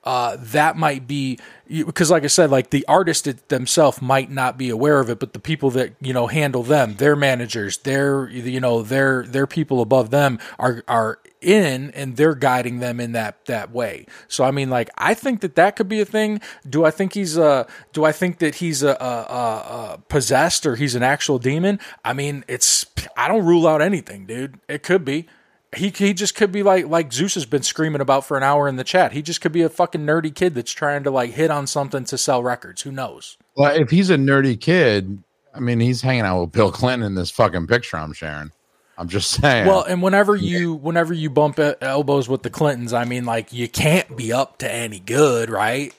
[0.07, 4.69] Uh, that might be because, like I said, like the artist themselves might not be
[4.69, 8.61] aware of it, but the people that you know handle them, their managers, their you
[8.61, 13.43] know their their people above them are are in and they're guiding them in that
[13.47, 14.05] that way.
[14.29, 16.39] So I mean, like I think that that could be a thing.
[16.69, 20.65] Do I think he's uh Do I think that he's a, a, a, a possessed
[20.65, 21.81] or he's an actual demon?
[22.05, 22.85] I mean, it's
[23.17, 24.57] I don't rule out anything, dude.
[24.69, 25.27] It could be.
[25.75, 28.67] He, he just could be like like Zeus has been screaming about for an hour
[28.67, 29.11] in the chat.
[29.11, 32.05] He just could be a fucking nerdy kid that's trying to like hit on something
[32.05, 32.83] to sell records.
[32.83, 33.37] Who knows?
[33.55, 35.21] Well, if he's a nerdy kid,
[35.53, 38.51] I mean, he's hanging out with Bill Clinton in this fucking picture I'm sharing.
[38.97, 39.67] I'm just saying.
[39.67, 43.67] Well, and whenever you whenever you bump elbows with the Clintons, I mean, like you
[43.67, 45.93] can't be up to any good, right?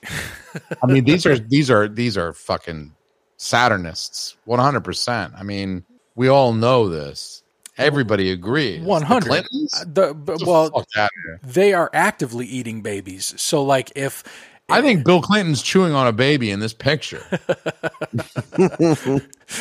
[0.83, 2.95] I mean, these are these are these are fucking
[3.39, 5.35] Saturnists, one hundred percent.
[5.37, 5.85] I mean,
[6.17, 7.45] we all know this.
[7.79, 8.83] Everybody agrees.
[8.83, 9.47] One uh, The hundred.
[9.87, 11.11] The, the well, fuck
[11.43, 13.35] they are actively eating babies.
[13.41, 14.25] So, like, if
[14.71, 17.23] I think Bill Clinton's chewing on a baby in this picture.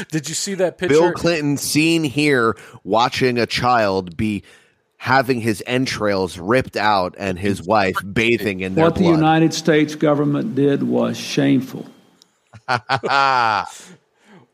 [0.09, 0.95] did you see that picture?
[0.95, 4.43] Bill Clinton seen here watching a child be
[4.97, 9.05] having his entrails ripped out and his wife bathing in their What the.
[9.05, 11.85] United States government did was shameful.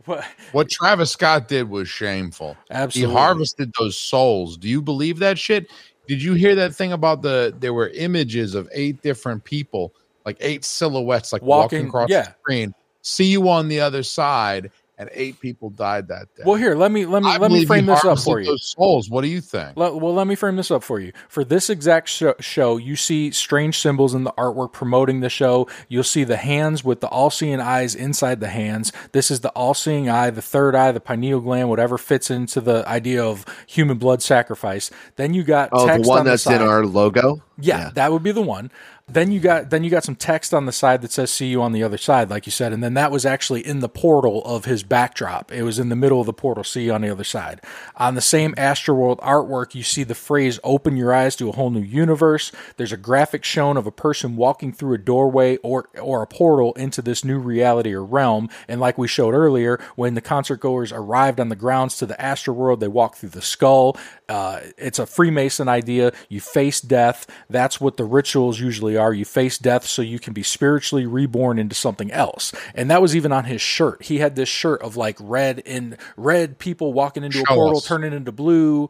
[0.06, 0.26] What?
[0.52, 2.58] What Travis Scott did was shameful.
[2.72, 3.14] Absolutely.
[3.14, 4.58] He harvested those souls.
[4.58, 5.72] Do you believe that shit?
[6.08, 9.94] Did you hear that thing about the there were images of eight different people,
[10.26, 12.24] like eight silhouettes, like walking, Walking- across yeah.
[12.24, 12.74] the screen.
[13.02, 16.44] See you on the other side, and eight people died that day.
[16.46, 18.46] Well, here, let me let me I let me frame this up for you.
[18.46, 19.10] Those souls.
[19.10, 19.76] What do you think?
[19.76, 21.12] Let- well, let me frame this up for you.
[21.30, 25.68] For this exact show, show, you see strange symbols in the artwork promoting the show.
[25.88, 28.92] You'll see the hands with the all-seeing eyes inside the hands.
[29.12, 32.88] This is the all-seeing eye, the third eye, the pineal gland, whatever fits into the
[32.88, 34.92] idea of human blood sacrifice.
[35.16, 37.42] Then you got Oh, the one on that's the in our logo.
[37.60, 38.72] Yeah, that would be the one.
[39.10, 41.62] Then you got then you got some text on the side that says "See you
[41.62, 44.42] on the other side," like you said, and then that was actually in the portal
[44.46, 45.52] of his backdrop.
[45.52, 46.64] It was in the middle of the portal.
[46.64, 47.60] See you on the other side.
[47.98, 51.70] On the same Astroworld artwork, you see the phrase "Open your eyes to a whole
[51.70, 56.24] new universe." There's a graphic shown of a person walking through a doorway or or
[56.24, 58.48] a portal into this new reality or realm.
[58.70, 62.16] And like we showed earlier, when the concert goers arrived on the grounds to the
[62.16, 63.98] Astroworld, they walked through the skull.
[64.34, 66.12] Uh, it's a Freemason idea.
[66.28, 67.28] You face death.
[67.52, 69.14] That's what the rituals usually are.
[69.14, 72.52] You face death so you can be spiritually reborn into something else.
[72.74, 74.02] And that was even on his shirt.
[74.02, 77.86] He had this shirt of like red and red people walking into a portal, us.
[77.86, 78.90] turning into blue.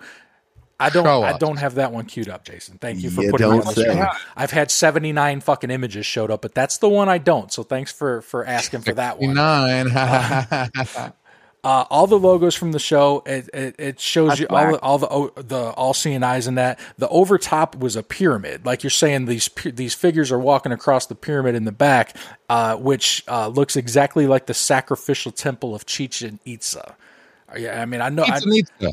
[0.80, 1.03] I don't.
[1.03, 1.40] Show I us.
[1.40, 2.78] don't have that one queued up, Jason.
[2.78, 3.94] Thank you for You putting me don't on the say.
[3.94, 4.15] spot.
[4.38, 7.52] I've had seventy nine fucking images showed up, but that's the one I don't.
[7.52, 9.34] So thanks for for asking for that one.
[9.34, 9.90] Nine.
[11.64, 14.80] Uh, all the logos from the show, it, it, it shows That's you all the,
[14.80, 16.77] all the the all seeing eyes in that.
[16.98, 19.26] The over top was a pyramid, like you're saying.
[19.26, 22.18] These these figures are walking across the pyramid in the back,
[22.49, 26.95] uh, which uh, looks exactly like the sacrificial temple of Chichen Itza.
[27.53, 28.40] Uh, Yeah, I mean, I know, I,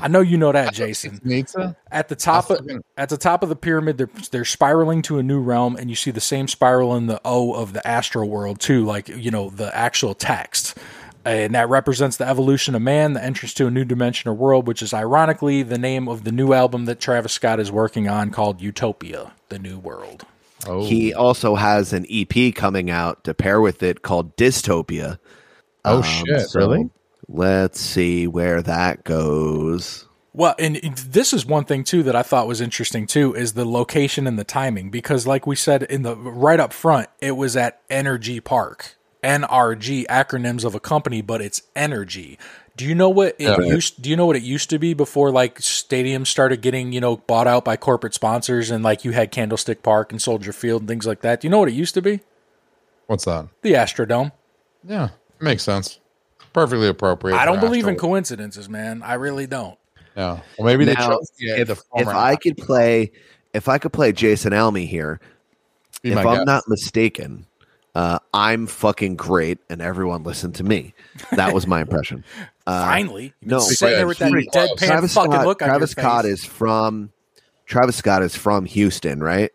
[0.02, 1.20] I know you know that, Jason.
[1.24, 1.76] Nita?
[1.90, 5.22] At the top, of, at the top of the pyramid, they're they're spiraling to a
[5.22, 8.84] new realm, and you see the same spiral in the O of the Astroworld too,
[8.84, 10.76] like you know the actual text,
[11.24, 14.66] and that represents the evolution of man, the entrance to a new dimension or world,
[14.66, 18.30] which is ironically the name of the new album that Travis Scott is working on
[18.30, 20.24] called Utopia: The New World.
[20.66, 25.18] Oh, He also has an EP coming out to pair with it called Dystopia.
[25.84, 26.48] oh Um, shit!
[26.48, 26.90] so really?
[27.28, 30.06] Let's see where that goes.
[30.32, 33.52] Well, and and this is one thing too that I thought was interesting too is
[33.54, 37.32] the location and the timing because, like we said in the right up front, it
[37.32, 42.38] was at Energy Park, NRG acronyms of a company, but it's Energy.
[42.76, 43.58] Do you know what it Yeah.
[43.60, 44.00] used?
[44.00, 47.16] Do you know what it used to be before like stadiums started getting you know
[47.18, 50.88] bought out by corporate sponsors and like you had Candlestick Park and Soldier Field and
[50.88, 51.40] things like that?
[51.40, 52.20] Do you know what it used to be?
[53.06, 53.48] What's that?
[53.62, 54.32] The Astrodome.
[54.82, 55.08] Yeah,
[55.40, 55.98] makes sense.
[56.54, 57.36] Perfectly appropriate.
[57.36, 59.02] I don't for believe in coincidences, man.
[59.02, 59.78] I really don't.
[60.16, 60.40] Yeah.
[60.58, 62.08] Well, maybe they Now, chose yeah, if, the if.
[62.08, 63.12] I could play,
[63.52, 65.20] if I could play Jason Almy here,
[66.02, 66.46] Be if I'm guest.
[66.46, 67.46] not mistaken,
[67.94, 70.94] uh, I'm fucking great, and everyone listen to me.
[71.32, 72.24] That was my impression.
[72.66, 75.62] Uh, Finally, you've been no, sitting there with that he- deadpan Travis fucking Scott, look
[75.62, 76.32] on Travis Scott face.
[76.40, 77.10] is from
[77.66, 79.50] Travis Scott is from Houston, right?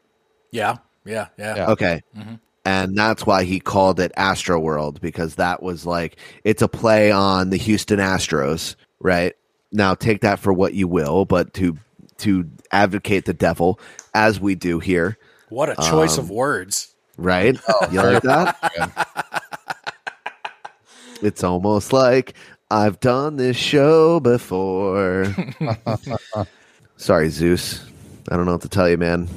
[0.51, 1.55] Yeah, yeah, yeah.
[1.55, 1.67] Yeah.
[1.71, 2.01] Okay.
[2.67, 7.11] And that's why he called it Astro World because that was like it's a play
[7.11, 9.33] on the Houston Astros, right?
[9.71, 11.77] Now take that for what you will, but to
[12.19, 13.79] to advocate the devil
[14.15, 15.17] as we do here,
[15.49, 16.94] What a choice Um, of words.
[17.17, 17.57] Right?
[17.91, 19.07] you like that?
[21.21, 22.33] It's almost like
[22.69, 25.33] I've done this show before.
[26.97, 27.85] Sorry, Zeus.
[28.29, 29.27] I don't know what to tell you, man.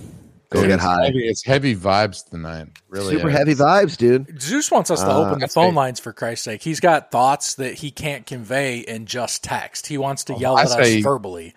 [0.50, 1.04] Go Dude, get it's high.
[1.06, 2.68] Heavy, it's heavy vibes tonight.
[2.88, 3.36] Really, Super is.
[3.36, 4.40] heavy vibes, dude.
[4.40, 5.76] Zeus wants us to Uh, open the phone me.
[5.76, 6.62] lines for Christ's sake.
[6.62, 9.86] He's got thoughts that he can't convey in just text.
[9.86, 11.54] He wants to yell I at us verbally.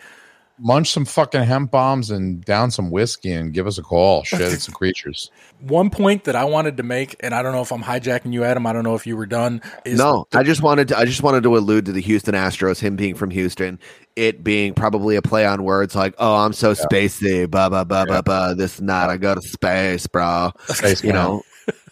[0.64, 4.24] Munch some fucking hemp bombs and down some whiskey and give us a call.
[4.26, 5.32] Shit, it's the creatures.
[5.60, 8.44] One point that I wanted to make, and I don't know if I'm hijacking you,
[8.44, 8.68] Adam.
[8.68, 9.62] I don't know if you were done.
[9.86, 10.98] Is No, I just wanted to.
[10.98, 13.80] I just wanted to allude to the Houston Astros, him being from Houston,
[14.16, 18.06] it being probably a play on words like, "Oh, I'm so spacey, blah blah blah
[18.06, 19.10] blah blah." This and that.
[19.10, 20.52] I go to space, bro.
[20.68, 21.44] Space You know,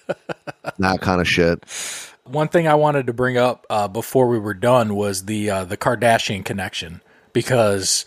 [0.77, 1.63] that kind of shit.
[2.25, 5.65] one thing I wanted to bring up uh, before we were done was the uh,
[5.65, 7.01] the Kardashian connection
[7.33, 8.05] because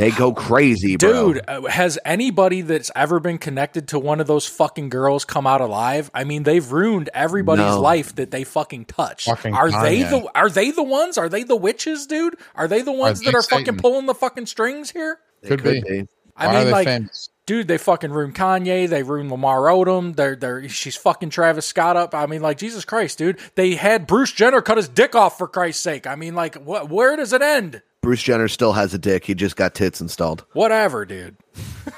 [0.00, 1.34] They go crazy, bro.
[1.34, 5.46] Dude, uh, has anybody that's ever been connected to one of those fucking girls come
[5.46, 6.10] out alive?
[6.14, 7.80] I mean, they've ruined everybody's No.
[7.80, 9.26] life that they fucking touch.
[9.26, 11.18] Fucking are they the are they the ones?
[11.18, 12.36] Are they the witches, dude?
[12.54, 13.66] Are they the ones they that are Satan?
[13.66, 15.18] fucking pulling the fucking strings here?
[15.42, 16.06] They Could be.
[16.36, 17.28] I Why are mean, they like, famous?
[17.44, 18.88] dude, they fucking ruined Kanye.
[18.88, 20.16] They ruined Lamar Odom.
[20.16, 22.14] They're they're she's fucking Travis Scott up.
[22.14, 23.38] I mean, like Jesus Christ, dude.
[23.54, 26.06] They had Bruce Jenner cut his dick off for Christ's sake.
[26.06, 26.88] I mean, like, what?
[26.88, 27.82] Where does it end?
[28.02, 29.24] Bruce Jenner still has a dick.
[29.24, 30.44] He just got tits installed.
[30.52, 31.36] Whatever, dude.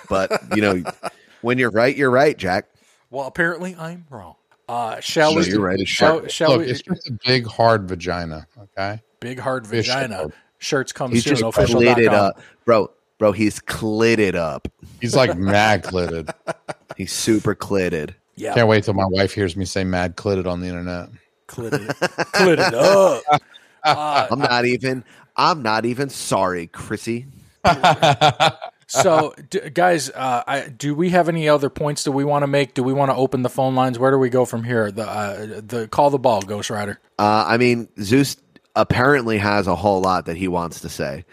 [0.08, 0.82] But you know,
[1.42, 2.66] when you're right, you're right, Jack.
[3.10, 4.34] Well, apparently I'm wrong.
[4.68, 5.48] Uh, shall No, we?
[5.48, 6.66] you're right, it's Shall, shall Look, we?
[6.68, 8.46] it's just a big hard vagina.
[8.58, 9.02] Okay.
[9.20, 10.16] Big hard Fish vagina.
[10.16, 10.32] hard.
[10.58, 11.32] Shirts come He's soon.
[11.36, 11.80] just Official.
[11.80, 12.90] clitted up, bro.
[13.18, 14.66] Bro, he's clitted up.
[15.00, 16.30] He's like mad clitted.
[16.96, 18.14] He's super clitted.
[18.36, 21.08] Yeah, Can't wait till my wife hears me say mad clitted on the internet.
[21.46, 21.88] clitted,
[22.32, 23.22] clitted up.
[23.84, 25.02] Uh, I'm not even.
[25.42, 27.26] I'm not even sorry, Chrissy.
[28.86, 32.46] so, d- guys, uh, I, do we have any other points that we want to
[32.46, 32.74] make?
[32.74, 33.98] Do we want to open the phone lines?
[33.98, 34.92] Where do we go from here?
[34.92, 37.00] The uh, the call the ball, Ghost Rider.
[37.18, 38.36] Uh, I mean, Zeus
[38.76, 41.24] apparently has a whole lot that he wants to say.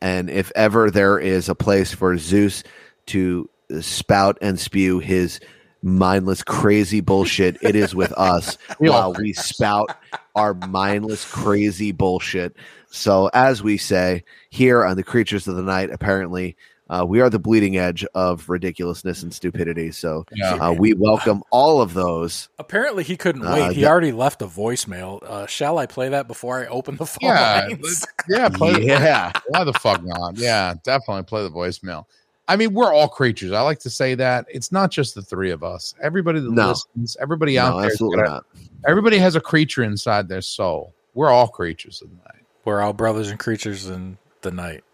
[0.00, 2.62] And if ever there is a place for Zeus
[3.06, 3.50] to
[3.82, 5.38] spout and spew his
[5.82, 9.94] mindless, crazy bullshit, it is with us while we spout
[10.34, 12.56] our mindless, crazy bullshit.
[12.90, 16.56] So, as we say here on the Creatures of the Night, apparently.
[16.92, 19.92] Uh, we are the bleeding edge of ridiculousness and stupidity.
[19.92, 20.54] So Yeah.
[20.54, 22.48] uh, we welcome all of those.
[22.58, 23.76] Apparently, he couldn't Uh, wait.
[23.76, 25.22] He that- already left a voicemail.
[25.22, 27.78] Uh, shall I play that before I open the phone Yeah, lines?
[27.80, 29.30] let's- yeah, play the- Yeah.
[29.50, 30.36] Why the fuck not?
[30.36, 32.06] Yeah, definitely play the voicemail.
[32.48, 33.52] I mean, we're all creatures.
[33.52, 35.94] I like to say that it's not just the three of us.
[36.02, 36.70] Everybody that No.
[36.70, 38.46] listens, everybody out No, there, absolutely not.
[38.88, 40.92] everybody has a creature inside their soul.
[41.14, 42.29] We're all creatures in the night.
[42.70, 44.84] We're all brothers and creatures in the night.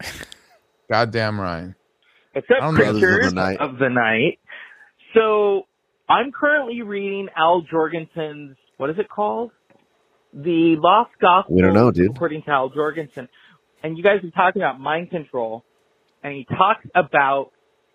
[0.90, 1.74] Goddamn right.
[2.32, 2.81] What's up, don't know.
[2.81, 3.59] Brothers of the creatures night.
[3.59, 4.39] of the night?
[5.12, 5.65] So
[6.09, 9.51] I'm currently reading Al Jourgensen's what is it called?
[10.32, 11.55] The Lost Gospel.
[11.55, 12.12] We don't know, dude.
[12.12, 13.28] According to Al Jorgensen,
[13.82, 15.62] and you guys are talking about mind control,
[16.23, 17.51] and he talks about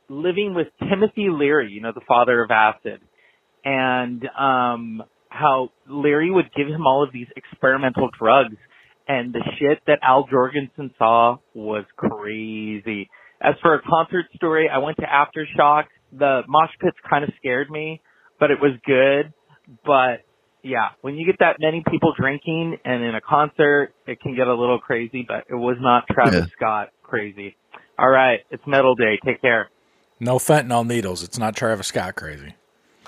[0.10, 3.02] living with Timothy Leary, you know, the father of acid,
[3.66, 8.58] and um, how Leary would give him all of these experimental drugs,
[9.12, 13.10] and the shit that Al Jourgensen saw was crazy.
[13.42, 15.86] As for a concert story, I went to Aftershock.
[16.18, 18.02] The mosh pits kind of scared me,
[18.40, 19.34] but it was good.
[19.86, 20.24] But
[20.64, 24.48] yeah, when you get that many people drinking and in a concert, it can get
[24.48, 26.56] a little crazy, but it was not Travis Yeah.
[26.56, 27.58] Scott crazy.
[28.00, 29.20] All right, it's Metal Day.
[29.26, 29.70] Take care.
[30.22, 31.22] No fentanyl needles.
[31.24, 32.54] It's not Travis Scott crazy.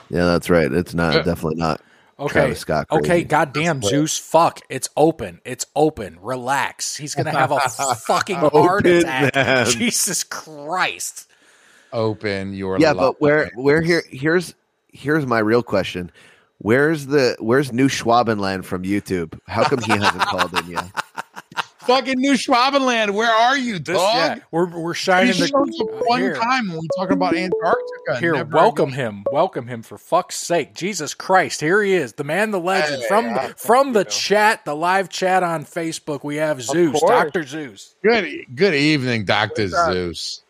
[0.10, 0.70] Yeah, that's right.
[0.70, 1.80] It's not definitely not.
[2.20, 2.32] Okay.
[2.34, 4.18] Travis Scott Okay, goddamn Zeus.
[4.18, 4.60] Fuck.
[4.70, 5.42] It's open.
[5.46, 6.18] It's open.
[6.22, 6.96] Relax.
[6.96, 7.60] He's gonna have a
[7.96, 9.36] fucking heart Open, attack.
[9.36, 9.66] man.
[9.70, 11.30] Jesus Christ.
[11.92, 14.54] Open your Yeah, but where where here here's
[14.92, 16.12] here's my real question.
[16.60, 19.38] Where's the where's New Schwabenland from YouTube?
[19.48, 20.86] How come he hasn't called in yet?
[21.86, 23.12] Fucking New Schwabenland?
[23.12, 24.16] Where are you, This, dog?
[24.16, 27.36] yeah, we're we're shining showed us the one here, time when we were talking about
[27.36, 28.20] Antarctica.
[28.20, 29.00] Here, Never welcome again.
[29.18, 29.24] him.
[29.32, 30.74] Welcome him for fuck's sake.
[30.76, 31.62] Jesus Christ.
[31.62, 32.14] Here he is.
[32.14, 33.02] The man, the legend.
[33.02, 37.00] Hey, from I- the, from the chat, the live chat on Facebook, we have Zeus.
[37.02, 37.44] Dr.
[37.44, 37.96] Zeus.
[38.04, 40.42] Good, good evening, Doctor Zeus.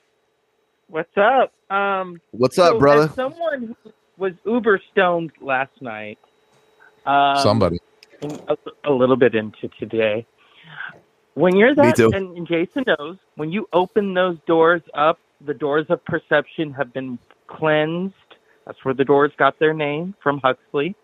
[0.88, 1.52] What's up?
[1.70, 3.10] Um, What's up, brother?
[3.16, 6.20] Someone who was uber stoned last night.
[7.06, 7.80] Um, Somebody.
[8.22, 8.56] a,
[8.86, 10.26] a little bit into today.
[11.36, 16.04] When you're that, and, Jason knows, when you open those doors up, the doors of
[16.06, 18.14] perception have been cleansed.
[18.66, 20.96] That's where the doors got their name from Huxley.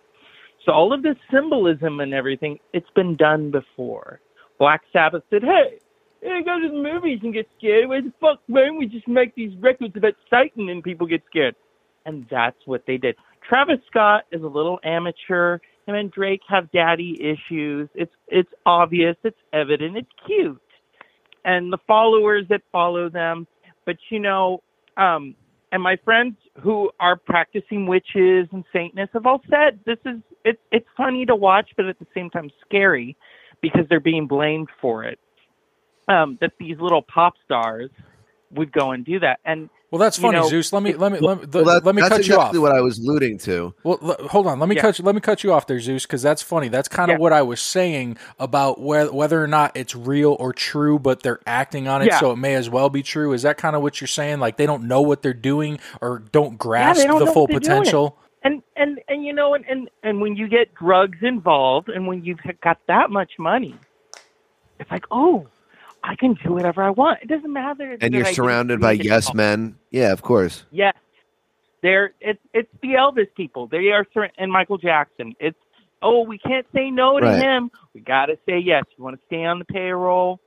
[0.65, 4.19] So all of this symbolism and everything, it's been done before.
[4.59, 5.79] Black Sabbath said, "Hey,
[6.21, 7.89] hey, go to the movies and get scared.
[7.89, 8.77] Why the fuck, man?
[8.77, 11.55] We just make these records about Satan and people get scared."
[12.05, 13.15] And that's what they did.
[13.41, 15.59] Travis Scott is a little amateur.
[15.89, 17.89] Him and Drake have daddy issues.
[17.95, 19.15] It's it's obvious.
[19.23, 19.97] It's evident.
[19.97, 20.61] It's cute.
[21.43, 23.47] And the followers that follow them.
[23.87, 24.61] But you know,
[24.97, 25.35] um,
[25.71, 30.61] and my friends who are practicing witches and Satanists have all said this is it's
[30.71, 33.17] it's funny to watch, but at the same time scary
[33.59, 35.17] because they're being blamed for it.
[36.07, 37.89] Um, that these little pop stars
[38.51, 39.39] would go and do that.
[39.43, 40.71] And Well, that's You funny, know- Zeus.
[40.71, 42.39] Let me let me let me, Well, that, let me that's cut you off.
[42.41, 43.73] exactly what I was alluding to.
[43.83, 44.59] Well, l- hold on.
[44.59, 44.81] Let me Yeah.
[44.83, 45.05] cut you.
[45.05, 46.67] Let me cut you off there, Zeus, because that's funny.
[46.67, 47.21] That's kind of Yeah.
[47.21, 51.39] what I was saying about whether whether or not it's real or true, but they're
[51.47, 52.19] acting on it, Yeah.
[52.19, 53.33] so it may as well be true.
[53.33, 54.39] Is that kind of what you're saying?
[54.39, 57.61] Like they don't know what they're doing or don't grasp don't the full what doing.
[57.61, 58.17] potential.
[58.43, 62.23] and and and you know and, and and when you get drugs involved and when
[62.23, 63.75] you've got that much money
[64.79, 65.45] it's like oh
[66.09, 67.19] i can do whatever i want.
[67.21, 69.75] It doesn't matter And you're I surrounded by yes men.
[69.91, 70.65] Yeah, of course.
[70.71, 70.95] yes.
[71.81, 73.67] They're it's it's the elvis people.
[73.67, 75.33] They are sur- and michael jackson.
[75.39, 75.57] It's
[76.01, 77.41] oh we can't say no to Right.
[77.41, 77.71] him.
[77.93, 78.83] We got to say yes.
[78.97, 80.39] You want to stay on the payroll?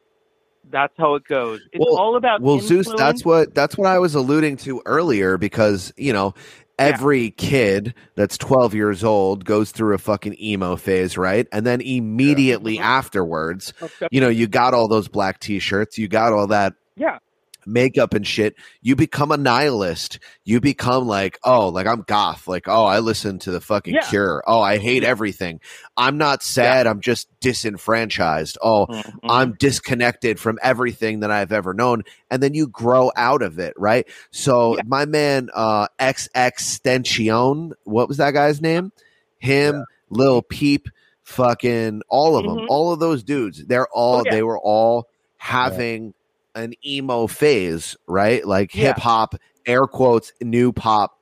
[0.71, 1.61] That's how it goes.
[1.73, 5.39] It's Well- all about Well, Zeus, that's what that's what I was alluding to earlier
[5.39, 6.35] because you know
[6.79, 11.47] every kid that's 12 years old goes through a fucking emo phase, right?
[11.53, 12.89] And then immediately uh-huh.
[12.89, 13.73] afterwards,
[14.11, 17.19] you know, you got all those black t-shirts, you got all that Yeah.
[17.67, 20.19] Makeup and shit, you become a nihilist.
[20.45, 22.49] You become like, oh, like I'm goth.
[22.49, 24.09] Like, oh, I listen to the fucking Yeah.
[24.09, 24.43] cure.
[24.47, 25.61] Oh, I hate everything.
[25.97, 26.87] I'm not sad.
[26.87, 28.59] I'm just disenfranchised.
[28.63, 29.19] Oh, Mhm.
[29.25, 32.03] I'm disconnected from everything that I've ever known.
[32.31, 34.07] And then you grow out of it, right?
[34.31, 34.83] So Yeah.
[34.87, 38.93] my man, uh, XXXTentacion, what was that guy's name?
[39.39, 40.89] Him, Lil Peep,
[41.25, 42.67] fucking all of them, Mhm.
[42.69, 43.65] all of those dudes.
[43.67, 44.33] They're all, Oh, yeah.
[44.33, 46.15] they were all having
[46.55, 48.47] an emo phase, right?
[48.47, 48.89] Like Yeah.
[48.89, 49.35] hip hop,
[49.67, 51.19] air quotes, new pop,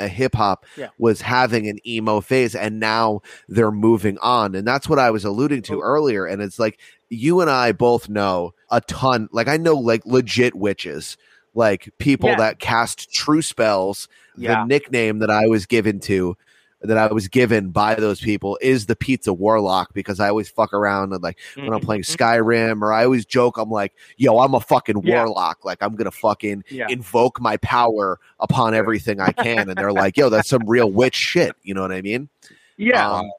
[0.00, 0.88] a hip hop Yeah.
[0.98, 4.54] was having an emo phase and now they're moving on.
[4.54, 5.82] And that's what I was alluding to Oh.
[5.82, 6.26] earlier.
[6.26, 6.78] And it's like
[7.10, 11.16] you and I both know a ton, like I know like legit witches,
[11.54, 12.36] like people Yeah.
[12.38, 14.08] that cast true spells.
[14.34, 16.36] The nickname that I was given to
[16.84, 20.72] that I was given by those people is the pizza warlock because I always fuck
[20.72, 21.84] around and like when I'm Mhm.
[21.84, 25.24] playing Skyrim or I always joke I'm like, yo, I'm a fucking Yeah.
[25.24, 25.64] warlock.
[25.64, 26.86] Like I'm gonna fucking Yeah.
[26.88, 29.68] invoke my power upon everything I can.
[29.68, 31.54] And they're like, yo, that's some real witch shit.
[31.62, 32.28] You know what I mean?
[32.76, 33.10] Yeah.
[33.18, 33.30] Um,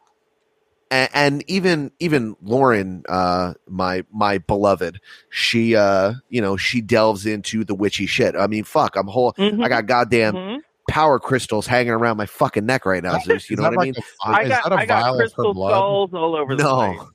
[0.92, 7.26] and, and even even Lauren, uh, my my beloved, she uh, you know, she delves
[7.26, 8.36] into the witchy shit.
[8.36, 9.64] I mean, fuck, I'm whole Mhm.
[9.64, 10.60] I got goddamn Mhm.
[10.90, 13.50] Power crystals hanging around my fucking neck right now, Zeus.
[13.50, 14.04] You know that what I like mean?
[14.26, 15.72] a I is got, that a I got vial of crystal blood?
[15.72, 16.98] skulls all over the place.
[17.00, 17.10] No,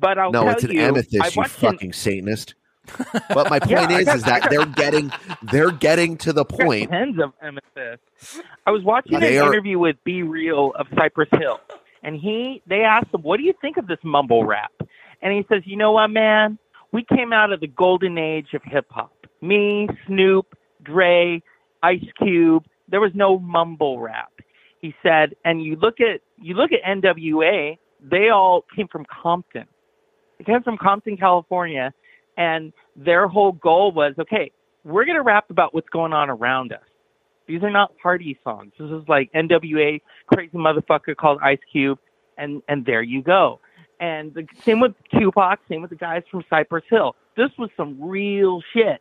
[0.00, 2.54] But I'll no, tell it's an you, I amethyst, you watched an- fucking Satanist.
[3.32, 5.12] But my point Yeah, is, got- is that got- they're getting,
[5.52, 6.90] they're getting to the point.
[6.90, 8.40] tens of amethysts.
[8.66, 11.60] I was watching They an are- interview with B-Real of Cypress Hill,
[12.02, 14.72] and he they asked him, "What do you think of this mumble rap?"
[15.22, 16.58] And he says, "You know what, man?
[16.90, 19.12] We came out of the golden age of hip hop.
[19.40, 20.46] Me, Snoop,
[20.82, 21.40] Dre,
[21.84, 22.64] Ice Cube.
[22.92, 24.30] There was no mumble rap."
[24.80, 27.78] He said, and you look at you look at NWA.
[28.00, 29.66] They all came from Compton.
[30.38, 31.94] They came from Compton, California,
[32.36, 34.50] and their whole goal was, okay,
[34.84, 36.80] we're to rap about what's going on around us.
[37.46, 38.72] These are not party songs.
[38.78, 41.98] This is like NWA, crazy motherfucker called Ice Cube,
[42.36, 43.60] and and there you go.
[44.00, 47.14] And the same with Tupac, same with the guys from Cypress Hill.
[47.36, 49.00] This was some real shit.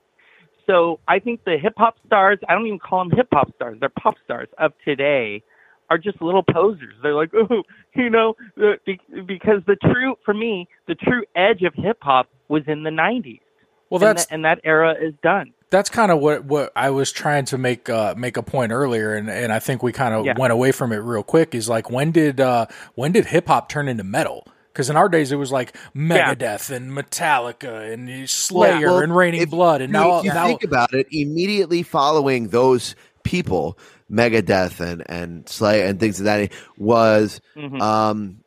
[0.68, 3.78] So I think the hip hop stars, I don't even call them hip hop stars,
[3.80, 5.44] they're pop stars of today,
[5.90, 6.94] are just little posers.
[7.04, 7.64] They're like, oh,
[7.96, 8.78] you know, the,
[9.26, 13.40] because the true, for me, the true edge of hip hop was in the 90s.
[13.90, 15.52] Well, and, that's that, and that era is done.
[15.70, 19.16] that's kind of what what I was trying to make uh, make a point earlier,
[19.16, 20.34] and, and I think we kind of Yeah.
[20.38, 21.54] went away from it real quick.
[21.54, 24.48] Is like when did uh, when did hip hop turn into metal?
[24.72, 29.42] Because in our days it was like Megadeth and Metallica and Slayer Well, and Raining
[29.42, 33.78] if Blood, and now if you now think about it, immediately following those people,
[34.10, 37.82] Megadeth and and Slay and things of that was Mhm.
[37.82, 38.38] um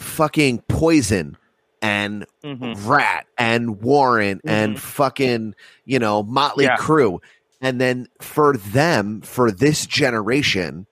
[0.00, 1.36] fucking Poison
[1.80, 2.74] and Mhm.
[2.88, 6.76] Ratt and Warrant and fucking you know Motley Yeah.
[6.76, 7.20] Crue,
[7.60, 10.86] and then for them for this generation,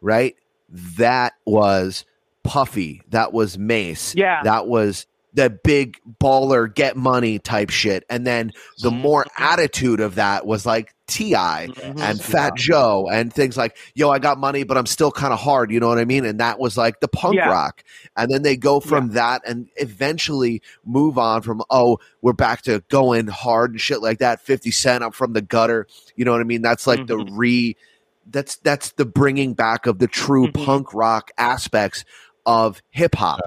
[0.00, 0.34] right?
[0.68, 2.04] That was
[2.46, 3.02] Puffy.
[3.08, 4.14] That was Mase.
[4.16, 4.42] Yeah.
[4.44, 5.06] That was
[5.36, 8.04] the big baller get money type shit.
[8.08, 9.00] And then the mm-hmm.
[9.00, 11.68] more attitude of that was like T.I.
[11.70, 12.00] Mm-hmm.
[12.00, 15.38] and Fat Joe and things like, yo, I got money, but I'm still kind of
[15.38, 15.70] hard.
[15.70, 16.24] You know what I mean?
[16.24, 17.50] And that was like the punk Yeah.
[17.50, 17.84] rock.
[18.16, 22.82] And then they go from that and eventually move on from, oh, we're back to
[22.88, 24.40] going hard and shit like that.
[24.40, 25.86] 50 Cent, I'm from the gutter.
[26.16, 26.62] You know what I mean?
[26.62, 27.36] That's like the mm-hmm.
[27.36, 27.76] re
[28.28, 32.04] that's that's the bringing back of the true punk rock aspects
[32.46, 33.40] of hip hop.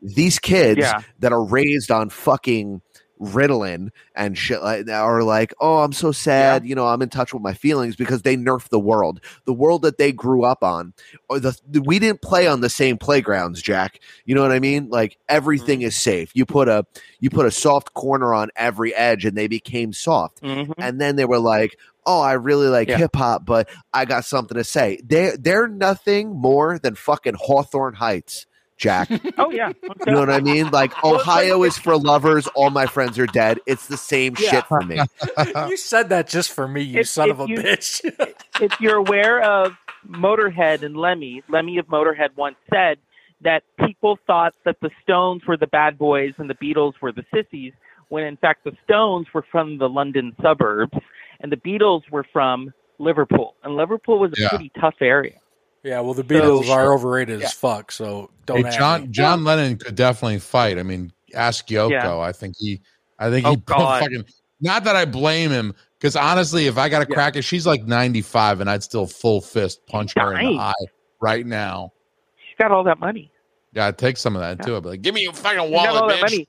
[0.00, 1.00] These kids Yeah.
[1.20, 2.80] that are raised on fucking
[3.20, 6.66] Ritalin and shit like that are like, oh, I'm so sad.
[6.66, 9.82] You know, I'm in touch with my feelings because they nerf the world, the world
[9.82, 10.92] that they grew up on.
[11.30, 14.00] Or the we didn't play on the same playgrounds, Jack.
[14.24, 14.88] You know what I mean?
[14.90, 15.86] Like everything Mm-hmm.
[15.88, 16.32] is safe.
[16.34, 16.84] You put a
[17.20, 20.42] you put a soft corner on every edge, and they became soft.
[20.42, 20.74] Mhm.
[20.76, 22.98] And then they were like, "Oh, I really like Yeah.
[22.98, 27.94] hip hop, but I got something to say." They they're nothing more than fucking Hawthorne
[27.94, 29.08] Heights, Jack.
[29.38, 29.72] Oh yeah.
[30.06, 30.70] You know what I mean?
[30.70, 32.46] Like Ohio is for lovers.
[32.48, 33.60] All my friends are dead.
[33.66, 34.50] It's the same Yeah.
[34.50, 35.00] shit for me.
[35.68, 38.04] you said that just for me, you If- son if of a you- bitch.
[38.60, 39.76] if you're aware of
[40.08, 42.98] Motorhead and Lemmy, Lemmy of Motorhead once said
[43.40, 47.24] that people thought that the Stones were the bad boys and the Beatles were the
[47.34, 47.72] sissies,
[48.14, 50.92] when in fact the Stones were from the London suburbs
[51.40, 53.56] and the Beatles were from Liverpool.
[53.64, 54.48] And Liverpool was a Yeah.
[54.50, 55.34] pretty tough area.
[55.82, 57.46] yeah, well, the Beatles So- are overrated Yeah.
[57.46, 57.90] as fuck.
[57.92, 58.64] So don't.
[58.64, 59.08] Hey, John me.
[59.08, 60.78] John Lennon could definitely fight.
[60.78, 61.90] I mean, ask Yoko.
[61.90, 62.18] Yeah.
[62.20, 62.80] I think he
[63.18, 64.02] I think Oh, he God.
[64.02, 64.24] fucking
[64.60, 67.14] Not that I blame him, because honestly, if I got a Yeah.
[67.14, 70.72] cracker, she's like 95, and I'd still full fist punch her in the eye
[71.20, 71.92] right now.
[72.36, 73.30] She's got all that money.
[73.72, 74.76] Yeah, I'd take some of that too.
[74.76, 76.46] I'd be like, give me your fucking She's got all wallet, that bitch.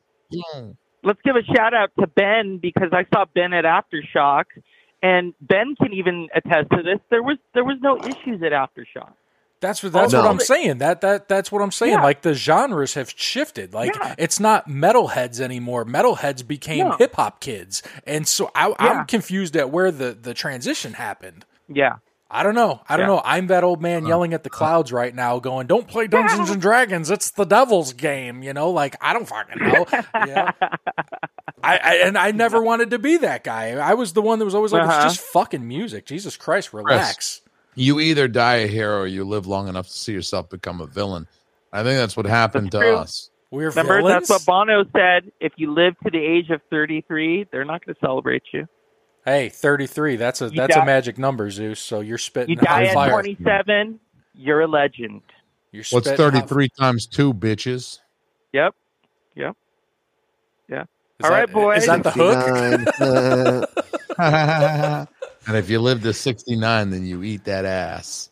[0.56, 0.78] Mm.
[1.06, 1.15] Money.
[1.15, 4.45] Let's give a shout out to Ben because I saw Ben at Aftershock,
[5.02, 6.99] and Ben can even attest to this.
[7.10, 9.14] There was there was no issues at Aftershock.
[9.61, 10.22] That's what that's No.
[10.22, 10.80] what I'm saying.
[10.80, 11.94] That that that's what I'm saying.
[11.94, 12.03] Yeah.
[12.03, 13.73] Like the genres have shifted.
[13.73, 14.14] Like Yeah.
[14.18, 15.86] it's not metalheads anymore.
[15.86, 16.98] Metalheads became No.
[16.98, 18.76] hip hop kids, and so I, Yeah.
[18.80, 21.45] I'm confused at where the the transition happened.
[21.68, 21.95] Yeah.
[22.30, 22.81] I don't know.
[22.89, 23.15] I don't Yeah.
[23.15, 23.22] know.
[23.23, 26.60] I'm that old man yelling at the clouds right now, going, "Don't play Dungeons and
[26.69, 27.11] Dragons.
[27.11, 29.85] It's the devil's game." You know, like I don't fucking know.
[30.26, 30.52] Yeah.
[31.64, 33.72] I, I and I never wanted to be that guy.
[33.72, 35.03] I was the one that was always like, Uh-huh.
[35.06, 37.41] "It's just fucking music." Jesus Christ, relax.
[37.76, 40.88] You either die a hero or you live long enough to see yourself become a
[40.88, 41.27] villain.
[41.73, 42.95] I think that's what happened That's to true.
[42.95, 43.30] us.
[43.52, 44.27] We're Remember, villains.
[44.27, 45.31] that's what Bono said.
[45.39, 48.68] If you live to the age of 33, they're not going to celebrate you.
[49.26, 50.15] Hey, 33.
[50.18, 51.80] That's a You that's die- a magic number, Zeus.
[51.80, 53.10] So you're spitting You die at fire.
[53.10, 53.99] 27,
[54.35, 55.22] you're a legend.
[55.72, 57.99] You're What's spitting hot- 33 times two, bitches?
[58.53, 58.76] Yep.
[59.35, 59.57] Yep.
[60.69, 60.81] Yeah.
[60.84, 60.88] Is
[61.23, 61.80] All that- right, boys.
[61.80, 63.65] Is that the hook?
[64.18, 65.07] 69,
[65.47, 68.30] and if you live to 69, then you eat that ass.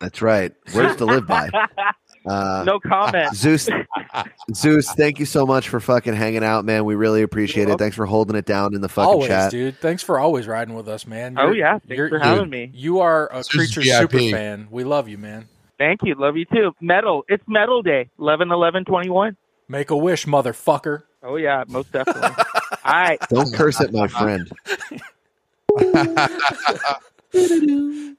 [0.00, 0.52] that's right.
[0.74, 1.48] Words to live by.
[2.26, 3.30] Uh, no comment.
[3.36, 3.68] Zeus,
[4.54, 6.84] Zeus, thank you so much for fucking hanging out, man.
[6.84, 7.66] We really appreciate it.
[7.66, 7.84] welcome.
[7.84, 9.50] Thanks for holding it down in the fucking Always, chat.
[9.50, 9.78] dude.
[9.78, 11.36] Thanks for always riding with us, man.
[11.38, 11.72] Oh, You're- yeah.
[11.80, 12.70] Thanks you're- for you- having me.
[12.72, 14.10] You are a Zeus creature VIP.
[14.12, 14.68] super fan.
[14.70, 15.48] We love you, man.
[15.78, 16.14] Thank you.
[16.14, 16.74] Love you too.
[16.80, 17.24] Metal.
[17.28, 18.08] It's Metal Day.
[18.18, 19.36] 11 11 21.
[19.68, 21.02] Make a wish, motherfucker.
[21.22, 21.64] Oh, yeah.
[21.68, 22.22] Most definitely.
[22.84, 23.18] All right.
[23.28, 24.50] Don't curse at my friend.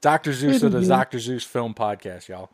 [0.01, 0.33] Dr.
[0.33, 1.19] Zeus of the Dr.
[1.19, 2.49] Zeus Film Podcast, y'all.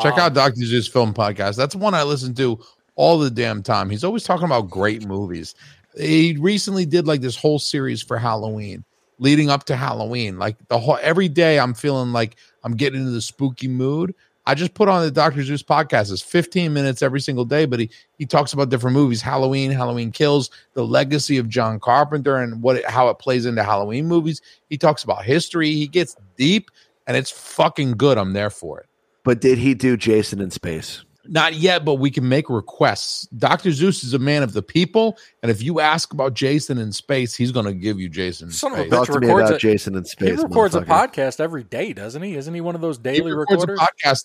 [0.00, 0.64] Check Um, out Dr.
[0.64, 1.56] Zeus Film Podcast.
[1.56, 2.58] That's one I listen to
[2.94, 3.90] all the damn time.
[3.90, 5.54] He's always talking about great movies.
[5.98, 8.84] He recently did like this whole series for Halloween,
[9.18, 10.38] leading up to Halloween.
[10.38, 14.14] Like the whole every day, I'm feeling like I'm getting into the spooky mood.
[14.44, 15.42] I just put on the Dr.
[15.44, 16.10] Zeus podcast.
[16.10, 20.10] It's 15 minutes every single day, but he he talks about different movies: Halloween, Halloween
[20.10, 24.40] Kills, the legacy of John Carpenter, and what it, how it plays into Halloween movies.
[24.70, 25.72] He talks about history.
[25.72, 26.70] He gets deep,
[27.06, 28.18] and it's fucking good.
[28.18, 28.86] I'm there for it.
[29.24, 31.04] But did he do Jason in space?
[31.24, 33.26] Not yet, but we can make requests.
[33.28, 33.70] Dr.
[33.70, 37.36] Zeus is a man of the people, and if you ask about Jason in space,
[37.36, 38.92] he's going to give you Jason in Son of a space.
[38.92, 38.96] bitch.
[38.96, 40.30] Talk to me records about it- Jason in space.
[40.30, 42.34] He records a podcast every day, doesn't he?
[42.34, 43.88] Isn't he one of those He daily records a recorders?
[44.04, 44.24] podcast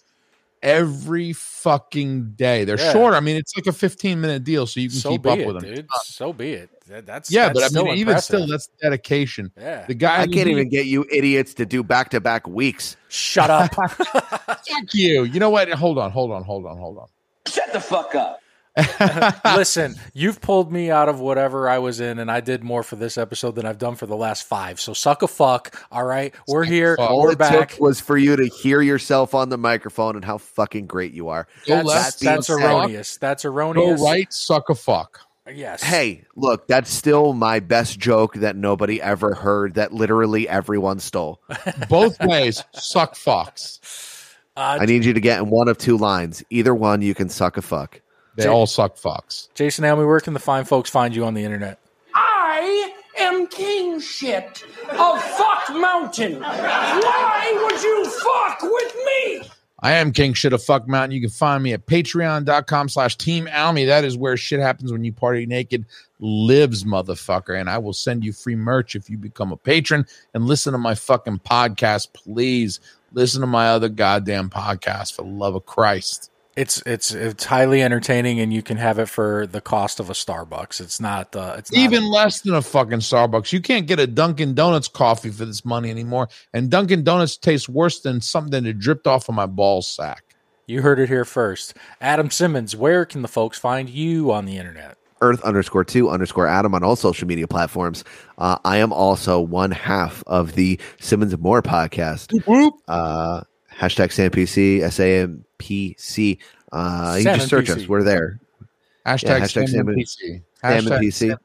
[0.63, 2.63] every fucking day.
[2.65, 2.93] They're Yeah.
[2.93, 3.13] short.
[3.13, 5.45] I mean, it's like a 15 minute deal, so you can So keep up it,
[5.45, 5.75] with them.
[5.75, 5.87] dude.
[6.03, 6.69] So be it.
[6.89, 9.51] That- that's Yeah, that's but I still mean, even still, that's dedication.
[9.57, 9.85] yeah.
[9.87, 12.95] The guy, I can't even get you idiots to do back to back weeks.
[13.09, 13.73] Shut up.
[14.05, 15.23] fuck you.
[15.23, 15.69] You know what?
[15.71, 17.07] Hold on, hold on, hold on, hold on.
[17.47, 18.39] Shut the fuck up.
[19.57, 22.95] Listen, you've pulled me out of whatever I was in, and I did more for
[22.95, 24.79] this episode than I've done for the last five.
[24.79, 25.75] So suck a fuck.
[25.91, 26.95] All right, we're Suck here.
[26.99, 27.69] All We're it back.
[27.71, 31.29] took was for you to hear yourself on the microphone and how fucking great you
[31.29, 31.47] are.
[31.65, 33.17] Go That's, left, that's erroneous.
[33.17, 33.51] That's fuck.
[33.51, 34.01] Go erroneous.
[34.01, 35.21] right, suck a fuck.
[35.53, 35.81] Yes.
[35.81, 41.41] Hey, look, that's still my best joke that nobody ever heard that literally everyone stole.
[41.89, 43.79] Both ways, suck fucks.
[44.55, 46.43] Uh, I need you to get in one of two lines.
[46.49, 48.01] Either one, you can suck a fuck.
[48.35, 49.49] They Jay- all suck fucks.
[49.53, 51.79] Jason Almy, where can the fine folks find you on the internet?
[52.13, 56.41] I am king shit of Fuck Mountain.
[56.41, 59.49] Why would you fuck with me?
[59.79, 61.11] I am King Shit of Fuck Mountain.
[61.11, 63.85] You can find me at patreon.com slash team Almy.
[63.85, 65.85] That is where shit happens when you party naked
[66.19, 67.59] lives, motherfucker.
[67.59, 70.79] And I will send you free merch if you become a patron and listen to
[70.79, 72.13] my fucking podcast.
[72.13, 72.79] Please
[73.13, 76.31] listen to my other goddamn podcast for the love of Christ.
[76.57, 80.13] It's it's it's highly entertaining, and you can have it for the cost of a
[80.13, 80.81] Starbucks.
[80.81, 81.35] It's not.
[81.35, 83.53] Uh, it's not Even less than a fucking Starbucks.
[83.53, 86.29] You can't get a Dunkin' Donuts coffee for this money anymore.
[86.53, 90.23] And Dunkin' Donuts tastes worse than something that dripped off of my ball sack.
[90.65, 91.75] You heard it here first.
[92.01, 94.97] Adam Simmons, where can the folks find you on the internet?
[95.21, 98.03] Earth underscore two underscore Adam on all social media platforms.
[98.39, 102.31] Uh, I am also one half of the Simmons and More podcast.
[102.87, 104.81] Uh, hashtag SAMPC,
[105.59, 106.39] S-A-M-P-C.
[106.71, 107.87] Uh, you just search and us.
[107.87, 108.39] We're there.
[109.05, 110.41] Hashtag, Yeah, hashtag Sam and PC.
[110.61, 111.13] Sam and PC.
[111.29, 111.37] Sam-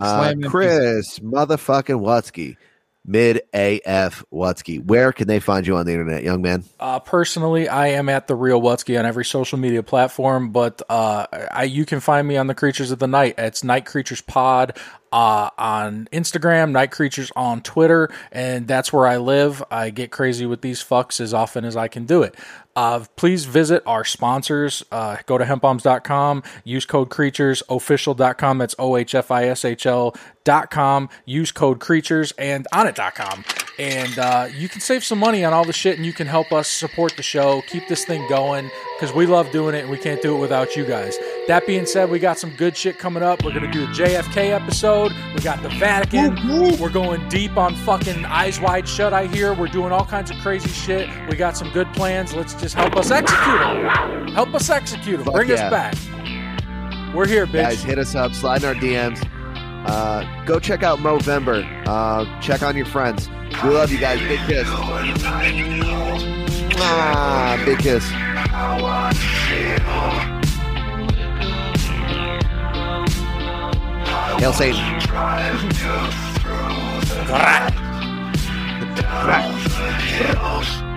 [0.00, 2.56] Uh, Slam and Chris motherfucking Watsky.
[3.06, 4.82] Mid AF Watsky.
[4.84, 6.64] Where can they find you on the internet, young man?
[6.80, 11.26] Uh, personally, I am at the real Wutsky on every social media platform, but uh,
[11.52, 13.34] I you can find me on the Creatures of the Night.
[13.36, 14.78] It's Night Creatures Pod
[15.14, 19.62] uh, on Instagram, Night Creatures on Twitter, and that's where I live.
[19.70, 22.34] I get crazy with these fucks as often as I can do it.
[22.74, 24.82] Uh, please visit our sponsors.
[24.90, 28.58] Uh, go to hempbombs.com, use code creatures, ohfishl.com.
[28.58, 31.08] That's O H F I S H L dot com.
[31.24, 33.63] Use code creatures and onnit.com.
[33.78, 36.52] And uh, you can save some money on all the shit and you can help
[36.52, 39.98] us support the show, keep this thing going because we love doing it and we
[39.98, 41.18] can't do it without you guys.
[41.48, 43.42] That being said, we got some good shit coming up.
[43.42, 45.12] We're going to do a JFK episode.
[45.34, 46.78] We got the Vatican.
[46.78, 49.52] We're going deep on fucking Eyes Wide Shut, I hear.
[49.54, 51.08] We're doing all kinds of crazy shit.
[51.28, 52.32] We got some good plans.
[52.32, 54.28] Let's just help us execute them.
[54.28, 55.24] Help us execute them.
[55.24, 55.66] Fuck Bring yeah.
[55.66, 57.14] us back.
[57.14, 57.62] We're here, bitch.
[57.62, 59.33] Guys, hit us up, slide in our DMs.
[59.84, 61.64] Uh, go check out Movember.
[61.86, 63.28] Uh, check on your friends.
[63.62, 64.18] We love you guys.
[64.20, 64.66] Big kiss.
[66.76, 68.04] Ah, big kiss.
[74.40, 75.00] Hail Satan.